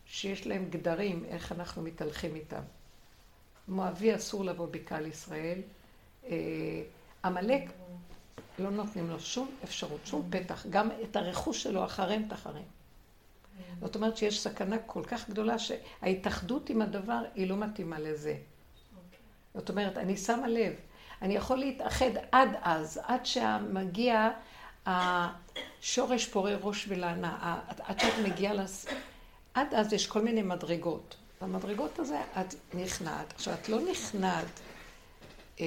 [0.05, 2.61] שיש להם גדרים, איך אנחנו מתהלכים איתם.
[3.67, 5.61] מואבי אסור לבוא בקהל ישראל.
[6.25, 6.31] אה,
[7.25, 7.61] עמלק,
[8.59, 10.65] לא נותנים לו שום אפשרות, שום פתח.
[10.69, 12.65] גם את הרכוש שלו אחריהם תחריהם.
[13.81, 18.35] זאת אומרת שיש סכנה כל כך גדולה שההתאחדות עם הדבר היא לא מתאימה לזה.
[19.53, 20.73] זאת אומרת, אני שמה לב,
[21.21, 24.29] אני יכול להתאחד עד אז, עד שמגיע
[24.85, 28.85] השורש פורה ראש ולענה, עד שאת מגיעה לס...
[29.53, 31.15] עד אז יש כל מיני מדרגות.
[31.41, 33.33] במדרגות הזה את נכנעת.
[33.33, 34.59] עכשיו, את לא נכנעת,
[35.59, 35.65] אה,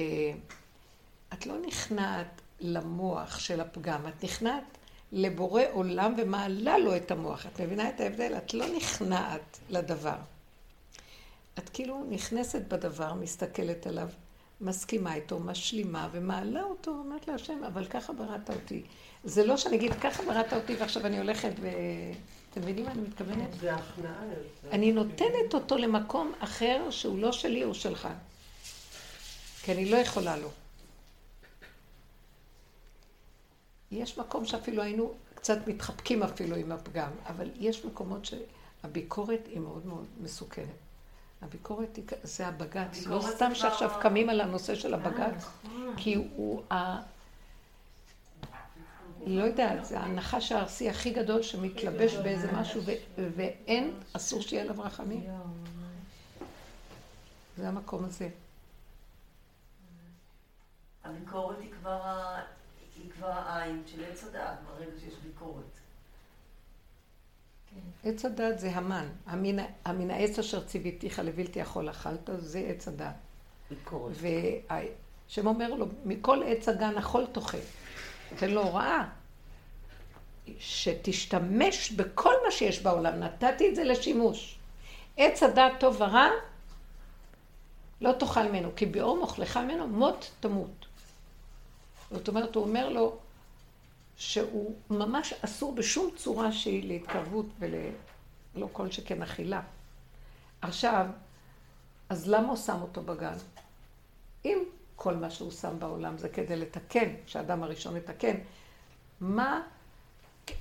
[1.33, 4.63] את לא נכנעת למוח של הפגם, את נכנעת
[5.11, 7.45] לבורא עולם ומעלה לו את המוח.
[7.45, 8.33] את מבינה את ההבדל?
[8.37, 10.15] את לא נכנעת לדבר.
[11.59, 14.09] את כאילו נכנסת בדבר, מסתכלת עליו,
[14.61, 18.83] מסכימה איתו, משלימה ומעלה אותו, אומרת להשם, אבל ככה בראת אותי.
[19.23, 21.69] זה לא שאני אגיד, ככה בראת אותי ועכשיו אני הולכת ו...
[22.51, 23.53] אתם מבינים מה אני מתכוונת?
[23.59, 24.23] זה הכנעה.
[24.71, 28.07] אני נותנת אותו למקום אחר שהוא לא שלי, הוא שלך.
[29.63, 30.49] כי אני לא יכולה לו.
[33.91, 39.85] יש מקום שאפילו היינו קצת מתחבקים אפילו עם הפגם, אבל יש מקומות שהביקורת היא מאוד
[39.85, 40.65] מאוד מסוכנת.
[41.41, 45.45] הביקורת היא, זה הבג"ץ, לא סתם שעכשיו קמים על הנושא של הבג"ץ,
[45.97, 47.01] כי הוא ה...
[49.27, 52.81] לא יודעת, זה הנחש הארסי הכי גדול שמתלבש באיזה משהו
[53.17, 55.23] ואין, אסור שיהיה עליו רחמים.
[57.57, 58.29] זה המקום הזה.
[61.03, 62.35] הביקורת היא כבר,
[63.05, 65.63] היא כבר העין של עץ הדעת, ברגע שיש ביקורת.
[68.03, 69.07] עץ הדת זה המן.
[69.85, 73.15] המין העץ אשר ציוויתיך לבלתי יכול אכלת, זה עץ הדת.
[73.69, 74.15] ביקורת.
[74.15, 77.57] והשם אומר לו, מכל עץ הגן אכול תאכל.
[78.31, 79.07] נותן לו הוראה,
[80.59, 83.19] שתשתמש בכל מה שיש בעולם.
[83.19, 84.59] נתתי את זה לשימוש.
[85.17, 86.29] עץ הדת טוב ורע,
[88.01, 90.84] לא תאכל ממנו, כי באור מוכלך ממנו מות תמות.
[92.15, 93.17] זאת אומרת, הוא אומר לו,
[94.17, 99.61] שהוא ממש אסור בשום צורה שהיא להתקרבות ולא כל שכן אכילה.
[100.61, 101.05] עכשיו,
[102.09, 103.37] אז למה הוא שם אותו בגן?
[104.45, 104.59] אם
[104.95, 108.35] כל מה שהוא שם בעולם זה כדי לתקן, שהאדם הראשון מתקן,
[109.21, 109.61] מה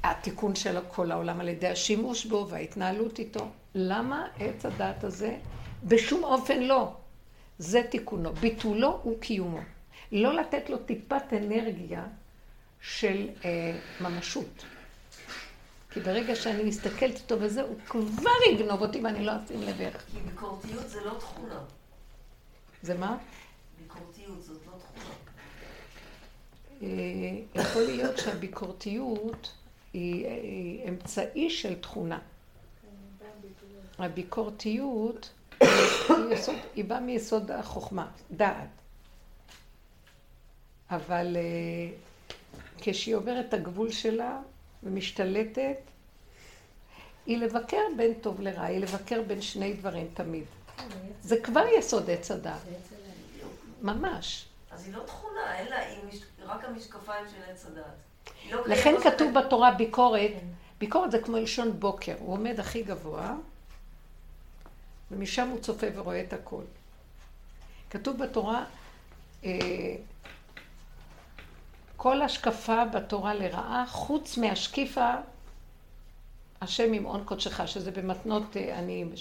[0.02, 3.46] התיקון של כל העולם על ידי השימוש בו וההתנהלות איתו?
[3.74, 5.36] למה עץ הדת הזה?
[5.84, 6.92] בשום אופן לא.
[7.58, 8.32] זה תיקונו.
[8.32, 9.60] ביטולו הוא קיומו.
[10.14, 12.04] לא לתת לו טיפת אנרגיה
[12.80, 14.64] של אה, ממשות.
[15.90, 20.04] כי ברגע שאני מסתכלת איתו וזה, הוא כבר יגנוב אותי ואני לא אשים לב איך.
[20.12, 21.60] כי ביקורתיות זה לא תכונה.
[22.82, 23.16] זה מה?
[23.78, 25.14] ביקורתיות זאת לא תכונה.
[26.82, 29.52] אה, יכול להיות שהביקורתיות
[29.92, 32.18] היא, היא אמצעי של תכונה.
[33.98, 35.30] הביקורתיות
[35.60, 35.68] היא,
[36.30, 38.83] יסוד, היא באה מיסוד החוכמה, דעת.
[40.96, 41.96] אבל אה,
[42.78, 44.40] כשהיא עוברת את הגבול שלה
[44.82, 45.76] ומשתלטת,
[47.26, 50.44] היא לבקר בין טוב לרע, היא לבקר בין שני דברים תמיד.
[51.22, 52.60] זה כבר יסוד עץ הדת.
[53.82, 54.46] ממש.
[54.70, 57.84] אז היא לא תכונה, לה, היא רק המשקפיים של עץ הדת.
[58.50, 60.30] לא לכן כתוב בתורה ביקורת,
[60.78, 63.34] ביקורת זה כמו לשון בוקר, הוא עומד הכי גבוה,
[65.10, 66.62] ומשם הוא צופה ורואה את הכל.
[67.90, 68.64] כתוב בתורה,
[69.44, 69.50] אה,
[72.04, 75.14] כל השקפה בתורה לרעה, חוץ מהשקיפה,
[76.60, 79.12] השם ימעון קודשך, שזה במתנות אה, עניים,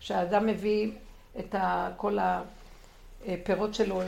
[0.00, 0.90] שהאדם מביא
[1.38, 2.18] את ה, כל
[3.28, 4.00] הפירות שלו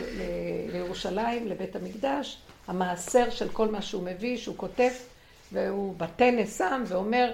[0.72, 4.90] לירושלים, לבית המקדש, המעשר של כל מה שהוא מביא, שהוא כותב,
[5.52, 7.32] והוא בטנס שם ואומר,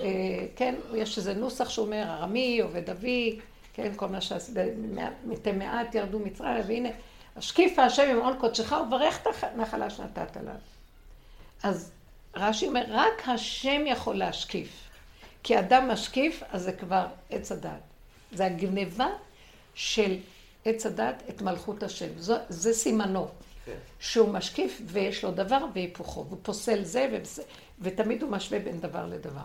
[0.00, 0.06] אה,
[0.56, 3.40] כן, יש איזה נוסח שאומר, ארמי, עובד אבי,
[3.74, 4.52] כן, כל מה שעשו,
[5.26, 6.88] מתי מעט ירדו מצרים, והנה,
[7.36, 10.54] השקיפה השם עם עול קודשך וברך את הנחלה שנתת עליו.
[11.62, 11.90] אז
[12.34, 14.68] רש"י אומר, רק השם יכול להשקיף.
[15.42, 17.70] כי אדם משקיף, אז זה כבר עץ הדת.
[18.32, 19.08] זה הגניבה
[19.74, 20.18] של
[20.64, 22.18] עץ הדת את מלכות השם.
[22.18, 23.28] זו, זה סימנו.
[23.64, 23.76] כן.
[24.00, 26.26] שהוא משקיף ויש לו דבר והיפוכו.
[26.30, 27.40] הוא פוסל זה ובס...
[27.80, 29.44] ותמיד הוא משווה בין דבר לדבר.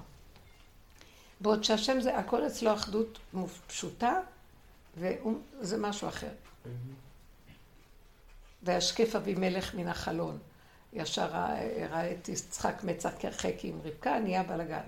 [1.39, 3.19] בעוד שהשם זה, הכל אצלו אחדות
[3.67, 4.19] פשוטה,
[4.97, 6.29] וזה משהו אחר.
[8.65, 10.37] וישקף אבימלך מן החלון.
[10.93, 14.87] ישר ראה את יצחק מצח כרחק עם רבקה, נהיה בלאגן.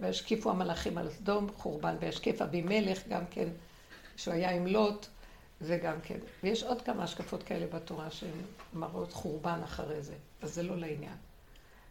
[0.00, 3.48] וישקיפו המלאכים על סדום, חורבן, וישקף אבימלך גם כן,
[4.16, 5.06] שהוא היה עם לוט,
[5.60, 6.18] זה גם כן.
[6.42, 8.42] ויש עוד כמה השקפות כאלה בתורה שהן
[8.74, 11.16] מראות חורבן אחרי זה, אז זה לא לעניין.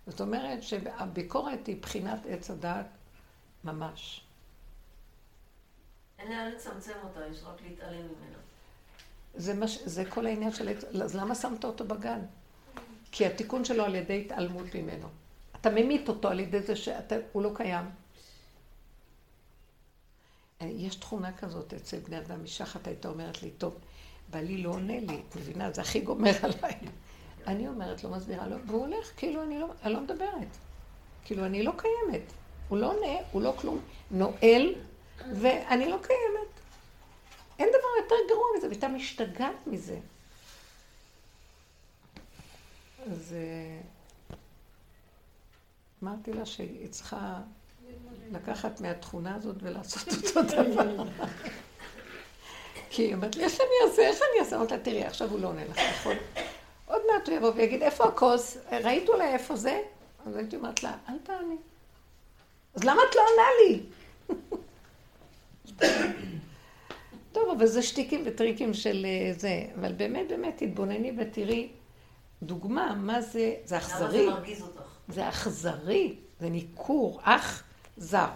[0.08, 2.88] זאת אומרת שהביקורת היא בחינת עץ הדעת
[3.64, 4.22] ממש.
[6.20, 8.38] אין לאן לצמצם אותה, יש רק להתעלם ממנה.
[9.36, 10.70] זה, מש, זה כל העניין של
[11.04, 12.20] אז למה שמת אותו בגן?
[13.12, 15.08] כי התיקון שלו על ידי התעלמות ממנו.
[15.62, 17.86] אתה ממית אותו על ידי זה שהוא לא קיים.
[20.62, 23.78] יש תכונה כזאת אצל בני אדם, אישה אחת הייתה אומרת לי, טוב,
[24.30, 25.72] בעלי לא עונה לי, את מבינה?
[25.72, 26.80] זה הכי גומר עליי.
[27.48, 30.58] אני אומרת לו, מסבירה לו, והוא הולך, כאילו אני לא, אני לא מדברת.
[31.26, 32.34] כאילו אני לא קיימת.
[32.70, 33.80] הוא לא עונה, הוא לא כלום.
[34.12, 34.76] נועל,
[35.34, 36.59] ואני לא קיימת.
[37.60, 39.98] אין דבר יותר גרוע מזה, והייתה משתגעת מזה.
[43.12, 43.80] אז אה,
[46.04, 47.40] אמרתי לה שהיא צריכה
[48.32, 51.04] לקחת מהתכונה הזאת ולעשות אותו דבר.
[52.90, 54.56] כי היא אומרת לי, איך אני אעשה, איך אני אעשה?
[54.56, 56.16] אמרתי לה, תראי, עכשיו הוא לא עונה לך, נכון?
[56.86, 58.58] עוד מעט הוא יבוא ויגיד, איפה הכוס?
[58.72, 59.82] ראית אולי איפה זה?
[60.26, 61.56] אז הייתי אומרת לה, אל תעני.
[62.76, 63.82] אז למה את לא עונה לי?
[67.32, 69.66] טוב, אבל זה שטיקים וטריקים של אה, זה.
[69.80, 71.70] אבל באמת, באמת, תתבונני ותראי
[72.44, 74.26] דוגמה, מה זה, זה אכזרי.
[74.26, 74.82] למה זה מרגיז אותך?
[75.08, 77.64] זה אכזרי, זה ניכור, אך
[77.98, 78.30] זר.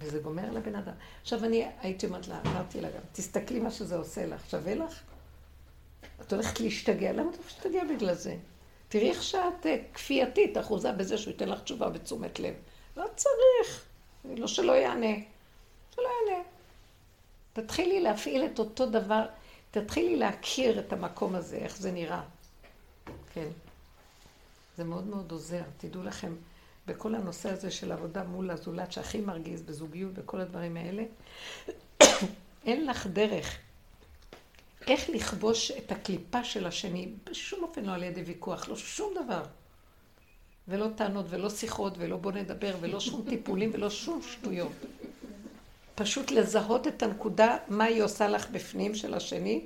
[0.00, 0.92] וזה גומר לבן אדם.
[1.22, 5.02] עכשיו אני הייתי אומרת לה, אמרתי לה גם, תסתכלי מה שזה עושה לך, שווה לך?
[6.20, 8.36] את הולכת להשתגע, למה את להשתגע בגלל זה?
[8.88, 12.54] תראי איך שאת אה, כפייתית, אחוזה בזה שהוא ייתן לך תשובה בתשומת לב.
[12.96, 13.84] לא צריך,
[14.24, 15.14] לא שלא יענה,
[15.94, 16.42] שלא יענה.
[17.56, 19.26] תתחילי להפעיל את אותו דבר,
[19.70, 22.22] תתחילי להכיר את המקום הזה, איך זה נראה.
[23.34, 23.48] כן.
[24.76, 26.34] זה מאוד מאוד עוזר, תדעו לכם,
[26.86, 31.04] בכל הנושא הזה של עבודה מול הזולת שהכי מרגיז בזוגיות וכל הדברים האלה,
[32.66, 33.58] אין לך דרך
[34.86, 39.42] איך לכבוש את הקליפה של השני, בשום אופן לא על ידי ויכוח, לא שום דבר.
[40.68, 44.72] ולא טענות ולא שיחות ולא בוא נדבר ולא שום טיפולים ולא שום שטויות.
[45.96, 49.60] פשוט לזהות את הנקודה, מה היא עושה לך בפנים של השני,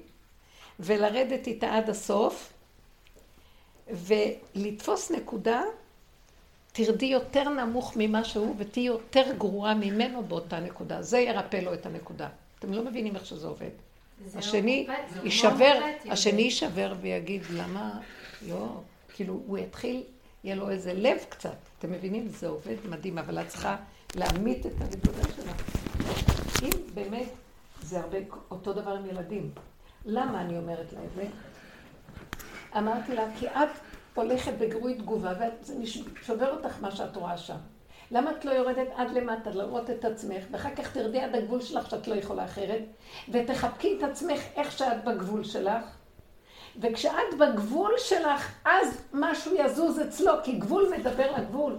[0.80, 2.52] ולרדת איתה עד הסוף,
[3.92, 5.62] ולתפוס נקודה,
[6.72, 11.02] תרדי יותר נמוך ממה שהוא ותהיי יותר גרועה ממנו באותה נקודה.
[11.02, 12.28] זה ירפא לו את הנקודה.
[12.58, 13.70] אתם לא מבינים איך שזה עובד.
[14.34, 14.86] השני
[15.24, 15.80] יישבר,
[16.10, 18.00] השני יישבר ויגיד, למה
[18.48, 18.66] לא?
[19.14, 20.02] כאילו, הוא יתחיל,
[20.44, 21.56] יהיה לו איזה לב קצת.
[21.78, 22.28] אתם מבינים?
[22.28, 23.76] זה עובד מדהים, אבל את צריכה
[24.14, 25.89] להעמיד את הנקודה שלך.
[26.62, 27.28] אם באמת
[27.82, 28.18] זה הרבה
[28.50, 29.50] אותו דבר עם ילדים,
[30.04, 31.24] למה אני אומרת לה את זה?
[32.78, 33.68] אמרתי לה, כי את
[34.14, 35.74] הולכת בגירוי תגובה, וזה
[36.22, 37.56] שובר אותך מה שאת רואה שם.
[38.10, 41.90] למה את לא יורדת עד למטה לראות את עצמך, ואחר כך תרדי עד הגבול שלך
[41.90, 42.82] שאת לא יכולה אחרת,
[43.28, 45.84] ותחבקי את עצמך איך שאת בגבול שלך,
[46.80, 51.76] וכשאת בגבול שלך, אז משהו יזוז אצלו, כי גבול מדבר לגבול.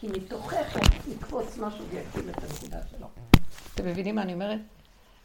[0.00, 0.76] כי מתוכך
[1.08, 3.06] יקפוץ משהו ויקים את הנקודה שלו.
[3.74, 4.60] אתם מבינים מה אני אומרת?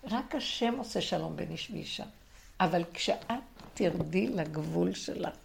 [0.04, 2.04] רק השם עושה שלום בין איש ואישה.
[2.60, 3.32] אבל כשאת
[3.74, 5.36] תרדי לגבול שלך,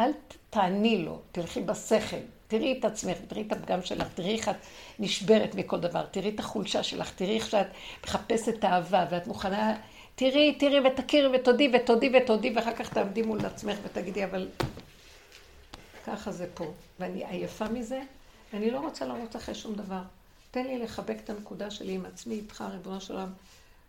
[0.00, 0.10] אל
[0.50, 2.16] תעני לו, תלכי בשכל,
[2.48, 4.56] תראי את עצמך, תראי את הפגם שלך, תראי איך את
[4.98, 7.66] נשברת מכל דבר, תראי את החולשה שלך, תראי איך שאת
[8.04, 9.76] מחפשת אהבה ואת מוכנה,
[10.14, 14.48] תראי, תראי ותכירי ותודי ותודי ותודי, ואחר כך תעמדי מול עצמך ותגידי, אבל
[16.06, 16.72] ככה זה פה.
[17.00, 18.02] ואני עייפה מזה,
[18.52, 20.02] ואני לא רוצה לרוץ אחרי שום דבר.
[20.50, 23.32] תן לי לחבק את הנקודה שלי עם עצמי, איתך, ריבונו של עולם.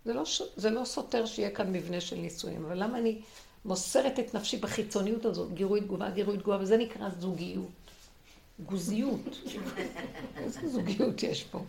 [0.06, 0.24] זה לא,
[0.56, 3.22] זה לא סותר שיהיה כאן מבנה של נישואים, אבל למה אני
[3.66, 7.70] מוסרת את נפשי בחיצוניות הזאת, גירוי תגובה, גירוי תגובה, וזה נקרא זוגיות.
[8.66, 9.22] גוזיות.
[10.38, 11.60] איזה זוגיות יש פה?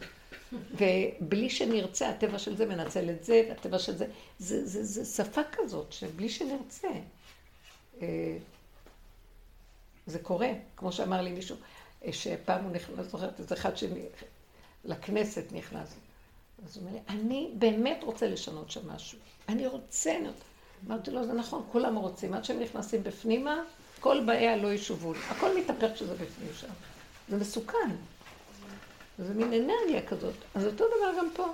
[0.52, 4.06] ובלי שנרצה, הטבע של זה מנצל את זה, והטבע של זה,
[4.38, 6.88] זה, זה, זה שפה כזאת, שבלי שנרצה.
[10.06, 11.56] זה קורה, כמו שאמר לי מישהו,
[12.12, 15.94] שפעם הוא נכנס, זוכרת, איזה אחד שלכנסת נכנס.
[16.66, 19.18] אז הוא אומר לי, אני באמת רוצה לשנות שם משהו.
[19.48, 20.18] אני רוצה...
[20.86, 22.34] אמרתי לו, זה נכון, כולם רוצים.
[22.34, 23.62] עד שהם נכנסים בפנימה,
[24.00, 25.12] כל באיה לא ישובו.
[25.30, 26.68] הכל מתהפך כשזה בפנים שם.
[27.28, 27.90] זה מסוכן.
[29.18, 30.34] זה מין אנרגיה כזאת.
[30.54, 31.46] אז אותו דבר גם פה.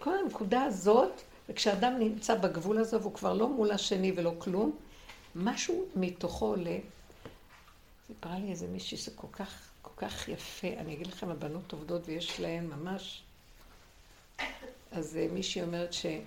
[0.00, 4.76] כל הנקודה הזאת, וכשאדם נמצא בגבול הזה והוא כבר לא מול השני ולא כלום,
[5.34, 6.76] משהו מתוכו עולה.
[8.06, 10.68] סיפרה לי איזה מישהי שזה כל כך, כל כך יפה.
[10.68, 13.22] אני אגיד לכם, הבנות עובדות ויש להן ממש...
[14.92, 16.20] אז אה, מישהי אומרת שהיא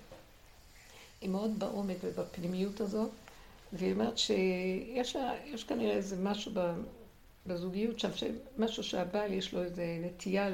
[1.27, 3.09] מאוד בעומק ובפנימיות הזאת,
[3.73, 6.51] והיא אומרת שיש כנראה איזה משהו
[7.45, 8.09] בזוגיות שם,
[8.57, 10.49] משהו שהבעל יש לו איזה נטייה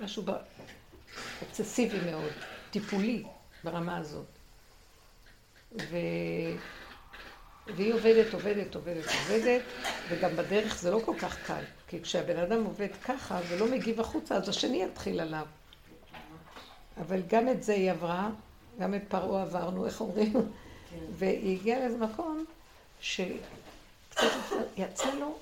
[0.00, 0.24] למשהו
[1.42, 2.32] אובססיבי מאוד,
[2.70, 3.24] טיפולי
[3.64, 4.26] ברמה הזאת.
[5.72, 5.96] ו...
[7.76, 9.62] והיא עובדת, עובדת, עובדת, עובדת,
[10.08, 14.34] וגם בדרך זה לא כל כך קל, כי כשהבן אדם עובד ככה ולא מגיב החוצה,
[14.34, 15.46] אז השני יתחיל עליו.
[17.00, 18.30] אבל גם את זה היא עברה,
[18.80, 20.32] גם את פרעה עברנו, איך אומרים?
[20.32, 20.96] כן.
[21.12, 22.44] והיא הגיעה לאיזה מקום
[23.00, 24.26] שקצת
[24.76, 25.38] יצא לו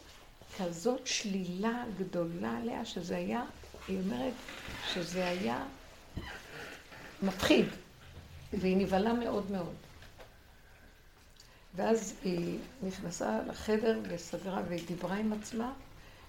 [0.58, 3.42] כזאת שלילה גדולה עליה, שזה היה
[3.88, 4.32] היא אומרת
[4.94, 5.64] שזה היה
[7.22, 7.66] מפחיד,
[8.52, 9.74] והיא נבהלה מאוד מאוד.
[11.76, 15.72] ואז היא נכנסה לחדר וסגרה והיא דיברה עם עצמה.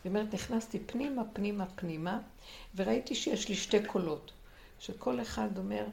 [0.04, 2.20] היא אומרת, נכנסתי פנימה, פנימה, פנימה,
[2.76, 4.32] וראיתי שיש לי שתי קולות,
[4.80, 5.86] שכל אחד אומר,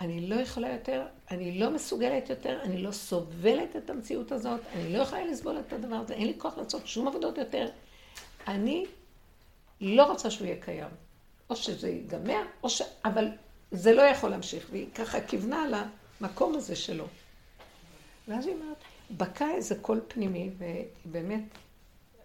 [0.00, 4.92] אני לא יכולה יותר, אני לא מסוגלת יותר, אני לא סובלת את המציאות הזאת, אני
[4.92, 7.68] לא יכולה לסבול את הדבר הזה, אין לי כוח לעשות שום עבודות יותר.
[8.48, 8.86] אני
[9.80, 10.90] לא רוצה שהוא יהיה קיים.
[11.50, 12.82] או שזה ייגמר, או ש...
[13.04, 13.28] אבל
[13.70, 14.66] זה לא יכול להמשיך.
[14.70, 15.86] והיא ככה כיוונה
[16.20, 17.04] למקום הזה שלו.
[18.28, 18.76] ואז היא אומרת,
[19.16, 21.42] בקע איזה קול פנימי, ובאמת,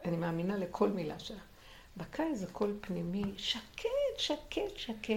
[0.05, 1.41] אני מאמינה לכל מילה שלך.
[1.97, 5.13] בקע איזה קול פנימי, שקט, שקט, שקט,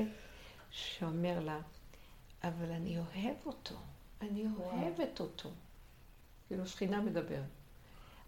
[0.71, 1.61] שאומר לה,
[2.45, 3.75] אבל אני אוהב אותו,
[4.23, 5.51] אני אוהבת אותו.
[6.49, 7.45] כאילו שכינה מדברת.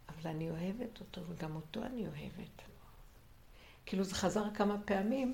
[0.09, 2.63] אבל אני אוהבת אותו, וגם אותו אני אוהבת.
[3.87, 5.33] כאילו זה חזר כמה פעמים,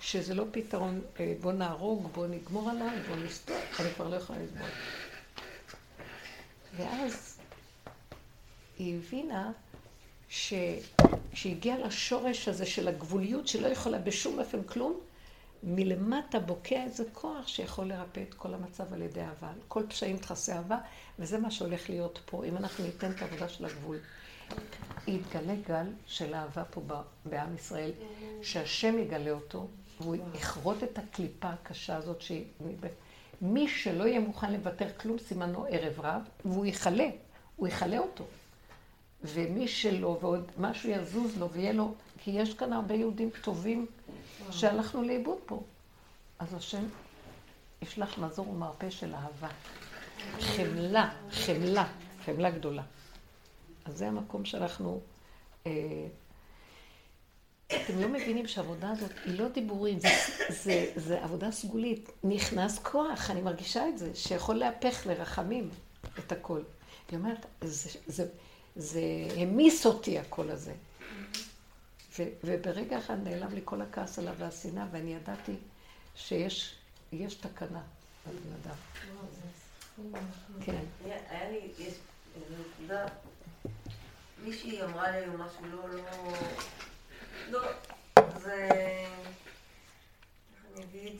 [0.00, 4.38] שזה לא פתרון, אה, בוא נהרוג, בוא נגמור עליו, בוא נסתור, אני כבר לא יכולה
[4.38, 4.68] לסבול.
[6.76, 7.38] ואז
[8.78, 9.52] היא הבינה
[11.32, 15.00] שהגיעה לשורש הזה של הגבוליות שלא יכולה בשום אופן כלום,
[15.62, 19.52] מלמטה בוקע איזה כוח שיכול לרפא את כל המצב על ידי אהבה.
[19.68, 20.78] כל פשעים תכסה אהבה,
[21.18, 23.98] וזה מה שהולך להיות פה, אם אנחנו ניתן את העבודה של הגבול.
[25.06, 26.80] יתגלה גל של אהבה פה
[27.24, 27.90] בעם ישראל,
[28.42, 29.68] שהשם יגלה אותו,
[30.00, 32.44] והוא יכרות את הקליפה הקשה הזאת שהיא...
[33.46, 37.06] מי שלא יהיה מוכן לוותר כלום, סימנו ערב רב, והוא יכלה,
[37.56, 38.24] הוא יכלה אותו.
[39.22, 43.86] ומי שלא, ועוד משהו יזוז לו ויהיה לו, כי יש כאן הרבה יהודים טובים
[44.50, 45.62] שהלכנו לאיבוד פה.
[46.38, 46.84] אז השם
[47.82, 49.48] ישלח מזור ומרפא של אהבה.
[50.40, 51.86] חמלה, חמלה,
[52.24, 52.82] חמלה גדולה.
[53.84, 55.00] אז זה המקום שאנחנו...
[55.66, 56.06] אה,
[57.82, 60.08] אתם לא מבינים שהעבודה הזאת היא לא דיבורים, זה,
[60.48, 62.10] זה, זה עבודה סגולית.
[62.24, 65.70] נכנס כוח, אני מרגישה את זה, שיכול להפך לרחמים
[66.18, 66.62] את הכל.
[67.10, 68.26] היא אומרת, זה, זה,
[68.76, 69.00] זה
[69.36, 70.72] המיס אותי הקול הזה.
[72.18, 75.52] ו, וברגע אחד נעלם לי כל הכעס עליו והשנאה, ואני ידעתי
[76.16, 76.74] שיש
[77.12, 77.82] יש תקנה
[78.26, 78.76] בבן אדם.
[80.60, 80.84] כן.
[81.30, 81.94] היה לי, יש
[82.60, 83.06] נקודה,
[84.44, 85.82] מישהי אמרה לי משהו לא,
[87.50, 87.60] לא...
[88.38, 88.68] זה...
[90.74, 91.16] אני אגיד?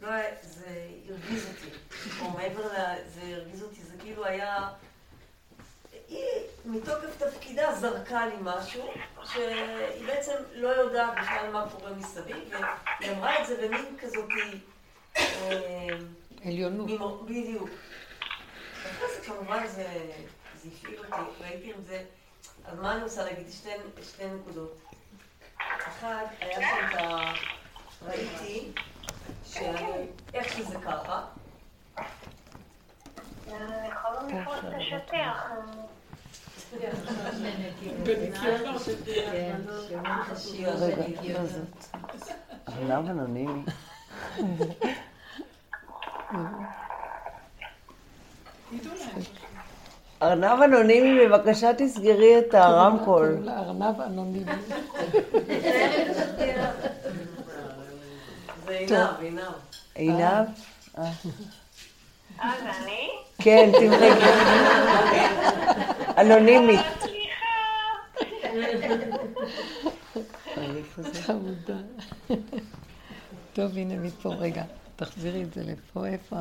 [0.00, 0.08] לא,
[0.42, 1.76] זה הרגיז אותי.
[2.20, 4.68] או מעבר לזה הרגיז אותי, זה כאילו היה...
[6.08, 6.24] היא
[6.64, 8.90] מתוקף תפקידה זרקה לי משהו,
[9.24, 12.36] שהיא בעצם לא יודעת בכלל מה קורה מסביב,
[13.00, 14.28] והיא אמרה את זה במין כזאת...
[15.16, 15.86] אה,
[16.44, 17.24] עליונות.
[17.24, 17.68] בדיוק.
[18.72, 19.86] אחרי זה כמובן זה
[20.66, 22.04] הפעיל אותי, ראיתי את זה.
[22.64, 23.46] אז מה אני רוצה להגיד?
[24.02, 24.78] שתי נקודות.
[25.58, 27.32] אחד, היה שם את ה...
[28.02, 28.72] ראיתי
[29.44, 31.24] שאני, איך שזה ככה.
[42.88, 43.62] למה אנונימי?
[50.22, 53.48] ארנב אנונימי, בבקשה תסגרי את הרמקול.
[53.48, 54.52] ארנב אנונימי.
[58.66, 59.42] זה עינב, עינב.
[59.94, 60.46] עינב?
[60.98, 61.10] אה,
[62.40, 63.08] זה אני?
[63.38, 64.10] כן, תמרי.
[66.18, 66.80] אנונימית.
[71.22, 71.78] חמודה.
[73.52, 74.62] טוב, הנה מפה, רגע,
[74.96, 76.36] תחזירי את זה לפה, איפה?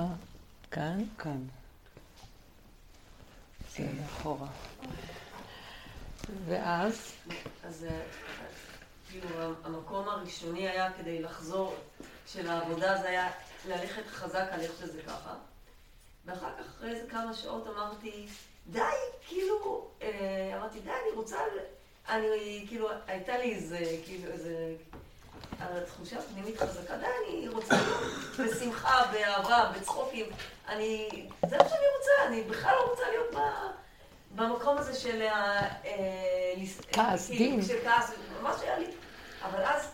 [0.72, 1.04] כאן?
[1.18, 1.38] כאן.
[3.78, 4.48] זה אחורה.
[6.46, 7.14] ואז?
[7.64, 8.02] אז אה,
[9.10, 9.30] כאילו
[9.64, 11.76] המקום הראשוני היה כדי לחזור
[12.28, 13.30] של העבודה, זה היה
[13.68, 15.36] ללכת חזק על איך שזה ככה.
[16.26, 18.28] ואחר כך, אחרי איזה כמה שעות אמרתי,
[18.68, 18.82] די,
[19.28, 21.38] כאילו, אה, אמרתי, די, אני רוצה,
[22.10, 24.76] אני, כאילו, הייתה לי איזה, כאילו, איזה,
[25.86, 27.76] תחושה פנימית חזקה, די, אני רוצה
[28.40, 30.26] בשמחה, באהבה, בצחוקים,
[30.68, 31.10] אני,
[31.50, 33.40] זה מה שאני רוצה, אני בכלל לא רוצה להיות ב...
[34.36, 35.22] במקום הזה של...
[35.22, 35.68] אה,
[36.92, 37.62] כעס, דין.
[37.66, 38.12] של כעס,
[38.42, 38.88] ממש היה לי.
[39.44, 39.88] אבל אז,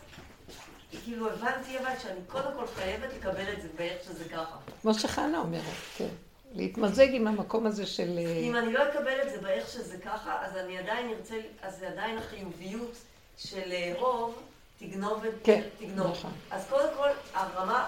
[1.03, 4.57] כאילו הבנתי אבל שאני קודם כל חייבת לקבל את זה באיך שזה ככה.
[4.81, 5.63] כמו שחנה אומרת,
[5.97, 6.07] כן.
[6.53, 8.17] להתמזג עם המקום הזה של...
[8.17, 11.79] אה, אם אני לא אקבל את זה באיך שזה ככה, אז אני עדיין ארצה, אז
[11.79, 12.97] זה עדיין החיוביות
[13.37, 14.41] של לאהוב.
[14.87, 15.61] תגנוב את כן.
[15.95, 16.31] נכון.
[16.51, 17.85] אז קודם כל, הרמה,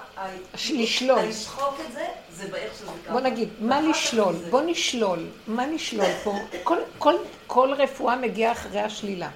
[0.73, 1.19] לשלול.
[1.19, 3.13] לשחוק את זה, זה באיך שזה ככה.
[3.13, 4.35] בוא נגיד, מה לשלול?
[4.49, 5.27] בוא נשלול.
[5.47, 6.35] מה נשלול פה?
[6.63, 7.15] כל, כל,
[7.47, 9.29] כל רפואה מגיעה אחרי השלילה.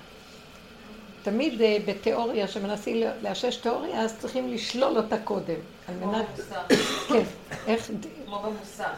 [1.24, 5.60] תמיד אה, בתיאוריה, שמנסים לאשש תיאוריה, אז צריכים לשלול אותה קודם.
[5.88, 6.26] על כמו מנת...
[6.36, 7.10] במוסך.
[7.10, 7.24] כן.
[7.68, 7.92] איך...
[8.26, 8.90] כמו במוסך.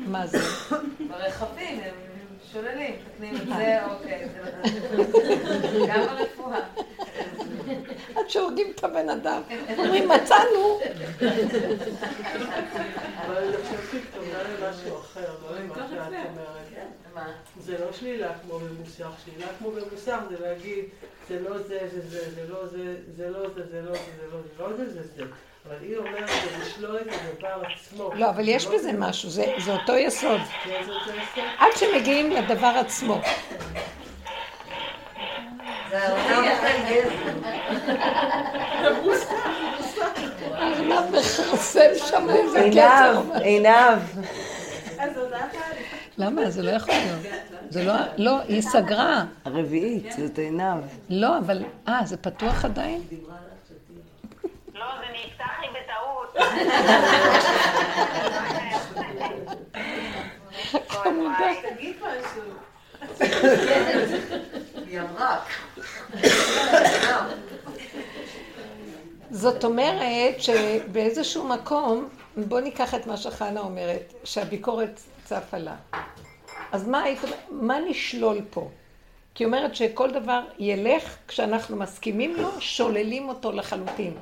[0.00, 0.38] מה זה?
[1.08, 1.94] ברכבים הם
[2.54, 4.28] שוללים, מתקנים את זה, אוקיי,
[5.72, 6.60] זה גם ברפואה.
[8.16, 9.42] עד שהורגים את הבן אדם.
[9.78, 10.80] אומרים, מצאנו.
[13.26, 16.66] אבל אני חושבת שהתכוונה למשהו אחר, לא למה שאת אומרת.
[17.14, 17.32] מה?
[17.60, 20.84] זה לא שלילה כמו במוסך, שלילה כמו במוסך זה להגיד
[21.28, 24.26] זה לא זה, זה זה, זה לא זה, זה לא זה, זה לא זה, זה
[24.30, 25.24] לא זה, זה לא זה, זה זה.
[25.68, 28.10] אבל היא אומרת זה לשלול את הדבר עצמו.
[28.14, 30.40] לא, אבל יש בזה משהו, זה זה אותו יסוד.
[30.64, 31.44] כן, אותו יסוד.
[31.58, 33.20] עד שמגיעים לדבר עצמו.
[40.54, 43.22] ארנב מכרסם שם איזה עינב, קצר.
[43.42, 43.98] עינב.
[46.18, 46.50] למה?
[46.50, 47.34] זה לא יכול להיות.
[47.70, 49.24] זה לא, לא, היא סגרה.
[49.44, 50.84] הרביעית, זאת עינב.
[51.10, 53.02] לא, אבל, אה, זה פתוח עדיין?
[54.74, 56.14] לא, זה נפתח לי בטעות.
[61.76, 62.42] תגיד משהו.
[64.86, 65.40] היא אמרה.
[69.30, 75.74] זאת אומרת שבאיזשהו מקום, בוא ניקח את מה שחנה אומרת, שהביקורת צפה לה.
[76.72, 77.20] אז מה היית
[77.50, 78.68] מה נשלול פה?
[79.34, 84.14] כי היא אומרת שכל דבר ילך כשאנחנו מסכימים לו, שוללים אותו לחלוטין.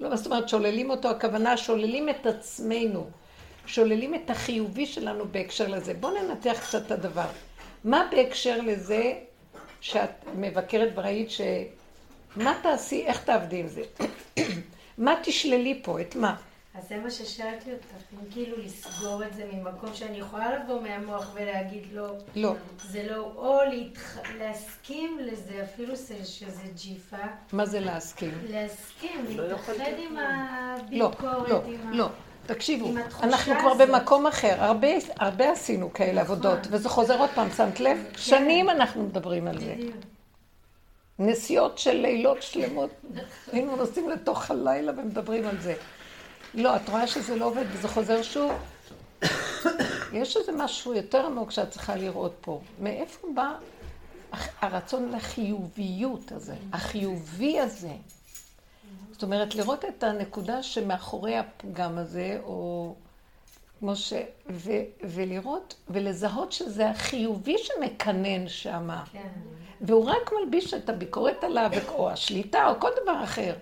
[0.00, 1.10] לא, מה זאת אומרת שוללים אותו?
[1.10, 3.10] הכוונה שוללים את עצמנו,
[3.66, 5.94] שוללים את החיובי שלנו בהקשר לזה.
[5.94, 7.26] בואו ננתח קצת את הדבר.
[7.84, 9.12] מה בהקשר לזה
[9.80, 11.40] שאת מבקרת וראית ש...
[12.36, 13.82] מה תעשי, איך תעבדי עם זה?
[14.98, 16.36] מה תשללי פה, את מה?
[16.74, 21.30] אז זה מה ששאלתי אותך, אם כאילו לסגור את זה ממקום שאני יכולה לבוא מהמוח
[21.34, 22.54] ולהגיד לא, לא.
[22.90, 24.18] זה לא, או להתח...
[24.38, 27.16] להסכים לזה, אפילו שזה ג'יפה,
[27.52, 28.30] מה זה להסכים?
[28.48, 30.16] להסכים, לא להתאחד עם
[30.90, 31.92] לא, הביקורת, לא, עם ה...
[31.92, 32.08] לא.
[32.46, 32.88] תקשיבו,
[33.22, 33.88] אנחנו כבר הזאת.
[33.88, 34.54] במקום אחר.
[34.58, 36.36] הרבה, הרבה עשינו כאלה נכון.
[36.36, 37.98] עבודות, וזה חוזר עוד פעם, שמת לב?
[38.16, 39.74] שנים אנחנו מדברים על זה.
[41.18, 42.90] נסיעות של לילות שלמות.
[43.52, 45.74] היינו נוסעים לתוך הלילה ומדברים על זה.
[46.54, 48.52] לא, את רואה שזה לא עובד וזה חוזר שוב?
[50.12, 52.60] יש איזה משהו יותר עמוק שאת צריכה לראות פה.
[52.80, 53.54] מאיפה בא
[54.60, 57.92] הרצון לחיוביות הזה, החיובי הזה?
[59.12, 62.94] זאת אומרת, לראות את הנקודה שמאחורי הפגם הזה, או
[63.78, 64.12] כמו ש...
[64.50, 64.70] ו...
[65.02, 69.04] ולראות ולזהות שזה החיובי שמקנן שמה.
[69.12, 69.28] כן.
[69.80, 73.54] והוא רק מלביש את הביקורת עליו, או השליטה, או כל דבר אחר.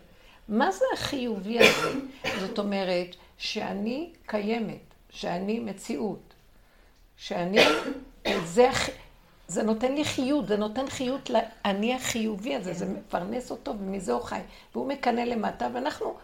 [0.52, 2.00] מה זה החיובי הזה?
[2.40, 6.34] זאת אומרת, שאני קיימת, שאני מציאות,
[7.16, 7.58] שאני,
[8.44, 8.68] זה,
[9.48, 14.22] זה נותן לי חיות, זה נותן חיות לאני החיובי הזה, זה מפרנס אותו ומזה הוא
[14.22, 14.40] חי.
[14.72, 16.16] והוא מקנא למטה, ואנחנו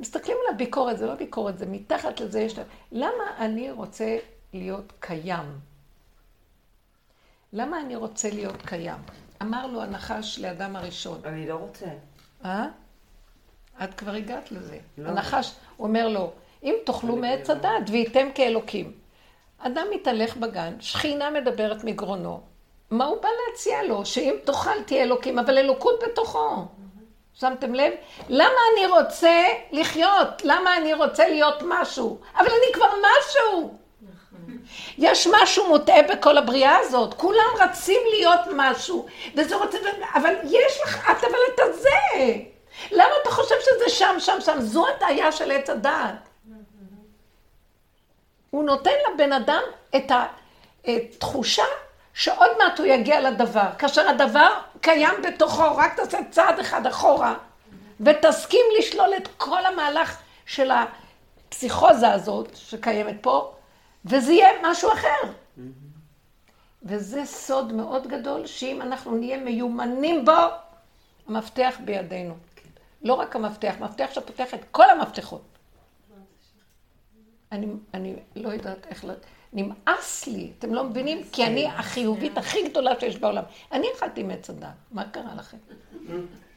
[0.00, 2.54] מסתכלים על הביקורת, זה לא ביקורת, זה מתחת לזה יש...
[2.92, 4.18] למה אני רוצה
[4.52, 5.58] להיות קיים?
[7.52, 9.00] למה אני רוצה להיות קיים?
[9.42, 11.20] אמר לו הנחש לאדם הראשון.
[11.24, 11.86] אני לא רוצה.
[12.44, 12.66] אה?
[13.84, 14.78] את כבר הגעת לזה.
[14.98, 15.08] לא.
[15.08, 16.30] הנחש אומר לו,
[16.62, 18.92] אם תאכלו מעץ הדעת והייתם כאלוקים.
[19.58, 22.40] אדם מתהלך בגן, שכינה מדברת מגרונו.
[22.90, 24.06] מה הוא בא להציע לו?
[24.06, 26.66] שאם תאכל תהיה אלוקים, אבל אלוקות בתוכו.
[27.34, 27.92] שמתם לב?
[28.28, 29.42] למה אני רוצה
[29.72, 30.44] לחיות?
[30.44, 32.18] למה אני רוצה להיות משהו?
[32.36, 33.78] אבל אני כבר משהו.
[34.98, 39.06] יש משהו מוטעה בכל הבריאה הזאת, כולם רצים להיות משהו,
[39.36, 39.78] וזה רוצה,
[40.14, 41.88] אבל יש לך, את אבל אתה זה.
[42.90, 44.60] למה אתה חושב שזה שם, שם, שם?
[44.60, 46.28] זו הטעיה של עץ הדעת.
[48.50, 49.62] הוא נותן לבן אדם
[49.96, 50.12] את
[50.84, 51.64] התחושה
[52.14, 53.68] שעוד מעט הוא יגיע לדבר.
[53.78, 54.48] כאשר הדבר
[54.80, 57.34] קיים בתוכו, רק תעשה צעד אחד אחורה,
[58.00, 63.52] ותסכים לשלול את כל המהלך של הפסיכוזה הזאת שקיימת פה,
[64.04, 65.32] וזה יהיה משהו אחר.
[66.82, 70.32] וזה סוד מאוד גדול, שאם אנחנו נהיה מיומנים בו,
[71.28, 72.34] המפתח בידינו.
[73.02, 75.42] לא רק המפתח, מפתח שפותח את כל המפתחות.
[77.52, 79.08] אני, אני לא יודעת איך ל...
[79.52, 81.22] נמאס לי, אתם לא מבינים?
[81.32, 83.44] כי אני החיובית הכי גדולה שיש בעולם.
[83.72, 85.56] אני אכלתי מעץ הדת, מה קרה לכם?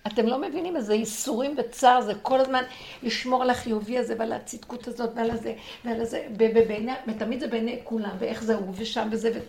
[0.07, 2.63] אתם לא מבינים איזה ייסורים וצער זה כל הזמן
[3.03, 5.55] לשמור על החיובי הזה ועל הצדקות הזאת ועל הזה
[5.85, 9.39] ועל הזה, ב- ב- בעיני, ותמיד זה בעיני כולם, ואיך זה הוא ושם וזה ו...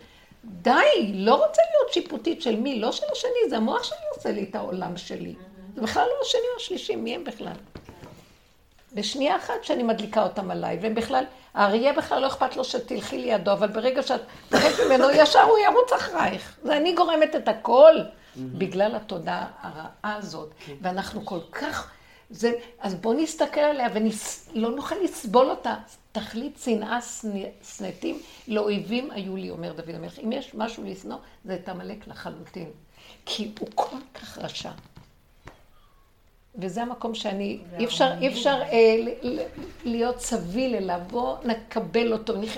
[0.45, 4.47] די, לא רוצה להיות שיפוטית של מי, לא של השני, זה המוח שלי עושה לי
[4.51, 5.35] את העולם שלי.
[5.75, 7.57] זה בכלל לא השני או השלישי, מי הם בכלל?
[8.95, 11.25] בשנייה אחת שאני מדליקה אותם עליי, והם בכלל,
[11.55, 15.93] האריה בכלל לא אכפת לו שתלכי לידו, אבל ברגע שאת תלכת ממנו, ישר הוא ירוץ
[15.93, 16.57] אחרייך.
[16.63, 17.95] זה אני גורמת את הכל,
[18.37, 20.51] בגלל התודעה הרעה הזאת.
[20.83, 21.91] ואנחנו כל כך,
[22.31, 25.75] זה, אז בואו נסתכל עליה ולא נוכל לסבול אותה.
[26.13, 26.99] תכלית שנאה
[27.77, 28.19] שנאתים
[28.49, 30.19] לאויבים היו לי, אומר דוד המלך.
[30.19, 32.71] אם יש משהו לשנוא, זה את עמלק לחלוטין.
[33.27, 34.71] כי הוא כל כך רשע.
[36.55, 38.97] וזה המקום שאני, אי אפשר, אי אפשר אה,
[39.85, 42.37] להיות סביל אליו, בואו נקבל אותו.
[42.37, 42.57] נכ...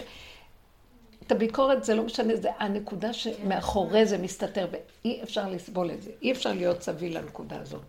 [1.26, 6.10] את הביקורת זה לא משנה, זה הנקודה שמאחורי זה מסתתר, ואי אפשר לסבול את זה.
[6.22, 7.82] אי אפשר להיות סביל לנקודה הזאת.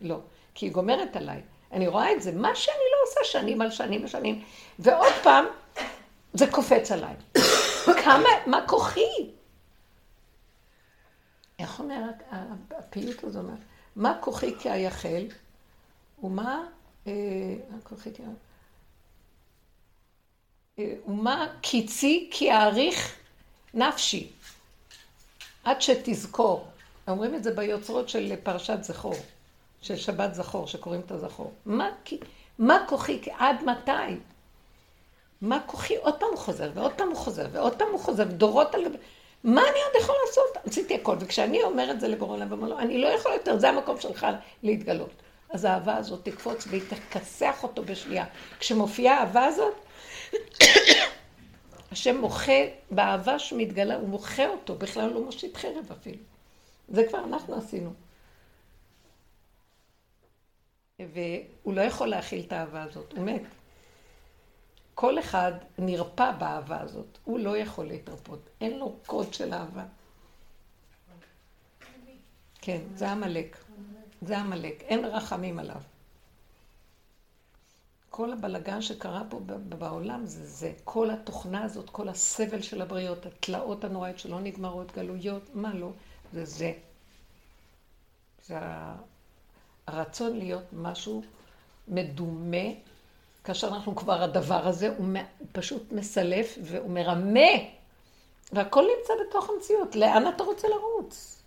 [0.00, 0.18] לא.
[0.54, 1.40] כי היא גומרת עליי.
[1.72, 4.42] אני רואה את זה, מה שאני לא עושה שנים על שנים ושנים,
[4.78, 5.44] ועוד פעם,
[6.32, 7.14] זה קופץ עליי.
[8.04, 9.30] כמה, מה כוחי?
[11.58, 12.00] איך אומר
[12.70, 13.40] הפיוט הזה?
[13.96, 15.26] מה כוחי כאייחל?
[16.22, 16.64] ומה,
[17.06, 17.12] אה?
[20.78, 23.16] אה, ומה קיצי כי אעריך
[23.74, 24.30] נפשי,
[25.64, 26.66] עד שתזכור.
[27.08, 29.14] אומרים את זה ביוצרות של פרשת זכור.
[29.82, 31.52] של שבת זכור, שקוראים את הזכור.
[31.66, 31.90] מה,
[32.58, 34.16] מה כוחי, עד מתי?
[35.40, 35.96] מה כוחי?
[35.96, 38.82] עוד פעם הוא חוזר, ועוד פעם הוא חוזר, ועוד פעם הוא חוזר, דורות על...
[39.44, 40.66] מה אני עוד יכול לעשות?
[40.66, 41.16] עשיתי הכל.
[41.20, 44.26] וכשאני אומר את זה לגורלה ואומר לו, אני לא יכול יותר, זה המקום שלך
[44.62, 45.10] להתגלות.
[45.50, 48.24] אז האהבה הזאת תקפוץ והיא תכסח אותו בשנייה.
[48.58, 49.74] כשמופיעה האהבה הזאת,
[51.92, 56.22] השם מוחה באהבה שמתגלה, הוא מוחה אותו, בכלל לא מושיט חרב אפילו.
[56.88, 57.92] זה כבר אנחנו עשינו.
[60.98, 63.42] והוא לא יכול להכיל את האהבה הזאת, הוא מת.
[64.94, 69.84] כל אחד נרפא באהבה הזאת, הוא לא יכול להתרפות, אין לו קוד של אהבה.
[72.60, 73.56] כן, זה עמלק.
[74.22, 75.80] זה עמלק, אין רחמים עליו.
[78.10, 80.72] כל הבלגן שקרה פה בעולם זה זה.
[80.84, 85.90] כל התוכנה הזאת, כל הסבל של הבריות, התלאות הנוראיות שלא נגמרות, גלויות, מה לא,
[86.32, 86.72] זה זה.
[88.46, 88.58] זה
[89.86, 91.22] הרצון להיות משהו
[91.88, 92.66] מדומה,
[93.44, 95.06] כאשר אנחנו כבר הדבר הזה, הוא
[95.52, 97.50] פשוט מסלף והוא מרמה,
[98.52, 99.96] והכל נמצא בתוך המציאות.
[99.96, 101.42] לאן אתה רוצה לרוץ?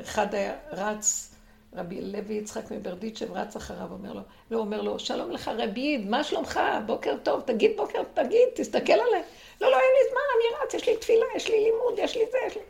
[0.00, 0.26] אחד
[0.70, 1.35] רץ,
[1.76, 4.20] רבי לוי יצחק מברדיצ'ב רץ אחריו, אומר לו,
[4.50, 6.60] לא, אומר לו, שלום לך רבי, מה שלומך?
[6.86, 9.22] בוקר טוב, תגיד בוקר, תגיד, תסתכל עליי.
[9.60, 12.22] לא, לא, אין לי זמן, אני רץ, יש לי תפילה, יש לי לימוד, יש לי
[12.30, 12.62] זה, יש לי...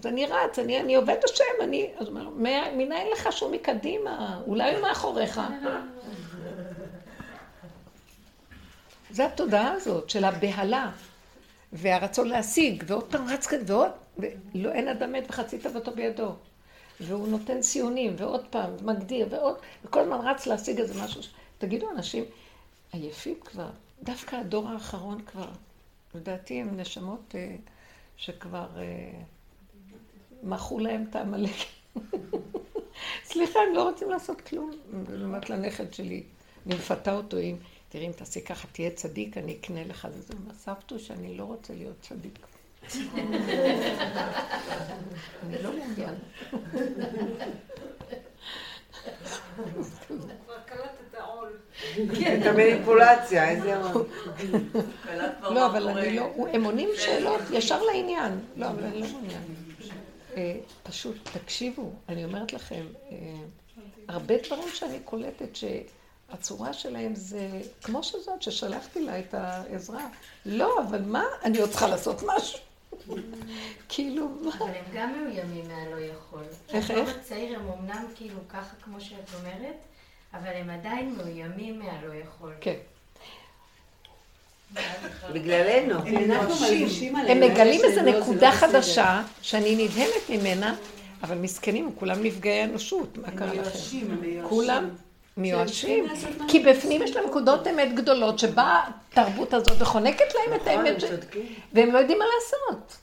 [0.00, 1.90] אז אני רץ, אני, אני עובד השם, אני...
[1.98, 4.40] אז הוא אומר מנין לך שהוא מקדימה?
[4.46, 5.40] אולי הוא מאחוריך.
[9.10, 10.90] זה התודעה הזאת של הבהלה,
[11.72, 16.32] והרצון להשיג, ועוד פעם רץ כאן, ועוד, ולא אין אדם מת וחצי תוותו בידו.
[17.00, 21.20] והוא נותן ציונים, ועוד פעם, מגדיר, ועוד, וכל הזמן רץ להשיג איזה משהו.
[21.58, 22.24] תגידו, אנשים
[22.92, 23.70] עייפים כבר,
[24.02, 25.48] דווקא הדור האחרון כבר,
[26.14, 27.56] לדעתי הם נשמות אה,
[28.16, 28.66] שכבר...
[28.76, 29.22] אה,
[30.44, 31.56] מחו להם את העמלק.
[33.28, 34.70] סליחה, הם לא רוצים לעשות כלום.
[35.08, 36.22] לעומת לנכד שלי,
[36.66, 37.56] אני מפתה אותו עם,
[37.88, 40.04] תראי, אם תעשי ככה, תהיה צדיק, אני אקנה לך.
[40.04, 42.38] הוא אומר, סבתו שאני לא רוצה להיות צדיק.
[45.46, 46.14] אני לא מעוניין.
[52.38, 54.06] את המניפולציה, איזה עול.
[55.42, 58.40] לא, אבל אני לא, הם עונים שאלות ישר לעניין.
[58.56, 59.42] לא, אבל אני לא מעוניין.
[60.36, 63.16] אה, פשוט, תקשיבו, אני אומרת לכם, אה,
[64.08, 67.48] הרבה דברים שאני קולטת שהצורה שלהם זה
[67.82, 70.06] כמו שזאת, ששלחתי לה את העזרה.
[70.46, 72.58] לא, אבל מה, אני עוד צריכה לעשות משהו.
[73.88, 74.50] כאילו, מה?
[74.58, 76.42] אבל הם גם מאוימים מהלא יכול.
[76.68, 77.18] איך, איך?
[77.22, 79.76] צעיר הם אמנם כאילו ככה כמו שאת אומרת,
[80.34, 82.52] אבל הם עדיין מאוימים מהלא יכול.
[82.60, 82.76] כן.
[85.32, 85.98] בגללנו.
[87.28, 90.74] הם מגלים איזו נקודה חדשה, שאני נדהמת ממנה,
[91.22, 93.78] אבל מסכנים, כולם נפגעי אנושות, מה קרה לכם?
[94.48, 94.88] כולם
[95.36, 96.06] מיואשים.
[96.48, 101.02] כי בפנים יש להם נקודות אמת גדולות, שבאה התרבות הזאת וחונקת להם את האמת,
[101.72, 102.96] והם לא יודעים מה לעשות.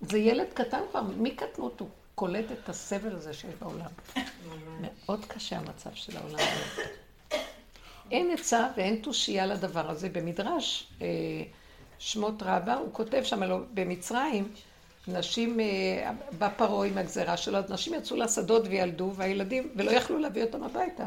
[0.00, 3.90] זה ילד קטן כבר, מקטנות הוא קולט את הסבל הזה שיש בעולם.
[4.80, 6.82] מאוד קשה המצב של העולם הזה.
[8.10, 10.08] אין עצה ואין תושייה לדבר הזה.
[10.08, 11.06] במדרש אה,
[11.98, 13.40] שמות רבה, הוא כותב שם,
[13.74, 14.48] במצרים,
[15.08, 20.18] נשים, אה, בא פרעה עם הגזרה שלו, אז נשים יצאו לשדות וילדו, והילדים, ולא יכלו
[20.18, 21.06] להביא אותם הביתה.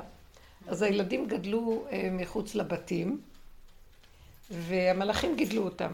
[0.67, 3.21] אז הילדים גדלו אה, מחוץ לבתים,
[4.51, 5.91] והמלאכים גידלו אותם.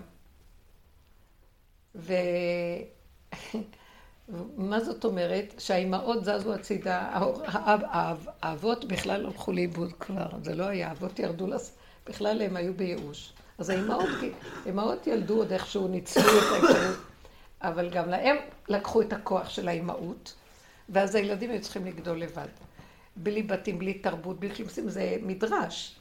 [4.57, 5.53] מה זאת אומרת?
[5.57, 11.19] שהאימהות זזו הצידה, האב- האב- האב- האבות בכלל הלכו לאיבוד כבר, זה לא היה, האבות
[11.19, 11.71] ירדו, לס...
[12.07, 13.33] בכלל הם היו בייאוש.
[13.57, 14.09] אז האימהות,
[14.65, 16.27] האימהות ילדו עוד איכשהו, ניצלו את
[16.63, 16.97] האפשרות,
[17.61, 18.35] אבל גם להם
[18.69, 20.33] לקחו את הכוח של האימהות,
[20.89, 22.47] ואז הילדים היו צריכים לגדול לבד.
[23.15, 25.95] בלי בתים, בלי תרבות, בלי כלום, זה מדרש.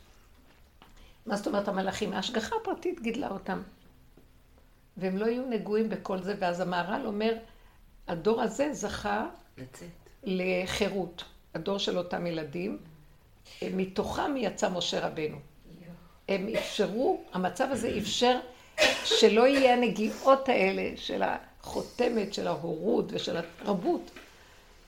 [1.27, 2.13] מה זאת אומרת המלאכים?
[2.13, 3.63] ההשגחה הפרטית גידלה אותם.
[4.97, 7.37] והם לא יהיו נגועים בכל זה, ואז המהר"ל אומר,
[8.09, 9.27] הדור הזה זכה
[9.59, 9.89] לצאת.
[10.25, 11.25] לחירות,
[11.55, 12.79] הדור של אותם ילדים,
[13.63, 15.37] מתוכם יצא משה רבנו.
[16.29, 18.39] הם אפשרו, המצב הזה אפשר
[19.05, 24.11] שלא יהיה הנגיעות האלה של החותמת, של ההורות ושל התרבות.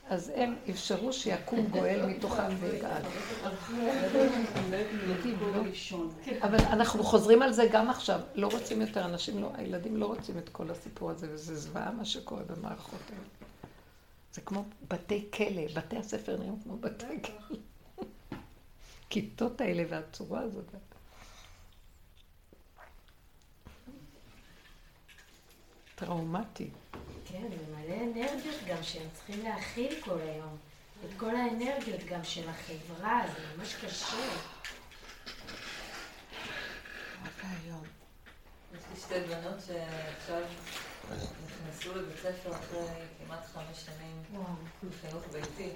[0.09, 3.01] אז הם אפשרו שיקום גואל מתוכם ויגאל.
[6.41, 8.19] אבל אנחנו חוזרים על זה גם עכשיו.
[8.35, 12.05] לא רוצים יותר, אנשים לא, הילדים לא רוצים את כל הסיפור הזה, וזה זוועה מה
[12.05, 13.23] שקורה במערכות האלה.
[14.33, 17.57] זה כמו בתי כלא, בתי הספר נראים כמו בתי כלא.
[19.09, 20.65] כיתות האלה והצורה הזאת.
[25.95, 26.69] טראומטי.
[27.25, 30.57] כן, זה מלא אנרגיות גם שהם צריכים להכיל כל היום.
[31.05, 34.17] את כל האנרגיות גם של החברה, זה ממש קשה.
[38.73, 40.41] יש לי שתי בנות שעכשיו
[41.45, 42.79] נכנסו לבית ספר אחרי
[43.17, 44.23] כמעט חמש שנים
[44.89, 45.73] בחינוך ביתי.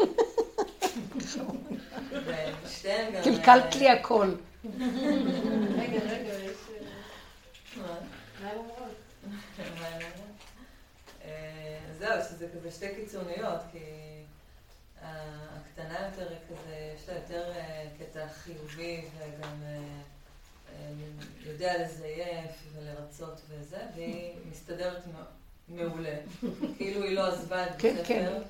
[2.64, 3.24] ושתיהן גם...
[3.24, 4.28] קלקלת לי הכל.
[5.80, 6.58] רגע, רגע, יש...
[7.78, 7.84] מה?
[8.42, 8.96] מה הן אומרות?
[9.80, 10.38] מה הן אומרות?
[11.24, 11.27] אה,
[12.00, 13.80] זהו, שזה כזה שתי קיצוניות, כי
[15.78, 20.02] הקטנה יותר היא כזה, יש לה יותר אה, קטע חיובי וגם אה,
[20.74, 20.92] אה,
[21.46, 25.04] יודע לזייף ולרצות וזה, והיא מסתדרת
[25.68, 26.18] מעולה.
[26.78, 28.44] כאילו היא לא עזבה את כן, בית כן, ספר,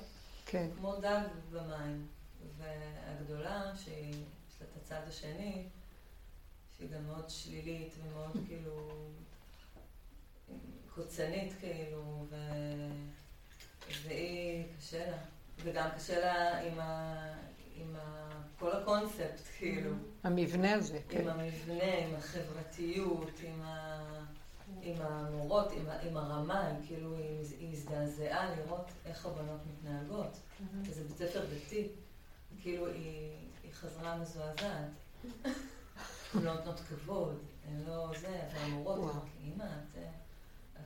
[0.46, 0.68] כן.
[0.76, 1.20] כמו דג
[1.52, 2.06] במים.
[2.58, 4.16] והגדולה, שיש
[4.60, 5.64] לה את הצד השני,
[6.76, 8.90] שהיא גם מאוד שלילית ומאוד כאילו
[10.98, 12.36] קוצנית כאילו, ו...
[14.02, 15.16] והיא קשה לה.
[15.62, 17.14] וגם קשה לה עם, ה...
[17.74, 18.28] עם ה...
[18.58, 19.90] כל הקונספט כאילו.
[20.24, 21.20] המבנה הזה, כן.
[21.20, 24.04] עם המבנה, עם החברתיות, עם, ה...
[24.82, 26.00] עם המורות, עם, ה...
[26.00, 30.38] עם הרמה, היא כאילו, היא, הזדעזעה לראות איך הבנות מתנהגות.
[30.82, 31.88] וזה בית ספר דתי.
[32.62, 33.30] כאילו, היא,
[33.62, 34.90] היא חזרה מזועזעת.
[36.34, 37.38] הן לא נותנות כבוד,
[37.68, 39.98] הן לא זה, אבל המורות, הן אומרות, אמא, את,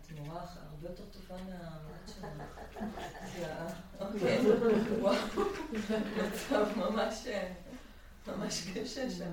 [0.01, 0.41] את מורה
[0.71, 1.37] הרבה יותר טובה
[2.07, 2.59] שלך.
[3.39, 3.67] יאה,
[4.01, 4.39] אוקיי,
[5.01, 5.15] וואו,
[5.73, 7.27] מצב ממש,
[8.27, 9.33] ממש קשה שם.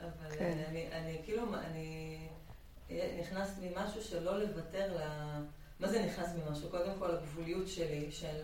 [0.00, 0.64] אבל כן.
[0.68, 2.28] אני, אני כאילו, אני
[3.20, 5.00] נכנס ממשהו שלא לוותר ל...
[5.80, 6.70] מה זה נכנס ממשהו?
[6.70, 8.42] קודם כל הגבוליות שלי, של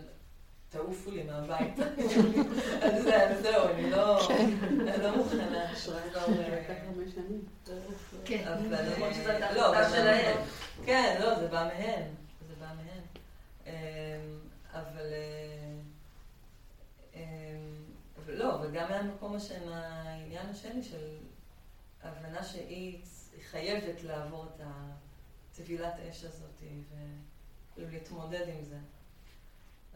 [0.71, 1.79] תעופו לי מהבית.
[2.81, 5.71] אז זה- זהו, אני לא אני לא מוכנה.
[7.69, 7.75] אה,
[8.25, 8.47] כן.
[8.47, 8.85] אבל...
[8.95, 9.73] למרות שזו הייתה לא.
[10.85, 12.03] כן, לא, זה בא מהן.
[12.47, 13.01] זה בא מהן.
[13.67, 13.71] אמ,
[14.73, 15.05] אבל...
[15.13, 15.73] אה,
[17.15, 17.21] אמ,
[18.25, 21.17] אבל לא, וגם מהמקום השם, העניין השני של
[22.03, 22.99] ההבנה שהיא
[23.33, 24.61] היא חייבת לעבור את
[25.53, 26.61] הטבילת אש הזאת
[27.77, 28.77] ולהתמודד עם זה.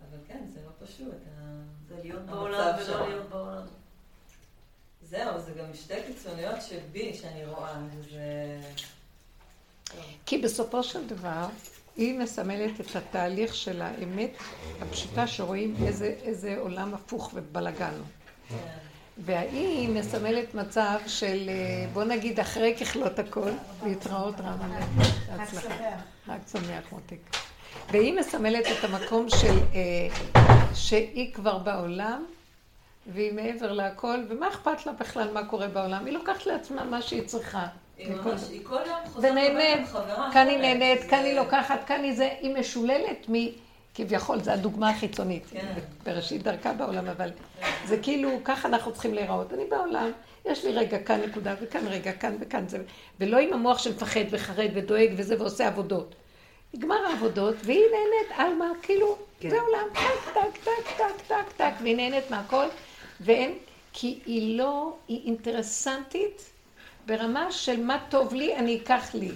[0.10, 0.45] אבל כן,
[0.84, 1.07] פשוט.
[1.07, 1.45] ה-
[1.89, 2.91] זה להיות המצב בעולם שם.
[2.91, 3.61] ולא להיות בעולם.
[5.02, 8.60] זהו, זה גם שתי קיצוניות שבי, שאני רואה, וזה...
[10.26, 11.45] כי בסופו של דבר,
[11.95, 14.31] היא מסמלת את התהליך של האמת
[14.81, 18.06] הפשוטה שרואים איזה, איזה עולם הפוך ובלאגן הוא.
[18.49, 18.56] כן.
[19.18, 23.52] והיא מסמלת מצב של, אה, בוא נגיד, אחרי ככלות הכל,
[23.85, 24.85] להתראות רעננה.
[25.38, 25.73] בהצלחה.
[26.26, 27.35] חג שמח מותק.
[27.91, 30.41] והיא מסמלת את המקום של, אה,
[30.73, 32.26] שהיא כבר בעולם,
[33.14, 36.06] והיא מעבר להכל, ומה אכפת לה בכלל מה קורה בעולם?
[36.06, 37.65] היא לוקחת לעצמה מה שהיא צריכה.
[37.97, 40.57] היא ממש, היא כל יום חוזרת ונהנית, הביתה עם חברה כאן היא.
[40.57, 43.34] נהנית, כאן זה- היא לוקחת, כאן היא זה, היא משוללת מ...
[43.97, 45.73] כביכול, זו הדוגמה החיצונית, כן.
[46.06, 47.30] בראשית דרכה בעולם, אבל
[47.85, 49.53] זה כאילו, ככה אנחנו צריכים להיראות.
[49.53, 50.11] אני בעולם,
[50.45, 52.77] יש לי רגע כאן נקודה, וכאן רגע, כאן וכאן זה,
[53.19, 56.15] ולא עם המוח שמפחד וחרד ודואג וזה ועושה עבודות.
[56.76, 61.95] נגמר העבודות, והיא נהנית, עלמה, כאילו, זה עולם, טק, טק, טק, טק, טק, טק, והיא
[61.95, 62.65] נהנית מהכל,
[63.22, 63.57] ואין,
[63.93, 66.41] כי היא לא, היא אינטרסנטית
[67.06, 69.31] ברמה של מה טוב לי, אני אקח לי.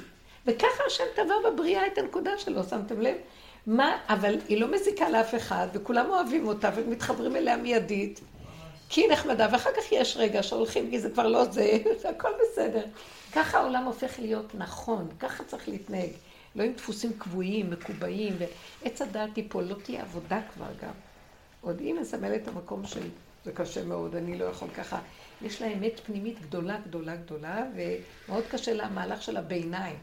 [0.46, 3.16] וככה השם טבע בבריאה את הנקודה שלו, שמתם לב?
[3.68, 8.20] מה, אבל היא לא מזיקה לאף אחד, וכולם אוהבים אותה ומתחברים אליה מיידית,
[8.90, 11.78] כי היא נחמדה, ואחר כך יש רגע שהולכים, כי זה כבר לא זה,
[12.10, 12.84] הכל בסדר.
[13.34, 16.10] ככה העולם הופך להיות נכון, ככה צריך להתנהג.
[16.56, 18.36] לא עם דפוסים קבועים, מקובעים,
[18.84, 20.92] ועץ הדעת ייפול, לא תהיה עבודה כבר גם.
[21.62, 23.02] עוד היא מסמלת את המקום של,
[23.46, 25.00] זה קשה מאוד, אני לא יכול ככה.
[25.42, 29.96] יש לה אמת פנימית גדולה, גדולה, גדולה, ומאוד קשה לה המהלך של הביניים.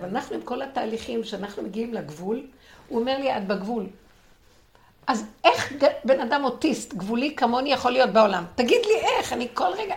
[0.00, 2.46] אבל אנחנו עם כל התהליכים, שאנחנו מגיעים לגבול,
[2.88, 3.86] הוא אומר לי, את בגבול.
[5.06, 5.72] אז איך
[6.04, 8.44] בן אדם אוטיסט, גבולי כמוני, יכול להיות בעולם?
[8.54, 9.94] תגיד לי איך, אני כל רגע...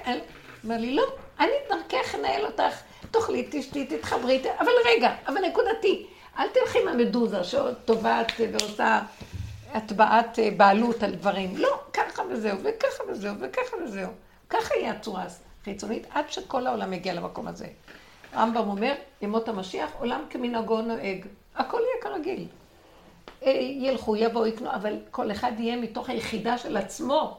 [0.63, 1.03] אומר לי, לא,
[1.39, 2.81] אני דרכך אנהל אותך,
[3.11, 6.05] תאכלי, תשתי, תתחברי, אבל רגע, אבל נקודתי.
[6.39, 8.99] אל תלכי עם המדוזה שטובעת ועושה
[9.73, 11.57] הטבעת אה, בעלות על דברים.
[11.57, 14.09] לא, ככה וזהו, וככה וזהו, וככה וזהו.
[14.49, 15.25] ככה יהיה הצורה
[15.61, 17.67] החיצונית, עד שכל העולם יגיע למקום הזה.
[18.35, 21.25] רמב"ם אומר, ימות המשיח, עולם כמנהגו נוהג.
[21.55, 22.47] הכל יהיה כרגיל.
[23.45, 27.37] אה, ילכו, יבואו, יקנו, אבל כל אחד יהיה מתוך היחידה של עצמו.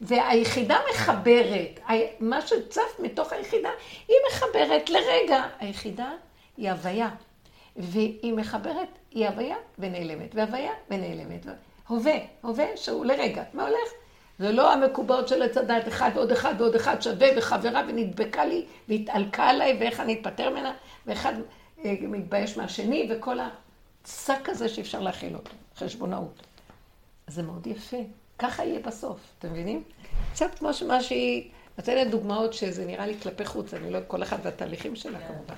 [0.00, 1.80] והיחידה מחברת,
[2.20, 3.70] מה שצף מתוך היחידה,
[4.08, 5.42] היא מחברת לרגע.
[5.60, 6.10] היחידה
[6.56, 7.08] היא הוויה,
[7.76, 11.46] והיא מחברת, היא הוויה ונעלמת, והוויה ונעלמת.
[11.88, 13.42] הווה, הווה שהוא לרגע.
[13.52, 13.88] מה הולך?
[14.38, 18.64] זה לא המקובעות של עץ הדת, אחד ועוד אחד ועוד אחד שווה וחברה ונדבקה לי
[18.88, 20.72] והתעלקה עליי ואיך אני אתפטר ממנה,
[21.06, 21.32] ואחד
[21.84, 26.42] אה, מתבייש מהשני, וכל השק הזה שאפשר להכיל אותו, חשבונאות.
[27.26, 27.96] זה מאוד יפה.
[28.38, 29.82] ככה יהיה בסוף, אתם מבינים?
[30.32, 34.38] קצת כמו מה שהיא נותנת דוגמאות שזה נראה לי כלפי חוץ, אני לא, כל אחד
[34.42, 35.26] והתהליכים שלה כן.
[35.26, 35.54] כמובן.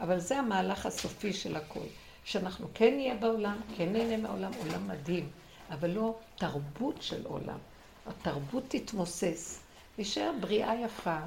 [0.00, 1.86] אבל זה המהלך הסופי של הכל.
[2.26, 5.28] שאנחנו כן נהיה בעולם, כן נהנה מהעולם, עולם מדהים,
[5.70, 7.58] אבל לא תרבות של עולם.
[8.06, 9.60] התרבות תתמוסס,
[9.98, 11.18] יישאר בריאה יפה,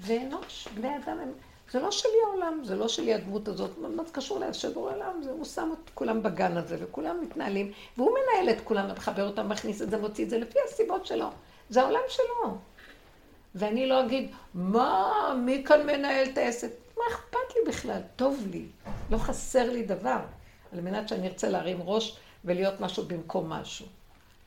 [0.00, 1.32] ואנוש, בני אדם הם...
[1.70, 5.44] זה לא שלי העולם, זה לא שלי הדמות הזאת, מה זה קשור לבורא העולם, הוא
[5.44, 9.90] שם את כולם בגן הזה, וכולם מתנהלים, והוא מנהל את כולם, מחבר אותם, מכניס את
[9.90, 11.28] זה, מוציא את זה, לפי הסיבות שלו.
[11.70, 12.58] זה העולם שלו.
[13.54, 15.12] ואני לא אגיד, מה,
[15.44, 16.70] מי כאן מנהל את העסק?
[16.96, 18.00] מה אכפת לי בכלל?
[18.16, 18.66] טוב לי,
[19.10, 20.20] לא חסר לי דבר,
[20.72, 23.86] על מנת שאני ארצה להרים ראש ולהיות משהו במקום משהו.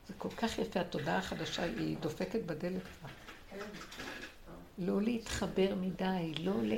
[0.08, 3.08] זה כל כך יפה, התודעה החדשה, היא דופקת בדלת כבר.
[4.78, 6.72] לא להתחבר מדי, לא ל...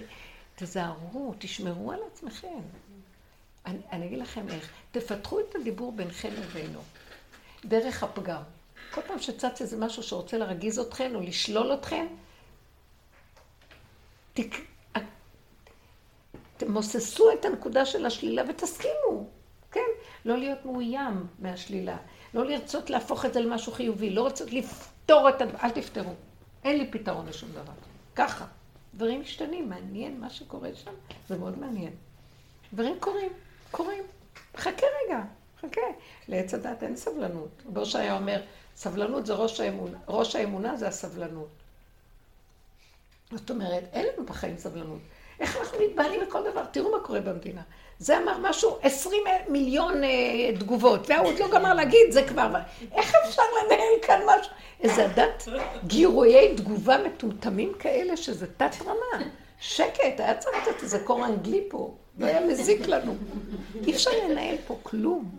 [0.56, 2.60] תזהרו, תשמרו על עצמכם.
[3.66, 6.81] אני, אני אגיד לכם איך, תפתחו את הדיבור ביניכם לבינו,
[7.64, 8.43] דרך הפגם.
[8.90, 12.06] כל פעם שצץ איזה משהו שרוצה להרגיז אתכם או לשלול אתכם,
[14.32, 14.55] תק...
[16.56, 19.28] תמוססו את הנקודה של השלילה ותסכימו,
[19.70, 19.81] כן?
[20.24, 21.97] לא להיות מאוים מהשלילה,
[22.35, 26.14] לא לרצות להפוך את זה למשהו חיובי, לא רצות לפתור את הדבר, אל תפתרו.
[26.64, 27.72] אין לי פתרון לשום דבר.
[28.14, 28.47] ככה.
[28.96, 30.92] דברים משתנים, מעניין מה שקורה שם,
[31.28, 31.92] זה מאוד מעניין.
[32.72, 33.32] דברים קורים,
[33.70, 34.02] קורים.
[34.56, 35.22] חכה רגע,
[35.60, 35.80] חכה.
[36.28, 37.62] לעץ הדת אין סבלנות.
[37.94, 38.42] היה אומר,
[38.76, 41.48] סבלנות זה ראש האמונה, ראש האמונה זה הסבלנות.
[43.30, 45.00] זאת אומרת, אין לנו בחיים סבלנות.
[45.40, 46.64] איך אנחנו מתבהלים מכל דבר?
[46.64, 47.62] תראו מה קורה במדינה.
[47.98, 50.10] זה אמר משהו, עשרים מיליון אה,
[50.58, 52.50] תגובות, והוא עוד לא גמר להגיד, זה כבר...
[52.92, 54.52] איך אפשר לנהל כאן משהו?
[54.80, 55.48] איזה דת
[55.86, 59.24] גירויי תגובה מטומטמים כאלה, שזה תת רמה.
[59.60, 63.14] שקט, היה צריך לתת איזה קור אנגלי פה, לא היה מזיק לנו.
[63.86, 65.30] אי אפשר לנהל פה כלום.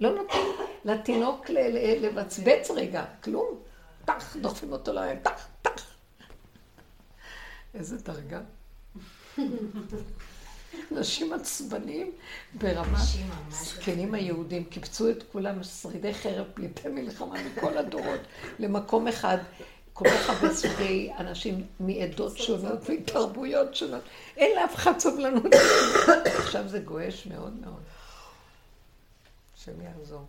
[0.00, 0.46] לא נותנים
[0.84, 1.50] לתינוק
[2.00, 3.46] לבצבץ רגע, כלום.
[4.04, 5.86] טח, דוחפים אותו להם, טח, טח.
[7.74, 8.40] איזה דרגה.
[10.92, 12.12] אנשים עצבניים
[12.54, 12.98] ברמה,
[13.50, 18.20] זקנים היהודים, קיבצו את כולם שרידי חרב, פליטי מלחמה מכל הדורות,
[18.58, 19.38] למקום אחד,
[19.92, 24.02] כל כך הרבה סוגי אנשים מעדות שונות מתרבויות שונות.
[24.36, 25.54] אין לאף אחד סובלנות.
[26.40, 27.82] עכשיו זה גועש מאוד מאוד.
[29.56, 30.26] השם יעזור.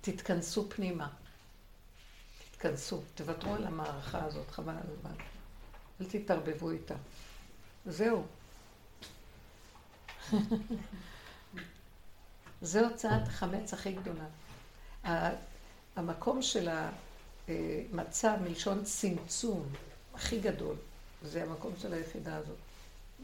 [0.00, 1.08] תתכנסו פנימה.
[2.50, 5.14] תתכנסו, תוותרו על המערכה הזאת, חבל על הזמן.
[6.00, 6.94] אל תתערבבו איתה.
[7.86, 8.24] זהו.
[12.62, 14.24] זה הוצאת החמץ הכי גדולה.
[15.96, 16.68] המקום של
[17.48, 19.68] המצב מלשון צמצום
[20.14, 20.76] הכי גדול,
[21.22, 22.56] זה המקום של היחידה הזאת.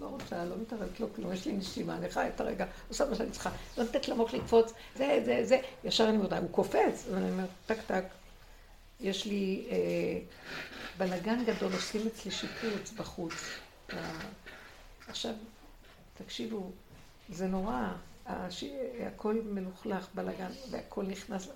[0.01, 3.15] לא רוצה, לא מתערבת, לא כלום, יש לי נשימה, אני חיה את הרגע, עושה מה
[3.17, 7.31] שאני צריכה, לא נותנת למוח לקפוץ, זה, זה, זה, ישר אני מודה, הוא קופץ, ואני
[7.31, 8.05] אומרת, טק טק,
[9.01, 9.77] יש לי אה,
[10.99, 13.33] בלאגן גדול, עושים אצלי שיפוץ בחוץ.
[13.93, 14.19] אה,
[15.09, 15.35] עכשיו,
[16.19, 16.71] תקשיבו,
[17.31, 17.93] זה נורא,
[18.27, 18.65] הש...
[19.07, 21.49] הכל מלוכלך, בלאגן, והכל נכנס.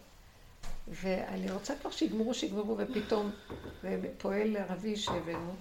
[0.89, 3.31] ואני רוצה כבר שיגמרו, שיגמרו, ופתאום
[4.19, 5.55] פועל ערבי שהבאנו,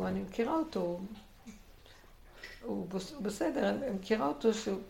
[0.00, 1.00] ואני מכירה אותו,
[2.62, 2.86] הוא
[3.22, 4.80] בסדר, אני מכירה אותו שהוא...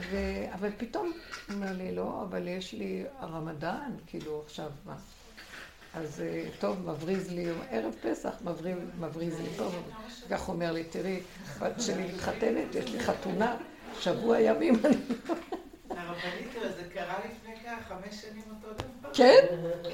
[0.00, 0.16] ו...
[0.52, 1.12] אבל פתאום
[1.48, 4.96] הוא אומר לי, לא, אבל יש לי הרמדאן, כאילו עכשיו מה?
[5.94, 9.74] אז אה, טוב, מבריז לי, ערב פסח, מבריז, מבריז לי טוב.
[10.30, 11.20] כך אומר לי, תראי,
[11.60, 13.56] בת שלי מתחתנת, יש לי חתונה,
[14.00, 14.96] שבוע ימים, אני.
[15.90, 19.08] הרבנית, זה קרה לפני ככה חמש שנים אותו דבר.
[19.14, 19.34] כן?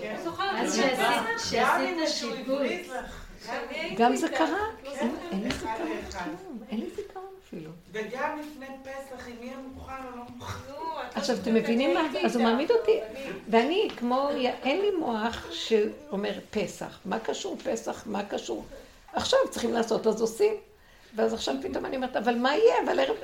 [0.00, 0.16] כן.
[0.40, 0.76] אז
[1.50, 2.96] שעשית- שיפוץ.
[3.98, 4.58] גם זה קרה?
[4.84, 5.76] כן, אין לי אחד
[6.06, 6.28] לאחד.
[6.70, 7.70] אין לי זיכרון אפילו.
[7.92, 10.72] וגם לפני פסח, אם יהיה מוכן או לא מוכן.
[11.14, 12.00] עכשיו, אתם מבינים מה?
[12.24, 13.00] אז הוא מעמיד אותי,
[13.48, 14.28] ואני כמו,
[14.62, 16.98] אין לי מוח שאומר פסח.
[17.04, 18.06] מה קשור פסח?
[18.06, 18.64] מה קשור?
[19.12, 20.54] עכשיו צריכים לעשות, אז עושים.
[21.16, 22.74] ואז עכשיו פתאום אני אומרת, אבל מה יהיה?
[22.84, 23.16] אבל ערב...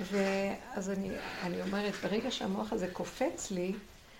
[0.00, 1.10] ואז אני,
[1.42, 3.72] אני אומרת, ברגע שהמוח הזה קופץ לי,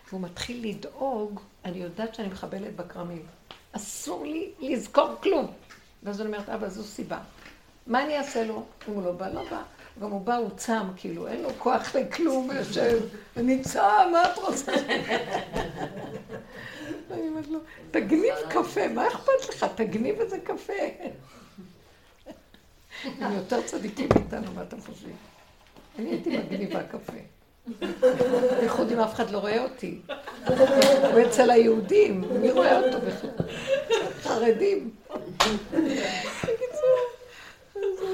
[0.09, 3.27] והוא מתחיל לדאוג, אני יודעת שאני מחבלת בכרמים.
[3.73, 5.53] אסור לי לזכור כלום.
[6.03, 7.19] ואז אני אומרת, אבא, זו סיבה.
[7.87, 8.65] מה אני אעשה לו?
[8.89, 9.63] אם הוא לא בא, לא בא.
[10.01, 13.01] גם הוא בא, הוא צם, כאילו, אין לו כוח לכלום, יושב,
[13.37, 14.73] אני צם, מה את רוצה?
[17.13, 17.59] אני אומרת לו,
[17.91, 19.67] תגניב קפה, מה אכפת לך?
[19.75, 20.73] תגניב איזה קפה.
[23.21, 25.17] הם יותר צדיקים מאיתנו, מה אתם חושבים?
[25.99, 27.19] אני הייתי מגניבה קפה.
[28.61, 30.01] בייחוד אם אף אחד לא רואה אותי.
[30.47, 33.31] הוא אצל היהודים, מי רואה אותו בכלל?
[34.23, 34.91] חרדים.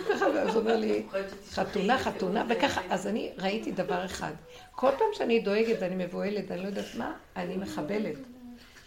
[0.09, 1.03] ככה, ואז הוא אומר לי,
[1.51, 4.33] חתונה, חתונה, וככה, אז אני ראיתי דבר אחד.
[4.71, 8.17] כל פעם שאני דואגת ואני מבוהלת, אני לא יודעת מה, אני מחבלת.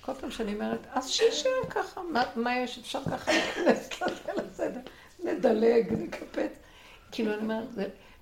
[0.01, 4.79] כל פעם שאני אומרת, אז שישאר ככה, מה, מה יש, אפשר ככה להיכנס לזה לסדר,
[5.23, 6.51] נדלג, נקפץ.
[7.11, 7.65] כאילו, אני אומרת,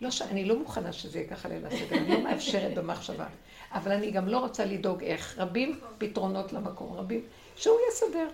[0.01, 0.21] לא ש...
[0.21, 3.27] אני לא מוכנה שזה יהיה ככה ליל הסדר, אני לא מאפשרת במחשבה.
[3.71, 5.35] אבל אני גם לא רוצה לדאוג איך.
[5.37, 7.21] רבים פתרונות למקום, רבים,
[7.55, 8.27] שהוא יסדר.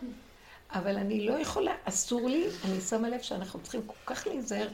[0.75, 4.67] אבל אני לא יכולה, אסור לי, אני שמה לב שאנחנו צריכים כל כך להיזהר,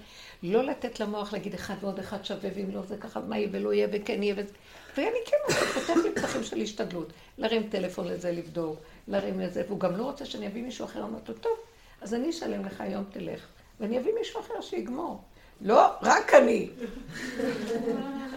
[0.44, 3.74] לא לתת למוח להגיד אחד ועוד אחד שווה, ואם לא זה ככה, מה יהיה ולא
[3.74, 4.54] יהיה וכן יהיה וזה.
[4.98, 7.14] ואני כן רוצה, פותח לי פתחים של השתדלות.
[7.38, 11.30] להרים טלפון לזה, לבדוק, להרים לזה, והוא גם לא רוצה שאני אביא מישהו אחר, אמרת
[11.30, 11.58] לו, טוב,
[12.02, 13.46] אז אני אשלם לך היום, תלך,
[13.80, 15.22] ואני אביא מישהו אחר שיגמור.
[15.62, 16.70] לא, רק אני.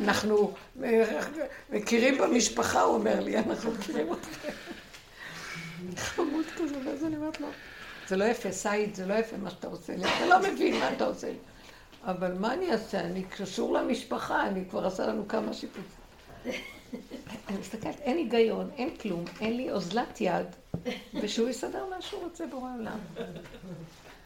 [0.00, 1.20] אנחנו אה,
[1.70, 4.52] מכירים במשפחה, הוא אומר לי, אנחנו מכירים אתכם.
[5.96, 7.48] חמוד כזה, ואז אני אומרת לו,
[8.08, 10.92] זה לא יפה, סעיד, זה לא יפה מה שאתה עושה לי, אתה לא מבין מה
[10.92, 11.38] אתה עושה לי.
[12.02, 13.00] אבל מה אני אעשה?
[13.00, 16.04] אני קשור למשפחה, אני כבר עשה לנו כמה שיפוצים.
[17.48, 20.46] אני מסתכלת, אין היגיון, אין כלום, אין לי אוזלת יד,
[21.14, 22.98] ושהוא יסדר מה שהוא רוצה בורא עולם.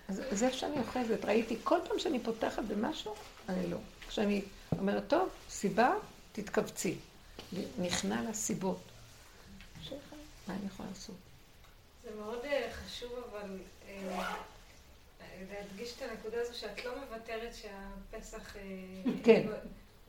[0.08, 1.24] אז זה איפה שאני אוחזת.
[1.24, 3.14] ראיתי, כל פעם שאני פותחת במשהו,
[3.48, 3.78] אני לא.
[4.08, 4.42] כשאני
[4.78, 5.92] אומרת, טוב, סיבה,
[6.32, 6.94] תתכווצי.
[7.78, 8.80] נכנע לסיבות.
[10.48, 11.14] מה אני יכולה לעשות?
[12.08, 13.58] זה מאוד אה, חשוב, אבל
[13.88, 14.34] אה,
[15.52, 18.56] להדגיש את הנקודה הזו שאת לא מוותרת שהפסח...
[18.56, 18.62] אה,
[19.24, 19.46] כן.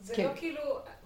[0.01, 0.23] זה כן.
[0.23, 0.61] לא כאילו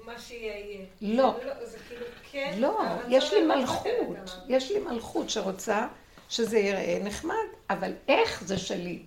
[0.05, 0.85] מה שיהיה יהיה.
[1.01, 1.35] לא.
[1.59, 2.55] זה זה כאילו כן.
[2.57, 4.17] לא, הרצון יש לי לא מלכות.
[4.47, 5.87] יש לי מלכות שרוצה
[6.29, 9.03] שזה יראה נחמד, אבל איך זה שלי?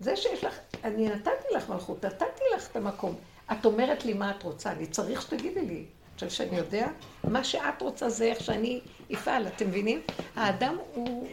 [0.00, 3.16] זה שיש לך, אני נתתי לך מלכות, נתתי לך את המקום.
[3.52, 5.84] את אומרת לי מה את רוצה, אני צריך שתגידי לי.
[6.22, 6.86] עכשיו שאני יודע,
[7.24, 8.80] מה שאת רוצה זה איך שאני
[9.14, 10.02] אפעל, אתם מבינים?
[10.36, 11.28] האדם הוא,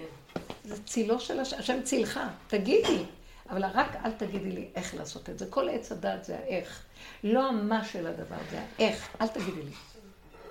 [0.64, 3.04] זה צילו של השם, השם צילך, תגידי.
[3.50, 5.46] אבל רק אל תגידי לי איך לעשות את זה.
[5.50, 6.84] כל עץ הדעת זה האיך.
[7.24, 9.16] לא המה של הדבר, זה האיך.
[9.22, 9.72] אל תגידי לי.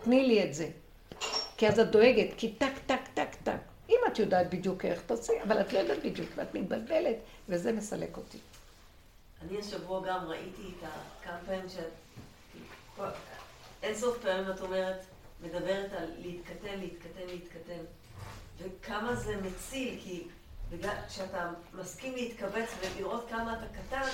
[0.05, 0.69] תני לי את זה.
[1.57, 3.59] כי אז את דואגת, כי טק, טק, טק, טק.
[3.89, 7.17] אם את יודעת בדיוק איך, תעשי, אבל את לא יודעת בדיוק, ואת מתבלבלת,
[7.49, 8.39] וזה מסלק אותי.
[9.43, 10.89] אני השבוע גם ראיתי את.
[11.25, 11.93] כמה פעמים שאת...
[13.83, 15.05] אין סוף פעמים את אומרת,
[15.41, 17.85] מדברת על להתקטן, להתקטן, להתקטן.
[18.59, 20.29] וכמה זה מציל, כי
[20.71, 24.09] בגלל שאתה מסכים להתכווץ ולראות כמה אתה קטן,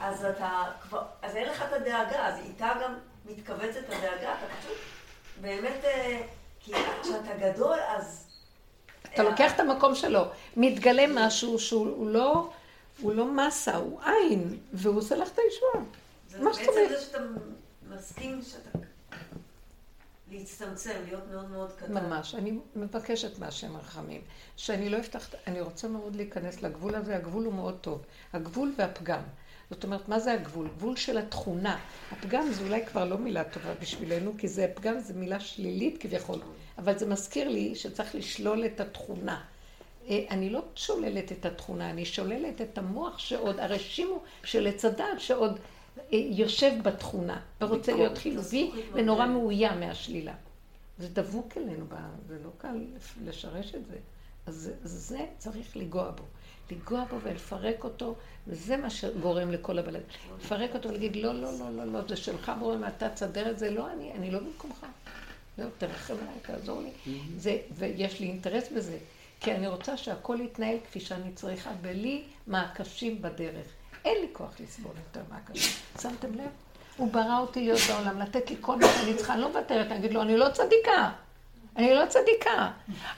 [0.00, 1.02] אז אתה כבר...
[1.22, 4.78] אז אין לך את הדאגה, אז איתה גם מתכווצת הדאגה, אתה פשוט
[5.40, 5.84] באמת...
[5.84, 6.22] אה,
[6.60, 6.72] כי
[7.02, 8.26] כשאתה גדול, אז...
[9.14, 10.24] אתה לוקח את המקום שלו,
[10.56, 12.50] מתגלה משהו שהוא הוא לא,
[13.00, 15.84] הוא לא מסה, הוא עין, והוא עושה לך את הישועה.
[16.28, 16.90] זה מה זאת בעצם אומרת?
[16.90, 17.18] זה שאתה
[17.88, 18.78] מסכים שאתה...
[20.30, 21.94] להצטמצם, להיות מאוד מאוד קטן.
[21.94, 22.34] ממש.
[22.34, 24.20] אני מבקשת מהשם רחמים,
[24.56, 28.02] שאני לא אפתח, אני רוצה מאוד להיכנס לגבול הזה, הגבול הוא מאוד טוב.
[28.32, 29.22] הגבול והפגם.
[29.70, 30.68] זאת אומרת, מה זה הגבול?
[30.68, 31.78] גבול של התכונה.
[32.12, 36.40] הפגם זה אולי כבר לא מילה טובה בשבילנו, כי זה פגם זה מילה שלילית כביכול,
[36.78, 39.40] אבל זה מזכיר לי שצריך לשלול את התכונה.
[40.08, 44.84] אה, אני לא שוללת את התכונה, אני שוללת את המוח שעוד, הרשימו של עץ
[45.18, 45.58] שעוד
[46.12, 50.34] יושב בתכונה, ורוצה להיות חיובי ונורא מאוים מהשלילה.
[50.98, 51.84] זה דבוק אלינו,
[52.28, 52.84] זה לא קל
[53.24, 53.96] לשרש את זה.
[54.46, 56.22] אז זה- צריך לנגוע בו.
[56.70, 58.14] לנגוע בו ולפרק אותו,
[58.46, 60.00] וזה מה שגורם לכל הבלד.
[60.44, 63.70] לפרק אותו ולהגיד, לא, לא, לא, לא, לא, זה שלך בורא, אתה תסדר את זה,
[63.70, 64.86] לא אני, אני לא במקומך.
[65.56, 66.90] זהו, תרחם עליי, תעזור לי.
[67.36, 68.98] זה, ויש לי אינטרס בזה,
[69.40, 73.66] כי אני רוצה שהכל יתנהל כפי שאני צריכה, בלי מעקשים בדרך.
[74.04, 75.72] אין לי כוח לסבול יותר מעקשים.
[76.00, 76.48] שמתם לב?
[76.96, 79.98] הוא ברא אותי להיות בעולם, לתת לי כל מה שאני צריכה, אני לא מוותרת, אני
[79.98, 81.10] אגיד לו, אני לא צדיקה.
[81.76, 82.70] אני לא צדיקה.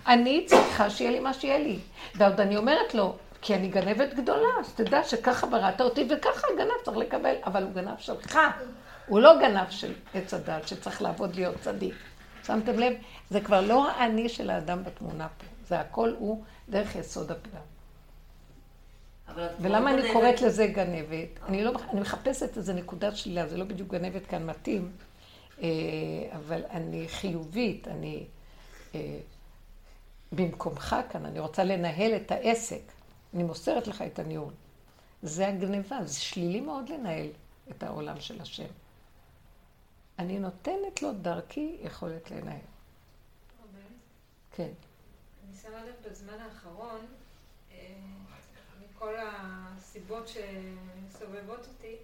[0.06, 1.78] אני צריכה שיהיה לי מה שיהיה לי.
[2.14, 6.72] ועוד אני אומרת לו, כי אני גנבת גדולה, אז תדע שככה בראת אותי וככה הגנב
[6.84, 8.38] צריך לקבל, אבל הוא גנב שלך.
[9.06, 11.94] הוא לא גנב של עץ הדת שצריך לעבוד להיות צדיק.
[12.46, 12.92] שמתם לב?
[13.30, 15.46] זה כבר לא האני של האדם בתמונה פה.
[15.68, 17.71] זה הכל הוא דרך יסוד הפגם.
[19.60, 21.28] ולמה אני קוראת לזה גנבת?
[21.48, 24.92] אני, לא, אני מחפשת איזה נקודת שלילה, זה לא בדיוק גנבת כאן מתאים,
[25.62, 25.68] אה,
[26.32, 28.26] אבל אני חיובית, אני
[28.94, 29.18] אה,
[30.32, 32.82] במקומך כאן, אני רוצה לנהל את העסק.
[33.34, 34.52] אני מוסרת לך את הניהול.
[35.22, 37.26] זה הגניבה, זה שלילי מאוד לנהל
[37.70, 38.68] את העולם של השם.
[40.18, 42.58] אני נותנת לו דרכי יכולת לנהל.
[44.52, 44.68] כן.
[45.46, 47.00] אני שמה לב בזמן האחרון,
[49.02, 51.96] מכל הסיבות שסובבות אותי,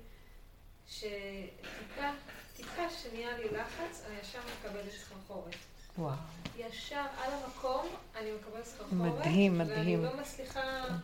[0.89, 2.09] שטיפה,
[2.57, 5.55] טיפה שנהיה לי לחץ, אני ישר מקבלת סחרחורת.
[5.99, 6.15] וואו.
[6.57, 8.93] ישר על המקום אני מקבלת סחרחורת.
[8.93, 9.79] מדהים, מדהים.
[10.05, 10.61] ואני לא מצליחה...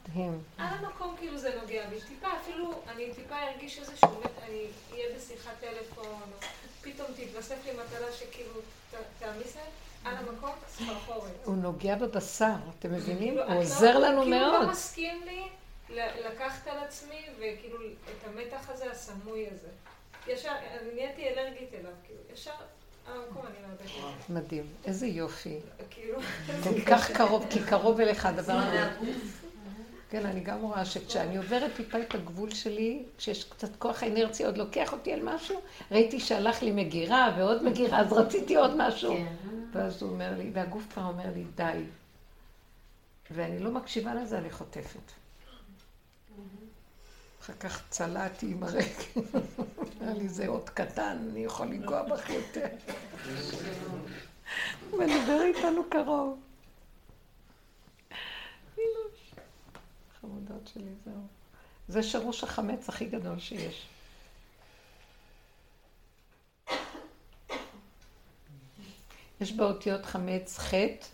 [0.09, 0.43] מדהים.
[0.59, 2.01] על המקום כאילו זה נוגע בי.
[2.09, 6.47] טיפה, אפילו אני טיפה ארגיש איזשהו, אני אהיה בשיחת טלפון, או
[6.83, 8.61] פתאום תתווסף לי מטלה שכאילו
[9.19, 9.67] תעמיס להם.
[10.05, 11.31] על המקום, סחרחורת.
[11.45, 13.29] הוא נוגע בבשר, אתם מבינים?
[13.35, 14.65] כאילו, הוא לא- עוזר לנו כאילו מאוד.
[14.67, 15.43] לא מסכים לי
[15.91, 19.69] לקחת על עצמי, וכאילו את המתח הזה, הסמוי הזה.
[20.27, 22.53] ישר, אני נהייתי אלרגית אליו, כאילו, ישר
[23.07, 23.17] אני
[24.03, 24.11] לא.
[24.29, 25.59] מדהים, איזה יופי.
[25.91, 26.19] כאילו,
[26.65, 28.91] כל כך קרוב, כי קרוב אליך הדבר הזה.
[30.11, 34.59] כן, אני גם רואה שכשאני עוברת טיפה את הגבול שלי, כשיש קצת כוח האינרציה עוד
[34.59, 39.17] לוקח אותי על משהו, ראיתי שהלך לי מגירה ועוד מגירה, אז רציתי עוד משהו.
[39.73, 41.83] ואז הוא אומר לי, והגוף כבר אומר לי, די.
[43.31, 45.24] ואני לא מקשיבה לזה, אני חוטפת.
[47.45, 48.87] אחר כך צלעתי עם הרגל.
[50.03, 52.67] אמר לי, זה עוד קטן, אני יכול לנגוע בך יותר.
[54.93, 56.41] מדבר איתנו קרוב.
[60.21, 61.15] חמודות שלי, זהו.
[61.89, 63.87] זה שרוש החמץ הכי גדול שיש.
[69.41, 71.07] יש באותיות חמץ חטא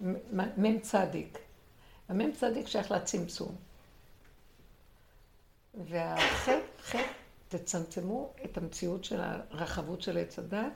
[0.00, 1.38] ומ"ם צדיק.
[2.08, 3.65] המ"ם צדיק שייך לצמצום.
[5.84, 7.02] והחטא, חטא,
[7.48, 10.72] תצמצמו את המציאות של הרחבות של עץ הדת,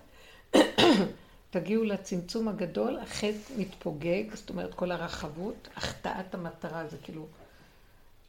[1.51, 7.27] תגיעו לצמצום הגדול, החטא מתפוגג, זאת אומרת כל הרחבות, החטאת המטרה זה כאילו...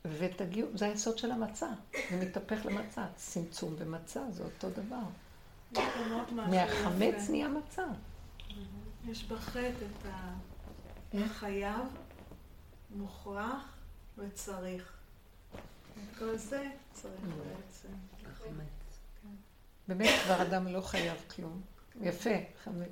[0.05, 1.69] ותגיעו, זה היסוד של המצה,
[2.11, 5.03] זה מתהפך למצה, צמצום ומצה זה אותו דבר.
[6.29, 7.85] מהחמץ נהיה מצה.
[9.09, 10.07] יש בחטא את
[11.13, 11.81] החייב,
[12.95, 13.77] מוכרח
[14.17, 15.00] וצריך.
[16.03, 17.89] את כל זה צריך בעצם.
[19.87, 21.61] באמת כבר אדם לא חייב כלום.
[22.01, 22.89] יפה, חמץ.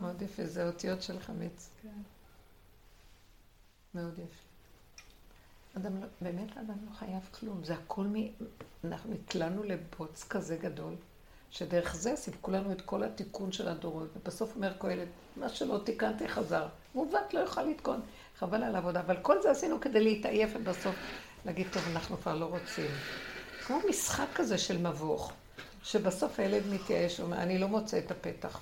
[0.00, 1.70] מאוד יפה, זה אותיות של חמץ.
[1.82, 1.88] כן.
[3.94, 4.52] מאוד יפה.
[5.76, 8.14] אדם לא, באמת אדם לא חייב כלום, זה הכל מ...
[8.84, 10.94] אנחנו נקלענו לבוץ כזה גדול,
[11.50, 16.28] שדרך זה סיפקו לנו את כל התיקון של הדורות, ובסוף אומר קהלת, מה שלא תיקנתי
[16.28, 16.68] חזר.
[16.94, 18.00] מעוות לא יוכל לתקון,
[18.38, 20.94] חבל על העבודה, אבל כל זה עשינו כדי להתעייף ובסוף
[21.44, 22.90] להגיד, טוב, אנחנו כבר לא רוצים.
[23.66, 25.32] כמו משחק כזה של מבוך,
[25.82, 28.60] שבסוף הילד מתייאש, הוא אומר, אני לא מוצא את הפתח.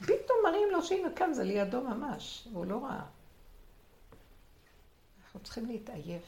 [0.00, 3.02] פתאום מראים לו שהנה כאן, זה לידו ממש, והוא לא ראה.
[5.24, 6.22] אנחנו צריכים להתעייף.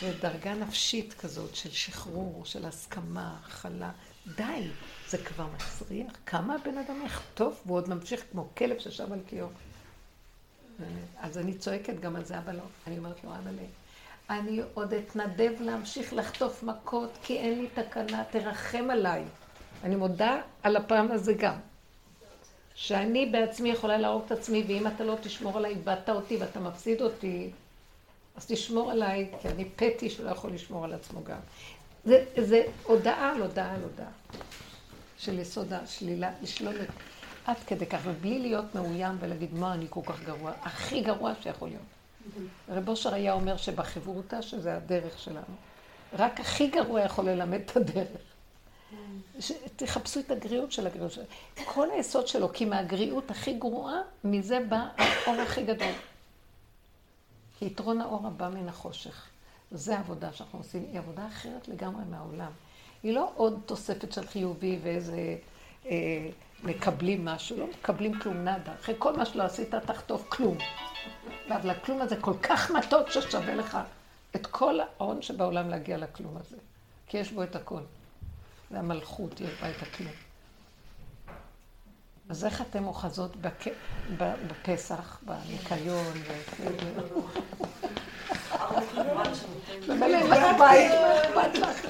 [0.00, 3.92] זה דרגה נפשית כזאת של שחרור, של הסכמה, הכלה.
[4.36, 4.70] די,
[5.08, 6.12] זה כבר מסריח.
[6.26, 9.46] כמה הבן אדם יכתוב, והוא עוד ממשיך כמו כלב ששב על קיאו.
[11.20, 12.62] אז אני צועקת גם על זה, אבל לא.
[12.86, 13.66] אני אומרת לו, אבא לי,
[14.30, 19.24] אני עוד אתנדב להמשיך לחטוף מכות, כי אין לי תקנה, תרחם עליי.
[19.84, 21.54] אני מודה על הפעם הזה גם.
[22.74, 27.02] שאני בעצמי יכולה להרוג את עצמי, ואם אתה לא תשמור עליי, איבדת אותי ואתה מפסיד
[27.02, 27.50] אותי,
[28.36, 31.38] אז תשמור עליי, כי אני פטי שלא יכול לשמור על עצמו גם.
[32.04, 34.10] זה, זה הודעה על הודעה על הודעה.
[35.18, 36.88] של יסוד השלילה, לשלול את...
[37.46, 40.52] עד כדי כך, ובלי להיות מאוים ולהגיד, מה, אני כל כך גרוע.
[40.62, 41.82] הכי גרוע שיכול להיות.
[42.68, 45.54] רב אושר היה אומר שבחברותה, שזה הדרך שלנו,
[46.12, 48.20] רק הכי גרוע יכול ללמד את הדרך.
[49.76, 51.24] תחפשו את הגריעות של הגריעות שלו.
[51.64, 55.92] כל היסוד שלו, כי מהגריעות הכי גרועה, מזה בא האור הכי גדול.
[57.58, 59.28] כי יתרון האור הבא מן החושך.
[59.72, 62.50] זו העבודה שאנחנו עושים, היא עבודה אחרת לגמרי מהעולם.
[63.02, 65.36] היא לא עוד תוספת של חיובי ואיזה
[65.86, 66.28] אה,
[66.62, 68.72] מקבלים משהו, לא מקבלים כלום נאדה.
[68.80, 70.58] אחרי כל מה שלא עשית, תחטוף כלום.
[71.48, 73.78] אבל הכלום הזה כל כך מתוק ששווה לך
[74.36, 76.56] את כל ההון שבעולם להגיע לכלום הזה.
[77.06, 77.80] כי יש בו את הכל.
[78.70, 80.12] זה המלכות, יש בה את הכלום.
[82.28, 83.64] אז איך אתן אוחזות בק...
[84.18, 86.14] בפסח, בניקיון?
[89.86, 91.86] ומלא לך בית, מה אכפת לך?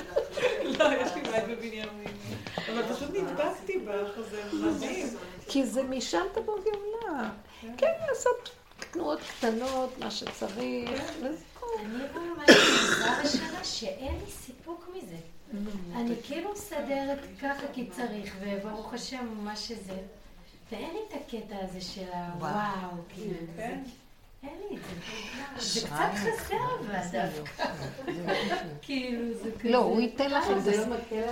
[0.79, 2.24] לא, יש לי בית בבנימין.
[2.59, 5.07] אבל פשוט נדבקתי בך, זה מדהים.
[5.49, 7.31] כי זה משם תבוא גאולה.
[7.77, 8.51] כן, לעשות
[8.91, 11.35] תנועות קטנות, מה שצריך, וזהו.
[11.81, 15.17] אני רואה משהו שאין לי סיפוק מזה.
[15.97, 19.97] אני כאילו מסדרת ככה כי צריך, וברוך השם, מה שזה.
[20.73, 23.37] ואין לי את הקטע הזה של הוואו, כאילו.
[24.45, 24.77] כן.
[25.59, 25.81] זה.
[25.81, 27.65] קצת חסר אבל דווקא.
[28.83, 29.71] כאילו, זה כזה...
[29.71, 30.85] לא, הוא ייתן לך את זה.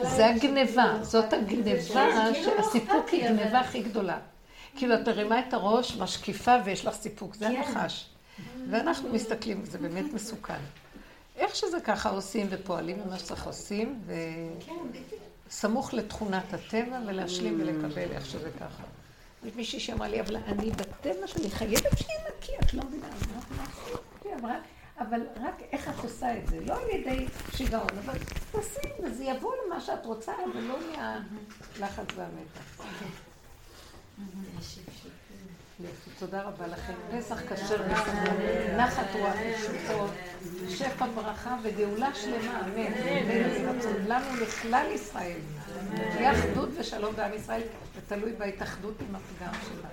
[0.02, 4.18] זה הגניבה, זאת הגניבה, שהסיפוק היא הגניבה הכי גדולה.
[4.76, 8.08] כאילו, את מרימה את הראש, משקיפה ויש לך סיפוק, זה הנחש.
[8.70, 10.60] ואנחנו מסתכלים, זה באמת מסוכן.
[11.36, 14.02] איך שזה ככה עושים ופועלים ממה שצריך עושים,
[15.48, 18.82] וסמוך לתכונת הטבע ולהשלים ולקבל איך שזה ככה.
[19.44, 23.06] יש מישהי שאמרה לי, אבל אני בטבע שלי חייבת שיהיה נקי, את לא מבינה.
[24.24, 24.58] היא אמרה,
[24.98, 28.18] אבל רק איך את עושה את זה, לא על ידי שיגעון, אבל
[28.52, 32.84] תעשי, וזה יבוא למה שאת רוצה, ולא מהלחץ והמתח.
[36.18, 36.92] תודה רבה לכם.
[37.18, 38.08] פסח כשר ושמח,
[38.76, 40.10] נחת רוח ושופות,
[40.68, 42.92] שפע ברכה וגאולה שלמה, אמן.
[44.06, 45.38] לנו לכלל ישראל.
[46.12, 47.62] תהיה אחדות ושלום בעם ישראל,
[47.96, 49.92] ותלוי בהתאחדות עם הפגם שלנו.